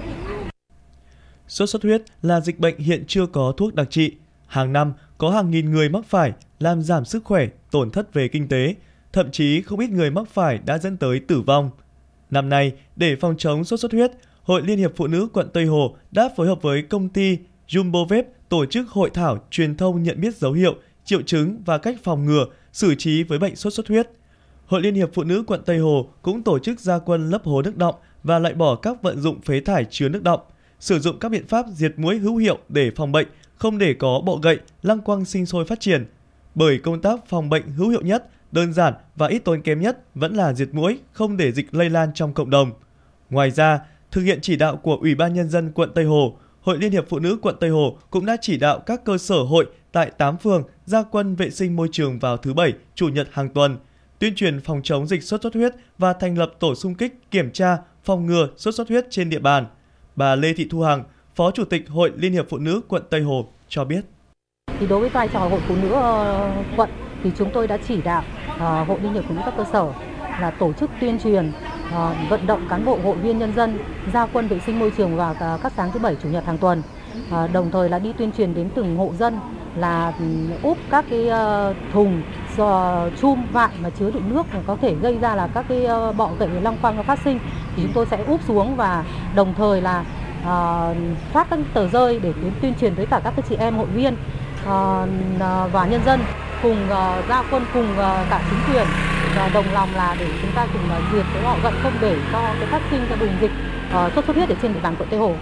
Sốt 1.49 1.69
xuất 1.69 1.83
huyết 1.83 2.03
là 2.23 2.41
dịch 2.41 2.61
bệnh 2.61 2.79
hiện 2.79 3.05
chưa 3.09 3.27
có 3.27 3.53
thuốc 3.57 3.75
đặc 3.75 3.87
trị. 3.91 4.13
Hàng 4.47 4.73
năm 4.73 4.93
có 5.19 5.31
hàng 5.31 5.51
nghìn 5.51 5.71
người 5.71 5.89
mắc 5.89 6.05
phải 6.09 6.33
làm 6.59 6.83
giảm 6.83 7.05
sức 7.05 7.25
khỏe, 7.25 7.47
tổn 7.71 7.91
thất 7.91 8.15
về 8.15 8.29
kinh 8.29 8.49
tế, 8.49 8.75
thậm 9.13 9.31
chí 9.31 9.63
không 9.63 9.81
ít 9.81 9.91
người 9.91 10.11
mắc 10.11 10.29
phải 10.29 10.59
đã 10.67 10.79
dẫn 10.79 10.97
tới 10.97 11.21
tử 11.21 11.41
vong. 11.41 11.71
Năm 12.31 12.49
nay, 12.49 12.73
để 12.97 13.17
phòng 13.17 13.35
chống 13.39 13.65
sốt 13.65 13.81
xuất 13.81 13.93
huyết, 13.93 14.11
Hội 14.43 14.63
Liên 14.63 14.79
hiệp 14.79 14.93
Phụ 14.97 15.07
nữ 15.07 15.29
quận 15.33 15.49
Tây 15.53 15.65
Hồ 15.65 15.97
đã 16.11 16.29
phối 16.37 16.47
hợp 16.47 16.63
với 16.63 16.83
công 16.83 17.09
ty 17.09 17.39
Jumbovep 17.69 18.23
tổ 18.49 18.67
chức 18.67 18.89
hội 18.89 19.11
thảo 19.11 19.39
truyền 19.51 19.77
thông 19.77 20.03
nhận 20.03 20.21
biết 20.21 20.37
dấu 20.37 20.53
hiệu, 20.53 20.75
triệu 21.05 21.23
chứng 21.23 21.63
và 21.65 21.79
cách 21.79 21.97
phòng 22.03 22.25
ngừa, 22.25 22.47
xử 22.73 22.95
trí 22.95 23.23
với 23.23 23.39
bệnh 23.39 23.57
sốt 23.57 23.73
xuất 23.73 23.89
huyết. 23.89 24.11
Hội 24.67 24.81
Liên 24.81 24.95
hiệp 24.95 25.11
Phụ 25.15 25.25
nữ 25.25 25.45
quận 25.47 25.63
Tây 25.67 25.79
Hồ 25.79 26.09
cũng 26.23 26.43
tổ 26.43 26.59
chức 26.59 26.81
gia 26.81 26.99
quân 26.99 27.31
lấp 27.31 27.45
hố 27.45 27.63
nước 27.63 27.77
động 27.77 27.95
và 28.23 28.39
loại 28.39 28.55
bỏ 28.55 28.75
các 28.75 29.03
vận 29.03 29.21
dụng 29.21 29.41
phế 29.41 29.61
thải 29.61 29.85
chứa 29.91 30.09
nước 30.09 30.23
động, 30.23 30.41
sử 30.81 30.99
dụng 30.99 31.19
các 31.19 31.29
biện 31.29 31.47
pháp 31.47 31.67
diệt 31.75 31.93
muối 31.97 32.19
hữu 32.19 32.37
hiệu 32.37 32.59
để 32.69 32.91
phòng 32.97 33.13
bệnh, 33.13 33.27
không 33.57 33.79
để 33.79 33.95
có 33.95 34.21
bọ 34.21 34.37
gậy, 34.37 34.59
lăng 34.83 35.01
quăng 35.01 35.25
sinh 35.25 35.47
sôi 35.47 35.65
phát 35.65 35.81
triển. 35.81 36.07
Bởi 36.55 36.79
công 36.79 37.01
tác 37.01 37.21
phòng 37.29 37.51
bệnh 37.51 37.69
hữu 37.69 37.89
hiệu 37.89 38.03
nhất, 38.03 38.31
đơn 38.53 38.73
giản 38.73 38.95
và 39.17 39.27
ít 39.27 39.39
tốn 39.39 39.63
kém 39.63 39.81
nhất 39.81 39.99
vẫn 40.15 40.35
là 40.35 40.53
diệt 40.53 40.69
mũi 40.73 40.99
không 41.13 41.37
để 41.37 41.53
dịch 41.53 41.75
lây 41.75 41.91
lan 41.91 42.11
trong 42.15 42.35
cộng 42.35 42.51
đồng. 42.51 42.73
Ngoài 43.31 43.51
ra, 43.51 43.81
thực 44.11 44.23
hiện 44.23 44.39
chỉ 44.43 44.57
đạo 44.57 44.77
của 44.77 44.97
Ủy 44.97 45.15
ban 45.15 45.35
Nhân 45.35 45.49
dân 45.49 45.73
quận 45.73 45.91
Tây 45.95 46.05
Hồ, 46.05 46.37
Hội 46.61 46.79
Liên 46.79 46.93
hiệp 46.93 47.09
Phụ 47.09 47.19
nữ 47.19 47.39
quận 47.43 47.57
Tây 47.61 47.71
Hồ 47.71 47.99
cũng 48.11 48.27
đã 48.27 48.37
chỉ 48.41 48.57
đạo 48.57 48.79
các 48.79 49.05
cơ 49.05 49.19
sở 49.19 49.43
hội 49.43 49.67
tại 49.93 50.11
8 50.19 50.39
phường 50.39 50.63
gia 50.85 51.03
quân 51.03 51.35
vệ 51.37 51.51
sinh 51.51 51.77
môi 51.77 51.89
trường 51.93 52.19
vào 52.19 52.37
thứ 52.37 52.55
Bảy, 52.55 52.73
Chủ 52.95 53.09
nhật 53.09 53.29
hàng 53.33 53.49
tuần, 53.49 53.77
tuyên 54.19 54.35
truyền 54.35 54.61
phòng 54.61 54.81
chống 54.85 55.07
dịch 55.07 55.23
sốt 55.23 55.43
xuất 55.43 55.55
huyết 55.55 55.75
và 55.99 56.13
thành 56.13 56.39
lập 56.39 56.53
tổ 56.61 56.75
xung 56.75 56.95
kích 56.95 57.31
kiểm 57.31 57.51
tra, 57.51 57.79
phòng 58.05 58.27
ngừa 58.27 58.49
sốt 58.57 58.75
xuất 58.75 58.89
huyết 58.89 59.07
trên 59.11 59.31
địa 59.31 59.39
bàn. 59.39 59.67
Bà 60.17 60.35
Lê 60.35 60.53
Thị 60.53 60.67
Thu 60.71 60.81
Hằng, 60.81 61.05
Phó 61.37 61.51
Chủ 61.51 61.65
tịch 61.65 61.89
Hội 61.89 62.13
Liên 62.17 62.33
hiệp 62.33 62.47
Phụ 62.49 62.59
nữ 62.59 62.81
quận 62.89 63.03
Tây 63.11 63.21
Hồ 63.21 63.47
cho 63.69 63.85
biết. 63.85 64.01
Thì 64.81 64.87
đối 64.87 65.01
với 65.01 65.09
vai 65.09 65.29
trò 65.29 65.39
Hội 65.39 65.61
Phụ 65.69 65.75
nữ 65.83 65.89
ờ, 65.93 66.51
quận 66.77 66.91
thì 67.25 67.31
chúng 67.39 67.51
tôi 67.55 67.67
đã 67.67 67.79
chỉ 67.89 68.03
đạo 68.03 68.23
ờ, 68.59 68.85
Hội 68.85 69.01
Liên 69.03 69.13
hiệp 69.13 69.25
Phụ 69.29 69.35
nữ 69.35 69.41
các 69.45 69.55
cơ 69.57 69.65
sở 69.73 69.93
là 70.41 70.51
tổ 70.51 70.73
chức 70.73 70.91
tuyên 71.01 71.19
truyền 71.19 71.53
ờ, 71.93 72.15
vận 72.29 72.47
động 72.47 72.67
cán 72.71 72.85
bộ, 72.85 72.99
hội 73.05 73.17
viên 73.17 73.39
nhân 73.39 73.53
dân 73.57 73.79
ra 74.13 74.27
quân 74.27 74.49
vệ 74.49 74.59
sinh 74.67 74.79
môi 74.79 74.93
trường 74.97 75.17
vào 75.17 75.35
các 75.63 75.73
sáng 75.77 75.91
thứ 75.93 76.01
bảy, 76.01 76.17
chủ 76.23 76.29
nhật 76.29 76.45
hàng 76.45 76.59
tuần 76.59 76.83
đồng 77.53 77.71
thời 77.71 77.89
là 77.89 77.99
đi 77.99 78.13
tuyên 78.19 78.33
truyền 78.33 78.55
đến 78.55 78.71
từng 78.75 78.97
hộ 78.97 79.13
dân 79.19 79.39
là 79.77 80.13
ừ, 80.19 80.25
úp 80.63 80.79
các 80.91 81.05
cái 81.11 81.29
thùng 81.93 82.23
do 82.57 83.01
chum, 83.21 83.47
vại 83.53 83.71
mà 83.83 83.91
chứa 83.91 84.11
đựng 84.11 84.35
nước 84.35 84.47
có 84.67 84.77
thể 84.77 84.95
gây 84.95 85.19
ra 85.19 85.35
là 85.35 85.49
các 85.55 85.65
cái 85.69 85.87
bọ 86.17 86.31
gậy 86.39 86.49
long 86.63 86.77
quăng 86.83 87.05
phát 87.05 87.19
sinh 87.25 87.39
thì 87.77 87.83
chúng 87.83 87.93
tôi 87.95 88.07
sẽ 88.11 88.25
úp 88.27 88.41
xuống 88.43 88.77
và 88.77 89.05
đồng 89.35 89.55
thời 89.57 89.81
là 89.81 90.05
uh, 90.45 90.97
phát 91.33 91.47
các 91.51 91.59
tờ 91.75 91.89
rơi 91.89 92.21
để 92.23 92.33
đến 92.43 92.53
tuyên 92.63 92.75
truyền 92.81 92.95
với 92.95 93.07
cả 93.07 93.21
các 93.25 93.35
chị 93.49 93.57
em 93.59 93.77
hội 93.77 93.87
viên 93.87 94.15
uh, 94.15 94.19
và 95.73 95.87
nhân 95.91 96.01
dân 96.07 96.21
cùng 96.63 96.85
uh, 96.85 97.29
ra 97.29 97.43
quân 97.51 97.63
cùng 97.75 97.91
uh, 97.93 97.97
cả 98.31 98.43
chính 98.51 98.75
quyền 98.75 98.87
và 99.37 99.51
đồng 99.55 99.73
lòng 99.73 99.89
là 99.95 100.17
để 100.21 100.27
chúng 100.43 100.51
ta 100.55 100.67
cùng 100.73 100.83
uh, 100.83 101.13
diệt 101.13 101.27
cái 101.35 101.43
bọ 101.45 101.57
gậy 101.63 101.73
không 101.83 101.93
để 102.01 102.17
cho 102.33 102.55
cái 102.61 102.67
phát 102.71 102.83
sinh 102.91 103.01
ra 103.11 103.17
bùng 103.17 103.37
dịch 103.41 103.51
uh, 104.07 104.13
xuất 104.15 104.27
huyết 104.27 104.49
ở 104.49 104.57
trên 104.63 104.75
địa 104.75 104.81
bàn 104.81 104.95
quận 104.99 105.09
Tây 105.11 105.21
Hồ. 105.21 105.35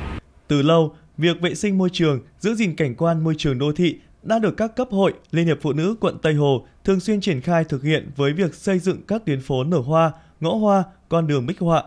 Từ 0.48 0.62
lâu, 0.62 0.94
việc 1.18 1.40
vệ 1.40 1.54
sinh 1.54 1.78
môi 1.78 1.90
trường, 1.92 2.20
giữ 2.38 2.54
gìn 2.54 2.76
cảnh 2.76 2.94
quan 2.94 3.24
môi 3.24 3.34
trường 3.38 3.58
đô 3.58 3.72
thị 3.72 3.98
đã 4.22 4.38
được 4.38 4.56
các 4.56 4.76
cấp 4.76 4.88
hội 4.90 5.12
Liên 5.30 5.46
hiệp 5.46 5.58
Phụ 5.62 5.72
nữ 5.72 5.96
quận 6.00 6.18
Tây 6.22 6.34
Hồ 6.34 6.66
thường 6.84 7.00
xuyên 7.00 7.20
triển 7.20 7.40
khai 7.40 7.64
thực 7.64 7.82
hiện 7.82 8.10
với 8.16 8.32
việc 8.32 8.54
xây 8.54 8.78
dựng 8.78 9.02
các 9.08 9.22
tuyến 9.26 9.40
phố 9.40 9.64
nở 9.64 9.78
hoa, 9.78 10.12
ngõ 10.40 10.50
hoa, 10.50 10.84
con 11.08 11.26
đường 11.26 11.46
bích 11.46 11.60
họa. 11.60 11.82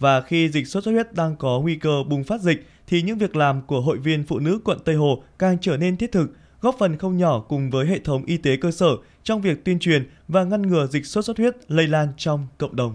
Và 0.00 0.20
khi 0.20 0.48
dịch 0.48 0.66
sốt 0.66 0.84
xuất 0.84 0.92
huyết 0.92 1.14
đang 1.14 1.36
có 1.36 1.60
nguy 1.60 1.76
cơ 1.76 2.02
bùng 2.08 2.24
phát 2.24 2.40
dịch 2.40 2.66
thì 2.86 3.02
những 3.02 3.18
việc 3.18 3.36
làm 3.36 3.62
của 3.62 3.80
hội 3.80 3.98
viên 3.98 4.24
phụ 4.24 4.38
nữ 4.38 4.60
quận 4.64 4.78
Tây 4.84 4.94
Hồ 4.94 5.22
càng 5.38 5.58
trở 5.60 5.76
nên 5.76 5.96
thiết 5.96 6.12
thực, 6.12 6.30
góp 6.60 6.76
phần 6.78 6.98
không 6.98 7.16
nhỏ 7.16 7.40
cùng 7.40 7.70
với 7.70 7.86
hệ 7.86 7.98
thống 7.98 8.24
y 8.24 8.36
tế 8.36 8.56
cơ 8.56 8.70
sở 8.70 8.96
trong 9.22 9.40
việc 9.40 9.64
tuyên 9.64 9.78
truyền 9.78 10.08
và 10.28 10.44
ngăn 10.44 10.62
ngừa 10.62 10.86
dịch 10.86 11.06
sốt 11.06 11.24
xuất 11.24 11.38
huyết 11.38 11.54
lây 11.68 11.86
lan 11.86 12.08
trong 12.16 12.46
cộng 12.58 12.76
đồng. 12.76 12.94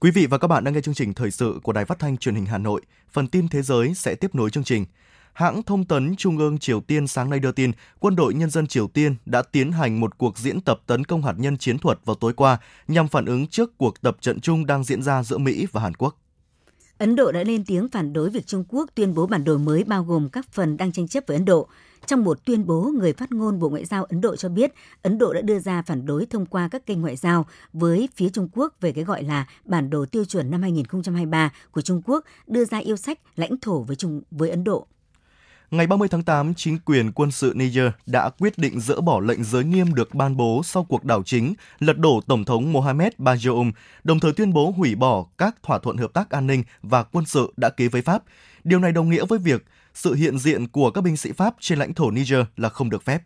Quý 0.00 0.10
vị 0.10 0.26
và 0.26 0.38
các 0.38 0.48
bạn 0.48 0.64
đang 0.64 0.74
nghe 0.74 0.80
chương 0.80 0.94
trình 0.94 1.14
thời 1.14 1.30
sự 1.30 1.60
của 1.62 1.72
Đài 1.72 1.84
Phát 1.84 1.98
thanh 1.98 2.16
Truyền 2.16 2.34
hình 2.34 2.46
Hà 2.46 2.58
Nội. 2.58 2.80
Phần 3.10 3.28
tin 3.28 3.48
thế 3.48 3.62
giới 3.62 3.94
sẽ 3.94 4.14
tiếp 4.14 4.34
nối 4.34 4.50
chương 4.50 4.64
trình. 4.64 4.84
Hãng 5.32 5.62
thông 5.62 5.84
tấn 5.84 6.16
Trung 6.16 6.38
ương 6.38 6.58
Triều 6.58 6.80
Tiên 6.80 7.06
sáng 7.06 7.30
nay 7.30 7.40
đưa 7.40 7.52
tin, 7.52 7.72
quân 7.98 8.16
đội 8.16 8.34
nhân 8.34 8.50
dân 8.50 8.66
Triều 8.66 8.88
Tiên 8.88 9.14
đã 9.26 9.42
tiến 9.42 9.72
hành 9.72 10.00
một 10.00 10.18
cuộc 10.18 10.38
diễn 10.38 10.60
tập 10.60 10.80
tấn 10.86 11.04
công 11.04 11.22
hạt 11.22 11.34
nhân 11.36 11.58
chiến 11.58 11.78
thuật 11.78 11.98
vào 12.04 12.16
tối 12.16 12.32
qua 12.32 12.58
nhằm 12.88 13.08
phản 13.08 13.24
ứng 13.24 13.46
trước 13.46 13.78
cuộc 13.78 14.00
tập 14.00 14.16
trận 14.20 14.40
chung 14.40 14.66
đang 14.66 14.84
diễn 14.84 15.02
ra 15.02 15.22
giữa 15.22 15.38
Mỹ 15.38 15.66
và 15.72 15.80
Hàn 15.80 15.94
Quốc. 15.94 16.16
Ấn 16.98 17.16
Độ 17.16 17.32
đã 17.32 17.42
lên 17.42 17.64
tiếng 17.64 17.88
phản 17.88 18.12
đối 18.12 18.30
việc 18.30 18.46
Trung 18.46 18.64
Quốc 18.68 18.90
tuyên 18.94 19.14
bố 19.14 19.26
bản 19.26 19.44
đồ 19.44 19.58
mới 19.58 19.84
bao 19.84 20.04
gồm 20.04 20.28
các 20.28 20.46
phần 20.52 20.76
đang 20.76 20.92
tranh 20.92 21.08
chấp 21.08 21.24
với 21.26 21.36
Ấn 21.36 21.44
Độ. 21.44 21.68
Trong 22.06 22.24
một 22.24 22.44
tuyên 22.44 22.66
bố, 22.66 22.92
người 22.98 23.12
phát 23.12 23.32
ngôn 23.32 23.58
Bộ 23.58 23.68
Ngoại 23.68 23.84
giao 23.84 24.04
Ấn 24.04 24.20
Độ 24.20 24.36
cho 24.36 24.48
biết 24.48 24.72
Ấn 25.02 25.18
Độ 25.18 25.32
đã 25.32 25.40
đưa 25.40 25.58
ra 25.58 25.82
phản 25.82 26.06
đối 26.06 26.26
thông 26.26 26.46
qua 26.46 26.68
các 26.68 26.86
kênh 26.86 27.00
ngoại 27.00 27.16
giao 27.16 27.46
với 27.72 28.08
phía 28.16 28.28
Trung 28.28 28.48
Quốc 28.52 28.74
về 28.80 28.92
cái 28.92 29.04
gọi 29.04 29.22
là 29.22 29.46
bản 29.64 29.90
đồ 29.90 30.06
tiêu 30.06 30.24
chuẩn 30.24 30.50
năm 30.50 30.62
2023 30.62 31.52
của 31.70 31.80
Trung 31.80 32.02
Quốc 32.04 32.24
đưa 32.46 32.64
ra 32.64 32.78
yêu 32.78 32.96
sách 32.96 33.18
lãnh 33.36 33.56
thổ 33.60 33.82
với 33.82 33.96
Trung 33.96 34.22
với 34.30 34.50
Ấn 34.50 34.64
Độ. 34.64 34.86
Ngày 35.70 35.86
30 35.86 36.08
tháng 36.08 36.22
8, 36.22 36.54
chính 36.54 36.78
quyền 36.84 37.12
quân 37.12 37.30
sự 37.30 37.52
Niger 37.56 37.90
đã 38.06 38.30
quyết 38.38 38.58
định 38.58 38.80
dỡ 38.80 39.00
bỏ 39.00 39.20
lệnh 39.20 39.44
giới 39.44 39.64
nghiêm 39.64 39.94
được 39.94 40.14
ban 40.14 40.36
bố 40.36 40.62
sau 40.64 40.84
cuộc 40.84 41.04
đảo 41.04 41.22
chính 41.22 41.54
lật 41.78 41.98
đổ 41.98 42.20
Tổng 42.26 42.44
thống 42.44 42.72
Mohamed 42.72 43.12
Bazoum, 43.18 43.72
đồng 44.04 44.20
thời 44.20 44.32
tuyên 44.32 44.52
bố 44.52 44.74
hủy 44.76 44.94
bỏ 44.94 45.26
các 45.38 45.56
thỏa 45.62 45.78
thuận 45.78 45.96
hợp 45.96 46.12
tác 46.14 46.30
an 46.30 46.46
ninh 46.46 46.62
và 46.82 47.02
quân 47.02 47.26
sự 47.26 47.52
đã 47.56 47.70
ký 47.70 47.88
với 47.88 48.02
Pháp. 48.02 48.22
Điều 48.64 48.78
này 48.78 48.92
đồng 48.92 49.10
nghĩa 49.10 49.24
với 49.28 49.38
việc 49.38 49.64
sự 49.94 50.14
hiện 50.14 50.38
diện 50.38 50.68
của 50.68 50.90
các 50.90 51.00
binh 51.00 51.16
sĩ 51.16 51.32
Pháp 51.32 51.54
trên 51.60 51.78
lãnh 51.78 51.94
thổ 51.94 52.10
Niger 52.10 52.40
là 52.56 52.68
không 52.68 52.90
được 52.90 53.04
phép. 53.04 53.22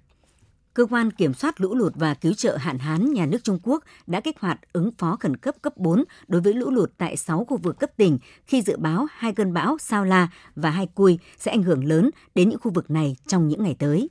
Cơ 0.74 0.86
quan 0.86 1.10
Kiểm 1.10 1.34
soát 1.34 1.60
lũ 1.60 1.74
lụt 1.74 1.92
và 1.96 2.14
cứu 2.14 2.34
trợ 2.34 2.56
hạn 2.56 2.78
hán 2.78 3.12
nhà 3.12 3.26
nước 3.26 3.44
Trung 3.44 3.58
Quốc 3.62 3.84
đã 4.06 4.20
kích 4.20 4.40
hoạt 4.40 4.60
ứng 4.72 4.90
phó 4.98 5.16
khẩn 5.20 5.36
cấp 5.36 5.54
cấp 5.62 5.76
4 5.76 6.04
đối 6.28 6.40
với 6.40 6.54
lũ 6.54 6.70
lụt 6.70 6.90
tại 6.98 7.16
6 7.16 7.44
khu 7.44 7.56
vực 7.56 7.78
cấp 7.78 7.90
tỉnh 7.96 8.18
khi 8.46 8.62
dự 8.62 8.76
báo 8.76 9.06
hai 9.10 9.32
cơn 9.32 9.52
bão 9.52 9.78
Sao 9.78 10.04
La 10.04 10.28
và 10.56 10.70
Hai 10.70 10.86
Cui 10.86 11.18
sẽ 11.38 11.50
ảnh 11.50 11.62
hưởng 11.62 11.84
lớn 11.84 12.10
đến 12.34 12.48
những 12.48 12.60
khu 12.60 12.70
vực 12.70 12.90
này 12.90 13.16
trong 13.26 13.48
những 13.48 13.62
ngày 13.62 13.76
tới. 13.78 14.08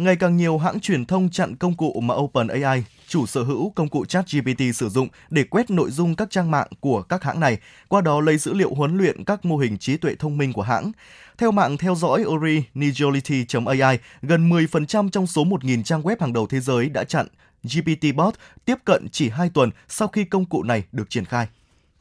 Ngày 0.00 0.16
càng 0.16 0.36
nhiều 0.36 0.58
hãng 0.58 0.80
truyền 0.80 1.06
thông 1.06 1.30
chặn 1.30 1.56
công 1.56 1.76
cụ 1.76 2.00
mà 2.00 2.14
OpenAI, 2.14 2.84
chủ 3.08 3.26
sở 3.26 3.42
hữu 3.42 3.70
công 3.70 3.88
cụ 3.88 4.04
ChatGPT 4.04 4.60
sử 4.74 4.88
dụng 4.88 5.08
để 5.30 5.44
quét 5.44 5.70
nội 5.70 5.90
dung 5.90 6.16
các 6.16 6.30
trang 6.30 6.50
mạng 6.50 6.68
của 6.80 7.02
các 7.02 7.24
hãng 7.24 7.40
này, 7.40 7.58
qua 7.88 8.00
đó 8.00 8.20
lấy 8.20 8.38
dữ 8.38 8.52
liệu 8.52 8.74
huấn 8.74 8.98
luyện 8.98 9.24
các 9.24 9.44
mô 9.44 9.56
hình 9.56 9.78
trí 9.78 9.96
tuệ 9.96 10.14
thông 10.14 10.38
minh 10.38 10.52
của 10.52 10.62
hãng. 10.62 10.92
Theo 11.38 11.50
mạng 11.50 11.76
theo 11.76 11.94
dõi 11.94 12.24
Ori 12.26 12.62
Nigility.ai, 12.74 13.98
gần 14.22 14.50
10% 14.50 15.10
trong 15.10 15.26
số 15.26 15.44
1.000 15.44 15.82
trang 15.82 16.02
web 16.02 16.16
hàng 16.20 16.32
đầu 16.32 16.46
thế 16.46 16.60
giới 16.60 16.88
đã 16.88 17.04
chặn 17.04 17.26
GPT 17.62 18.14
Bot 18.14 18.34
tiếp 18.64 18.76
cận 18.84 19.08
chỉ 19.12 19.28
2 19.28 19.50
tuần 19.54 19.70
sau 19.88 20.08
khi 20.08 20.24
công 20.24 20.44
cụ 20.44 20.62
này 20.62 20.84
được 20.92 21.10
triển 21.10 21.24
khai. 21.24 21.46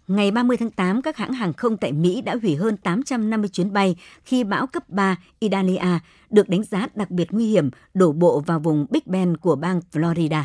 Ngày 0.10 0.32
30 0.32 0.58
tháng 0.58 0.72
8, 0.72 1.02
các 1.02 1.17
hãng 1.17 1.34
hàng 1.34 1.54
không 1.54 1.78
tại 1.78 1.91
Mỹ 1.91 2.22
đã 2.22 2.36
hủy 2.41 2.56
hơn 2.56 2.78
850 2.78 3.50
chuyến 3.50 3.74
bay 3.74 3.95
khi 4.24 4.43
bão 4.43 4.67
cấp 4.67 4.89
3 4.89 5.17
Idalia 5.39 6.00
được 6.30 6.50
đánh 6.50 6.63
giá 6.63 6.88
đặc 6.95 7.12
biệt 7.12 7.28
nguy 7.32 7.48
hiểm 7.48 7.69
đổ 7.93 8.12
bộ 8.12 8.39
vào 8.39 8.60
vùng 8.60 8.86
Big 8.89 9.02
Bend 9.06 9.38
của 9.41 9.56
bang 9.56 9.82
Florida. 9.91 10.43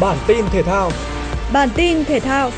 Bản 0.00 0.18
tin 0.26 0.44
thể 0.52 0.62
thao 0.62 0.90
Bản 1.52 1.68
tin 1.76 2.04
thể 2.04 2.20
thao 2.20 2.50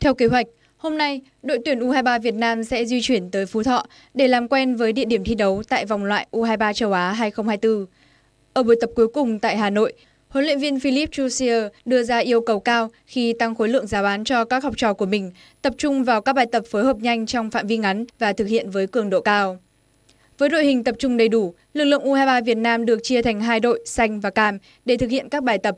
Theo 0.00 0.14
kế 0.14 0.26
hoạch, 0.26 0.46
hôm 0.76 0.98
nay, 0.98 1.20
đội 1.42 1.58
tuyển 1.64 1.78
U23 1.78 2.20
Việt 2.20 2.34
Nam 2.34 2.64
sẽ 2.64 2.84
di 2.84 3.00
chuyển 3.02 3.30
tới 3.30 3.46
Phú 3.46 3.62
Thọ 3.62 3.86
để 4.14 4.28
làm 4.28 4.48
quen 4.48 4.76
với 4.76 4.92
địa 4.92 5.04
điểm 5.04 5.24
thi 5.24 5.34
đấu 5.34 5.62
tại 5.68 5.86
vòng 5.86 6.04
loại 6.04 6.26
U23 6.32 6.72
châu 6.72 6.92
Á 6.92 7.12
2024. 7.12 7.86
Ở 8.52 8.62
buổi 8.62 8.76
tập 8.80 8.90
cuối 8.94 9.08
cùng 9.08 9.38
tại 9.38 9.56
Hà 9.56 9.70
Nội, 9.70 9.92
huấn 10.28 10.44
luyện 10.44 10.58
viên 10.58 10.80
Philip 10.80 11.12
Chusier 11.12 11.64
đưa 11.84 12.02
ra 12.02 12.18
yêu 12.18 12.40
cầu 12.40 12.60
cao 12.60 12.90
khi 13.06 13.32
tăng 13.38 13.54
khối 13.54 13.68
lượng 13.68 13.86
giá 13.86 14.02
bán 14.02 14.24
cho 14.24 14.44
các 14.44 14.64
học 14.64 14.74
trò 14.76 14.92
của 14.94 15.06
mình, 15.06 15.32
tập 15.62 15.74
trung 15.78 16.04
vào 16.04 16.20
các 16.20 16.32
bài 16.32 16.46
tập 16.52 16.64
phối 16.70 16.84
hợp 16.84 16.96
nhanh 16.96 17.26
trong 17.26 17.50
phạm 17.50 17.66
vi 17.66 17.76
ngắn 17.76 18.04
và 18.18 18.32
thực 18.32 18.48
hiện 18.48 18.70
với 18.70 18.86
cường 18.86 19.10
độ 19.10 19.20
cao. 19.20 19.58
Với 20.38 20.48
đội 20.48 20.64
hình 20.64 20.84
tập 20.84 20.94
trung 20.98 21.16
đầy 21.16 21.28
đủ, 21.28 21.54
lực 21.72 21.84
lượng 21.84 22.04
U23 22.04 22.44
Việt 22.44 22.56
Nam 22.56 22.86
được 22.86 22.98
chia 23.02 23.22
thành 23.22 23.40
hai 23.40 23.60
đội 23.60 23.82
xanh 23.86 24.20
và 24.20 24.30
cam 24.30 24.58
để 24.84 24.96
thực 24.96 25.10
hiện 25.10 25.28
các 25.28 25.42
bài 25.42 25.58
tập. 25.58 25.76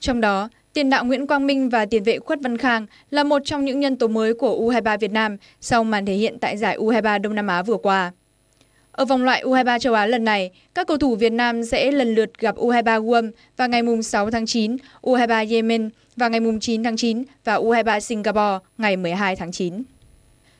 Trong 0.00 0.20
đó, 0.20 0.48
tiền 0.74 0.90
đạo 0.90 1.04
Nguyễn 1.04 1.26
Quang 1.26 1.46
Minh 1.46 1.68
và 1.68 1.86
tiền 1.86 2.02
vệ 2.02 2.18
Khuất 2.18 2.38
Văn 2.42 2.58
Khang 2.58 2.86
là 3.10 3.24
một 3.24 3.42
trong 3.44 3.64
những 3.64 3.80
nhân 3.80 3.96
tố 3.96 4.08
mới 4.08 4.34
của 4.34 4.70
U23 4.70 4.98
Việt 4.98 5.12
Nam 5.12 5.36
sau 5.60 5.84
màn 5.84 6.06
thể 6.06 6.14
hiện 6.14 6.38
tại 6.38 6.56
giải 6.56 6.78
U23 6.78 7.20
Đông 7.20 7.34
Nam 7.34 7.46
Á 7.46 7.62
vừa 7.62 7.76
qua. 7.76 8.12
Ở 8.92 9.04
vòng 9.04 9.24
loại 9.24 9.44
U23 9.44 9.78
châu 9.78 9.94
Á 9.94 10.06
lần 10.06 10.24
này, 10.24 10.50
các 10.74 10.86
cầu 10.86 10.98
thủ 10.98 11.16
Việt 11.16 11.32
Nam 11.32 11.64
sẽ 11.64 11.90
lần 11.90 12.14
lượt 12.14 12.38
gặp 12.38 12.56
U23 12.56 13.00
Guam 13.00 13.30
vào 13.56 13.68
ngày 13.68 13.82
6 14.02 14.30
tháng 14.30 14.46
9, 14.46 14.76
U23 15.02 15.50
Yemen 15.50 15.90
vào 16.16 16.30
ngày 16.30 16.40
9 16.60 16.84
tháng 16.84 16.96
9 16.96 17.22
và 17.44 17.58
U23 17.58 18.00
Singapore 18.00 18.58
ngày 18.78 18.96
12 18.96 19.36
tháng 19.36 19.52
9. 19.52 19.82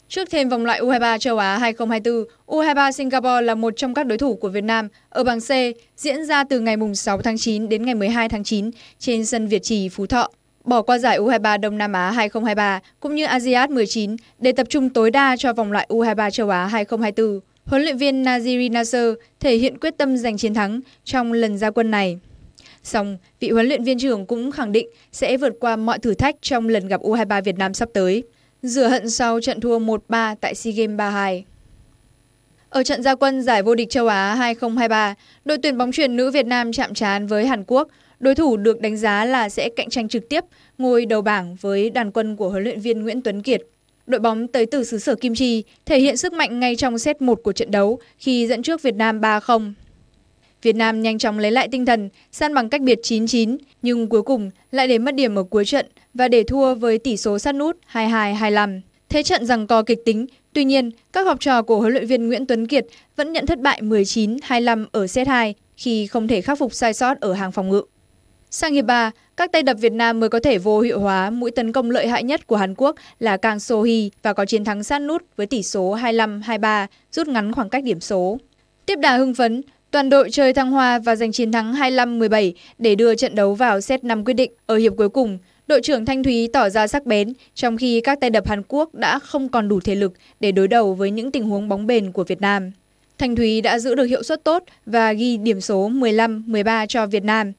Trước 0.08 0.30
thêm 0.30 0.48
vòng 0.48 0.64
loại 0.64 0.80
U23 0.80 1.18
châu 1.18 1.38
Á 1.38 1.58
2024, 1.58 2.24
U23 2.46 2.90
Singapore 2.90 3.40
là 3.42 3.54
một 3.54 3.74
trong 3.76 3.94
các 3.94 4.06
đối 4.06 4.18
thủ 4.18 4.34
của 4.34 4.48
Việt 4.48 4.64
Nam 4.64 4.88
ở 5.08 5.24
bảng 5.24 5.40
C 5.40 5.50
diễn 5.96 6.24
ra 6.24 6.44
từ 6.44 6.60
ngày 6.60 6.76
6 6.94 7.22
tháng 7.22 7.38
9 7.38 7.68
đến 7.68 7.84
ngày 7.86 7.94
12 7.94 8.28
tháng 8.28 8.44
9 8.44 8.70
trên 8.98 9.26
sân 9.26 9.46
Việt 9.46 9.62
Trì, 9.62 9.88
Phú 9.88 10.06
Thọ. 10.06 10.30
Bỏ 10.64 10.82
qua 10.82 10.98
giải 10.98 11.18
U23 11.18 11.60
Đông 11.60 11.78
Nam 11.78 11.92
Á 11.92 12.10
2023 12.10 12.80
cũng 13.00 13.14
như 13.14 13.24
ASEAN 13.24 13.74
19 13.74 14.16
để 14.38 14.52
tập 14.52 14.66
trung 14.70 14.90
tối 14.90 15.10
đa 15.10 15.36
cho 15.36 15.52
vòng 15.52 15.72
loại 15.72 15.86
U23 15.90 16.30
châu 16.30 16.48
Á 16.50 16.66
2024. 16.66 17.40
Huấn 17.64 17.82
luyện 17.82 17.96
viên 17.96 18.22
Naziri 18.22 18.72
Nasser 18.72 19.14
thể 19.40 19.56
hiện 19.56 19.78
quyết 19.78 19.94
tâm 19.98 20.16
giành 20.16 20.36
chiến 20.36 20.54
thắng 20.54 20.80
trong 21.04 21.32
lần 21.32 21.58
ra 21.58 21.70
quân 21.70 21.90
này. 21.90 22.18
Song, 22.82 23.18
vị 23.40 23.50
huấn 23.50 23.66
luyện 23.66 23.84
viên 23.84 23.98
trưởng 23.98 24.26
cũng 24.26 24.50
khẳng 24.50 24.72
định 24.72 24.88
sẽ 25.12 25.36
vượt 25.36 25.52
qua 25.60 25.76
mọi 25.76 25.98
thử 25.98 26.14
thách 26.14 26.36
trong 26.40 26.68
lần 26.68 26.88
gặp 26.88 27.00
U23 27.00 27.42
Việt 27.42 27.58
Nam 27.58 27.74
sắp 27.74 27.88
tới 27.92 28.22
rửa 28.64 28.88
hận 28.88 29.10
sau 29.10 29.40
trận 29.40 29.60
thua 29.60 29.78
1-3 29.78 30.36
tại 30.40 30.54
SEA 30.54 30.72
Games 30.76 30.96
32. 30.96 31.44
Ở 32.68 32.82
trận 32.82 33.02
gia 33.02 33.14
quân 33.14 33.42
giải 33.42 33.62
vô 33.62 33.74
địch 33.74 33.90
châu 33.90 34.06
Á 34.06 34.34
2023, 34.34 35.14
đội 35.44 35.58
tuyển 35.58 35.78
bóng 35.78 35.92
chuyền 35.92 36.16
nữ 36.16 36.30
Việt 36.30 36.46
Nam 36.46 36.72
chạm 36.72 36.94
trán 36.94 37.26
với 37.26 37.46
Hàn 37.46 37.64
Quốc. 37.66 37.88
Đối 38.20 38.34
thủ 38.34 38.56
được 38.56 38.80
đánh 38.80 38.96
giá 38.96 39.24
là 39.24 39.48
sẽ 39.48 39.68
cạnh 39.76 39.90
tranh 39.90 40.08
trực 40.08 40.28
tiếp 40.28 40.44
ngôi 40.78 41.06
đầu 41.06 41.22
bảng 41.22 41.56
với 41.60 41.90
đàn 41.90 42.10
quân 42.10 42.36
của 42.36 42.48
huấn 42.48 42.62
luyện 42.62 42.80
viên 42.80 43.02
Nguyễn 43.02 43.22
Tuấn 43.22 43.42
Kiệt. 43.42 43.62
Đội 44.06 44.20
bóng 44.20 44.48
tới 44.48 44.66
từ 44.66 44.84
xứ 44.84 44.98
sở 44.98 45.14
Kim 45.14 45.34
Chi 45.34 45.64
thể 45.86 45.98
hiện 45.98 46.16
sức 46.16 46.32
mạnh 46.32 46.60
ngay 46.60 46.76
trong 46.76 46.98
set 46.98 47.22
1 47.22 47.40
của 47.42 47.52
trận 47.52 47.70
đấu 47.70 47.98
khi 48.18 48.46
dẫn 48.46 48.62
trước 48.62 48.82
Việt 48.82 48.94
Nam 48.94 49.20
3-0. 49.20 49.72
Việt 50.64 50.76
Nam 50.76 51.02
nhanh 51.02 51.18
chóng 51.18 51.38
lấy 51.38 51.50
lại 51.50 51.68
tinh 51.68 51.86
thần, 51.86 52.08
san 52.32 52.54
bằng 52.54 52.68
cách 52.68 52.80
biệt 52.80 53.00
9-9, 53.02 53.56
nhưng 53.82 54.08
cuối 54.08 54.22
cùng 54.22 54.50
lại 54.70 54.88
để 54.88 54.98
mất 54.98 55.14
điểm 55.14 55.38
ở 55.38 55.42
cuối 55.42 55.64
trận 55.64 55.86
và 56.14 56.28
để 56.28 56.42
thua 56.42 56.74
với 56.74 56.98
tỷ 56.98 57.16
số 57.16 57.38
sát 57.38 57.54
nút 57.54 57.76
22-25. 57.92 58.80
Thế 59.08 59.22
trận 59.22 59.46
rằng 59.46 59.66
co 59.66 59.82
kịch 59.82 59.98
tính, 60.04 60.26
tuy 60.52 60.64
nhiên, 60.64 60.90
các 61.12 61.26
học 61.26 61.36
trò 61.40 61.62
của 61.62 61.80
huấn 61.80 61.92
luyện 61.92 62.06
viên 62.06 62.28
Nguyễn 62.28 62.46
Tuấn 62.46 62.66
Kiệt 62.66 62.86
vẫn 63.16 63.32
nhận 63.32 63.46
thất 63.46 63.60
bại 63.60 63.80
19-25 63.82 64.86
ở 64.92 65.06
set 65.06 65.28
2 65.28 65.54
khi 65.76 66.06
không 66.06 66.28
thể 66.28 66.40
khắc 66.40 66.58
phục 66.58 66.74
sai 66.74 66.94
sót 66.94 67.20
ở 67.20 67.32
hàng 67.32 67.52
phòng 67.52 67.68
ngự. 67.68 67.82
Sang 68.50 68.74
hiệp 68.74 68.84
3, 68.84 69.10
các 69.36 69.52
tay 69.52 69.62
đập 69.62 69.76
Việt 69.80 69.92
Nam 69.92 70.20
mới 70.20 70.28
có 70.28 70.40
thể 70.40 70.58
vô 70.58 70.80
hiệu 70.80 71.00
hóa 71.00 71.30
mũi 71.30 71.50
tấn 71.50 71.72
công 71.72 71.90
lợi 71.90 72.08
hại 72.08 72.24
nhất 72.24 72.46
của 72.46 72.56
Hàn 72.56 72.74
Quốc 72.74 72.96
là 73.18 73.36
Kang 73.36 73.60
So 73.60 73.82
Hee 73.82 74.08
và 74.22 74.32
có 74.32 74.44
chiến 74.44 74.64
thắng 74.64 74.84
sát 74.84 74.98
nút 74.98 75.22
với 75.36 75.46
tỷ 75.46 75.62
số 75.62 75.96
25-23, 75.96 76.86
rút 77.12 77.28
ngắn 77.28 77.52
khoảng 77.52 77.68
cách 77.68 77.84
điểm 77.84 78.00
số. 78.00 78.38
Tiếp 78.86 78.96
đà 78.96 79.16
hưng 79.16 79.34
phấn, 79.34 79.62
Toàn 79.94 80.10
đội 80.10 80.30
chơi 80.30 80.52
thăng 80.52 80.70
hoa 80.70 80.98
và 80.98 81.16
giành 81.16 81.32
chiến 81.32 81.52
thắng 81.52 81.74
25-17 81.74 82.52
để 82.78 82.94
đưa 82.94 83.14
trận 83.14 83.34
đấu 83.34 83.54
vào 83.54 83.80
set 83.80 84.04
5 84.04 84.24
quyết 84.24 84.34
định. 84.34 84.52
Ở 84.66 84.76
hiệp 84.76 84.92
cuối 84.96 85.08
cùng, 85.08 85.38
đội 85.66 85.80
trưởng 85.82 86.04
Thanh 86.04 86.22
Thúy 86.22 86.48
tỏ 86.52 86.68
ra 86.68 86.86
sắc 86.86 87.06
bén, 87.06 87.32
trong 87.54 87.76
khi 87.76 88.00
các 88.00 88.20
tay 88.20 88.30
đập 88.30 88.48
Hàn 88.48 88.62
Quốc 88.68 88.94
đã 88.94 89.18
không 89.18 89.48
còn 89.48 89.68
đủ 89.68 89.80
thể 89.80 89.94
lực 89.94 90.12
để 90.40 90.52
đối 90.52 90.68
đầu 90.68 90.94
với 90.94 91.10
những 91.10 91.30
tình 91.30 91.44
huống 91.44 91.68
bóng 91.68 91.86
bền 91.86 92.12
của 92.12 92.24
Việt 92.24 92.40
Nam. 92.40 92.70
Thanh 93.18 93.36
Thúy 93.36 93.60
đã 93.60 93.78
giữ 93.78 93.94
được 93.94 94.04
hiệu 94.04 94.22
suất 94.22 94.44
tốt 94.44 94.62
và 94.86 95.12
ghi 95.12 95.36
điểm 95.36 95.60
số 95.60 95.90
15-13 95.90 96.86
cho 96.86 97.06
Việt 97.06 97.24
Nam. 97.24 97.52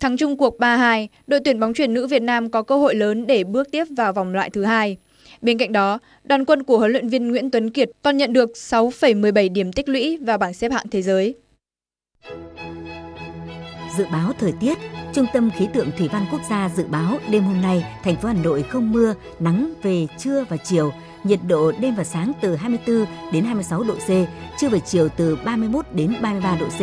Thắng 0.00 0.16
chung 0.16 0.36
cuộc 0.36 0.58
3-2, 0.58 1.06
đội 1.26 1.40
tuyển 1.44 1.60
bóng 1.60 1.74
chuyền 1.74 1.94
nữ 1.94 2.06
Việt 2.06 2.22
Nam 2.22 2.50
có 2.50 2.62
cơ 2.62 2.76
hội 2.76 2.94
lớn 2.94 3.26
để 3.26 3.44
bước 3.44 3.70
tiếp 3.70 3.84
vào 3.96 4.12
vòng 4.12 4.32
loại 4.32 4.50
thứ 4.50 4.64
hai. 4.64 4.96
Bên 5.42 5.58
cạnh 5.58 5.72
đó, 5.72 5.98
đoàn 6.24 6.44
quân 6.44 6.62
của 6.62 6.78
huấn 6.78 6.92
luyện 6.92 7.08
viên 7.08 7.28
Nguyễn 7.28 7.50
Tuấn 7.50 7.70
Kiệt 7.70 7.90
còn 8.02 8.16
nhận 8.16 8.32
được 8.32 8.52
6,17 8.54 9.52
điểm 9.52 9.72
tích 9.72 9.88
lũy 9.88 10.16
vào 10.16 10.38
bảng 10.38 10.54
xếp 10.54 10.72
hạng 10.72 10.88
thế 10.90 11.02
giới. 11.02 11.34
Dự 13.96 14.04
báo 14.12 14.32
thời 14.38 14.52
tiết, 14.52 14.78
Trung 15.12 15.26
tâm 15.32 15.50
Khí 15.50 15.68
tượng 15.74 15.90
Thủy 15.98 16.08
văn 16.12 16.26
Quốc 16.32 16.40
gia 16.50 16.68
dự 16.68 16.84
báo 16.84 17.18
đêm 17.30 17.44
hôm 17.44 17.62
nay 17.62 17.86
thành 18.04 18.16
phố 18.16 18.28
Hà 18.28 18.34
Nội 18.34 18.62
không 18.62 18.92
mưa, 18.92 19.14
nắng 19.40 19.72
về 19.82 20.06
trưa 20.18 20.44
và 20.48 20.56
chiều, 20.56 20.92
nhiệt 21.24 21.40
độ 21.46 21.72
đêm 21.80 21.94
và 21.94 22.04
sáng 22.04 22.32
từ 22.40 22.56
24 22.56 23.06
đến 23.32 23.44
26 23.44 23.82
độ 23.82 23.94
C, 23.94 24.08
trưa 24.60 24.68
và 24.68 24.78
chiều 24.78 25.08
từ 25.16 25.36
31 25.44 25.86
đến 25.92 26.16
33 26.22 26.56
độ 26.60 26.66
C. 26.66 26.80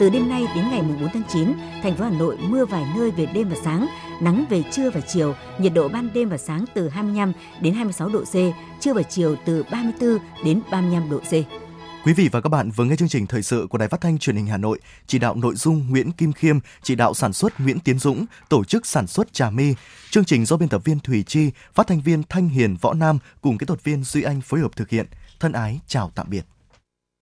Từ 0.00 0.10
đêm 0.10 0.28
nay 0.28 0.46
đến 0.54 0.64
ngày 0.70 0.82
4 0.82 1.08
tháng 1.12 1.22
9, 1.32 1.52
thành 1.82 1.94
phố 1.96 2.04
Hà 2.04 2.10
Nội 2.10 2.38
mưa 2.40 2.64
vài 2.64 2.84
nơi 2.96 3.10
về 3.10 3.26
đêm 3.26 3.48
và 3.48 3.56
sáng, 3.64 3.86
nắng 4.20 4.44
về 4.50 4.62
trưa 4.70 4.90
và 4.90 5.00
chiều, 5.00 5.34
nhiệt 5.58 5.72
độ 5.74 5.88
ban 5.88 6.08
đêm 6.14 6.28
và 6.28 6.38
sáng 6.38 6.64
từ 6.74 6.88
25 6.88 7.32
đến 7.60 7.74
26 7.74 8.08
độ 8.08 8.20
C, 8.20 8.34
trưa 8.80 8.94
và 8.94 9.02
chiều 9.02 9.36
từ 9.44 9.64
34 9.70 10.18
đến 10.44 10.60
35 10.70 11.10
độ 11.10 11.18
C. 11.18 11.61
Quý 12.04 12.12
vị 12.12 12.28
và 12.32 12.40
các 12.40 12.48
bạn 12.48 12.70
vừa 12.70 12.84
nghe 12.84 12.96
chương 12.96 13.08
trình 13.08 13.26
thời 13.26 13.42
sự 13.42 13.66
của 13.70 13.78
Đài 13.78 13.88
Phát 13.88 14.00
thanh 14.00 14.18
Truyền 14.18 14.36
hình 14.36 14.46
Hà 14.46 14.56
Nội, 14.56 14.78
chỉ 15.06 15.18
đạo 15.18 15.34
nội 15.34 15.54
dung 15.54 15.90
Nguyễn 15.90 16.12
Kim 16.12 16.32
Khiêm, 16.32 16.58
chỉ 16.82 16.94
đạo 16.94 17.14
sản 17.14 17.32
xuất 17.32 17.60
Nguyễn 17.60 17.80
Tiến 17.80 17.98
Dũng, 17.98 18.26
tổ 18.48 18.64
chức 18.64 18.86
sản 18.86 19.06
xuất 19.06 19.32
Trà 19.32 19.50
Mi. 19.50 19.74
Chương 20.10 20.24
trình 20.24 20.46
do 20.46 20.56
biên 20.56 20.68
tập 20.68 20.84
viên 20.84 21.00
Thủy 21.00 21.24
Chi, 21.26 21.50
phát 21.74 21.86
thanh 21.86 22.00
viên 22.00 22.22
Thanh 22.28 22.48
Hiền 22.48 22.76
Võ 22.80 22.94
Nam 22.94 23.18
cùng 23.40 23.58
kỹ 23.58 23.66
thuật 23.66 23.84
viên 23.84 24.04
Duy 24.04 24.22
Anh 24.22 24.40
phối 24.40 24.60
hợp 24.60 24.76
thực 24.76 24.88
hiện. 24.88 25.06
Thân 25.40 25.52
ái 25.52 25.80
chào 25.86 26.12
tạm 26.14 26.30
biệt. 26.30 26.51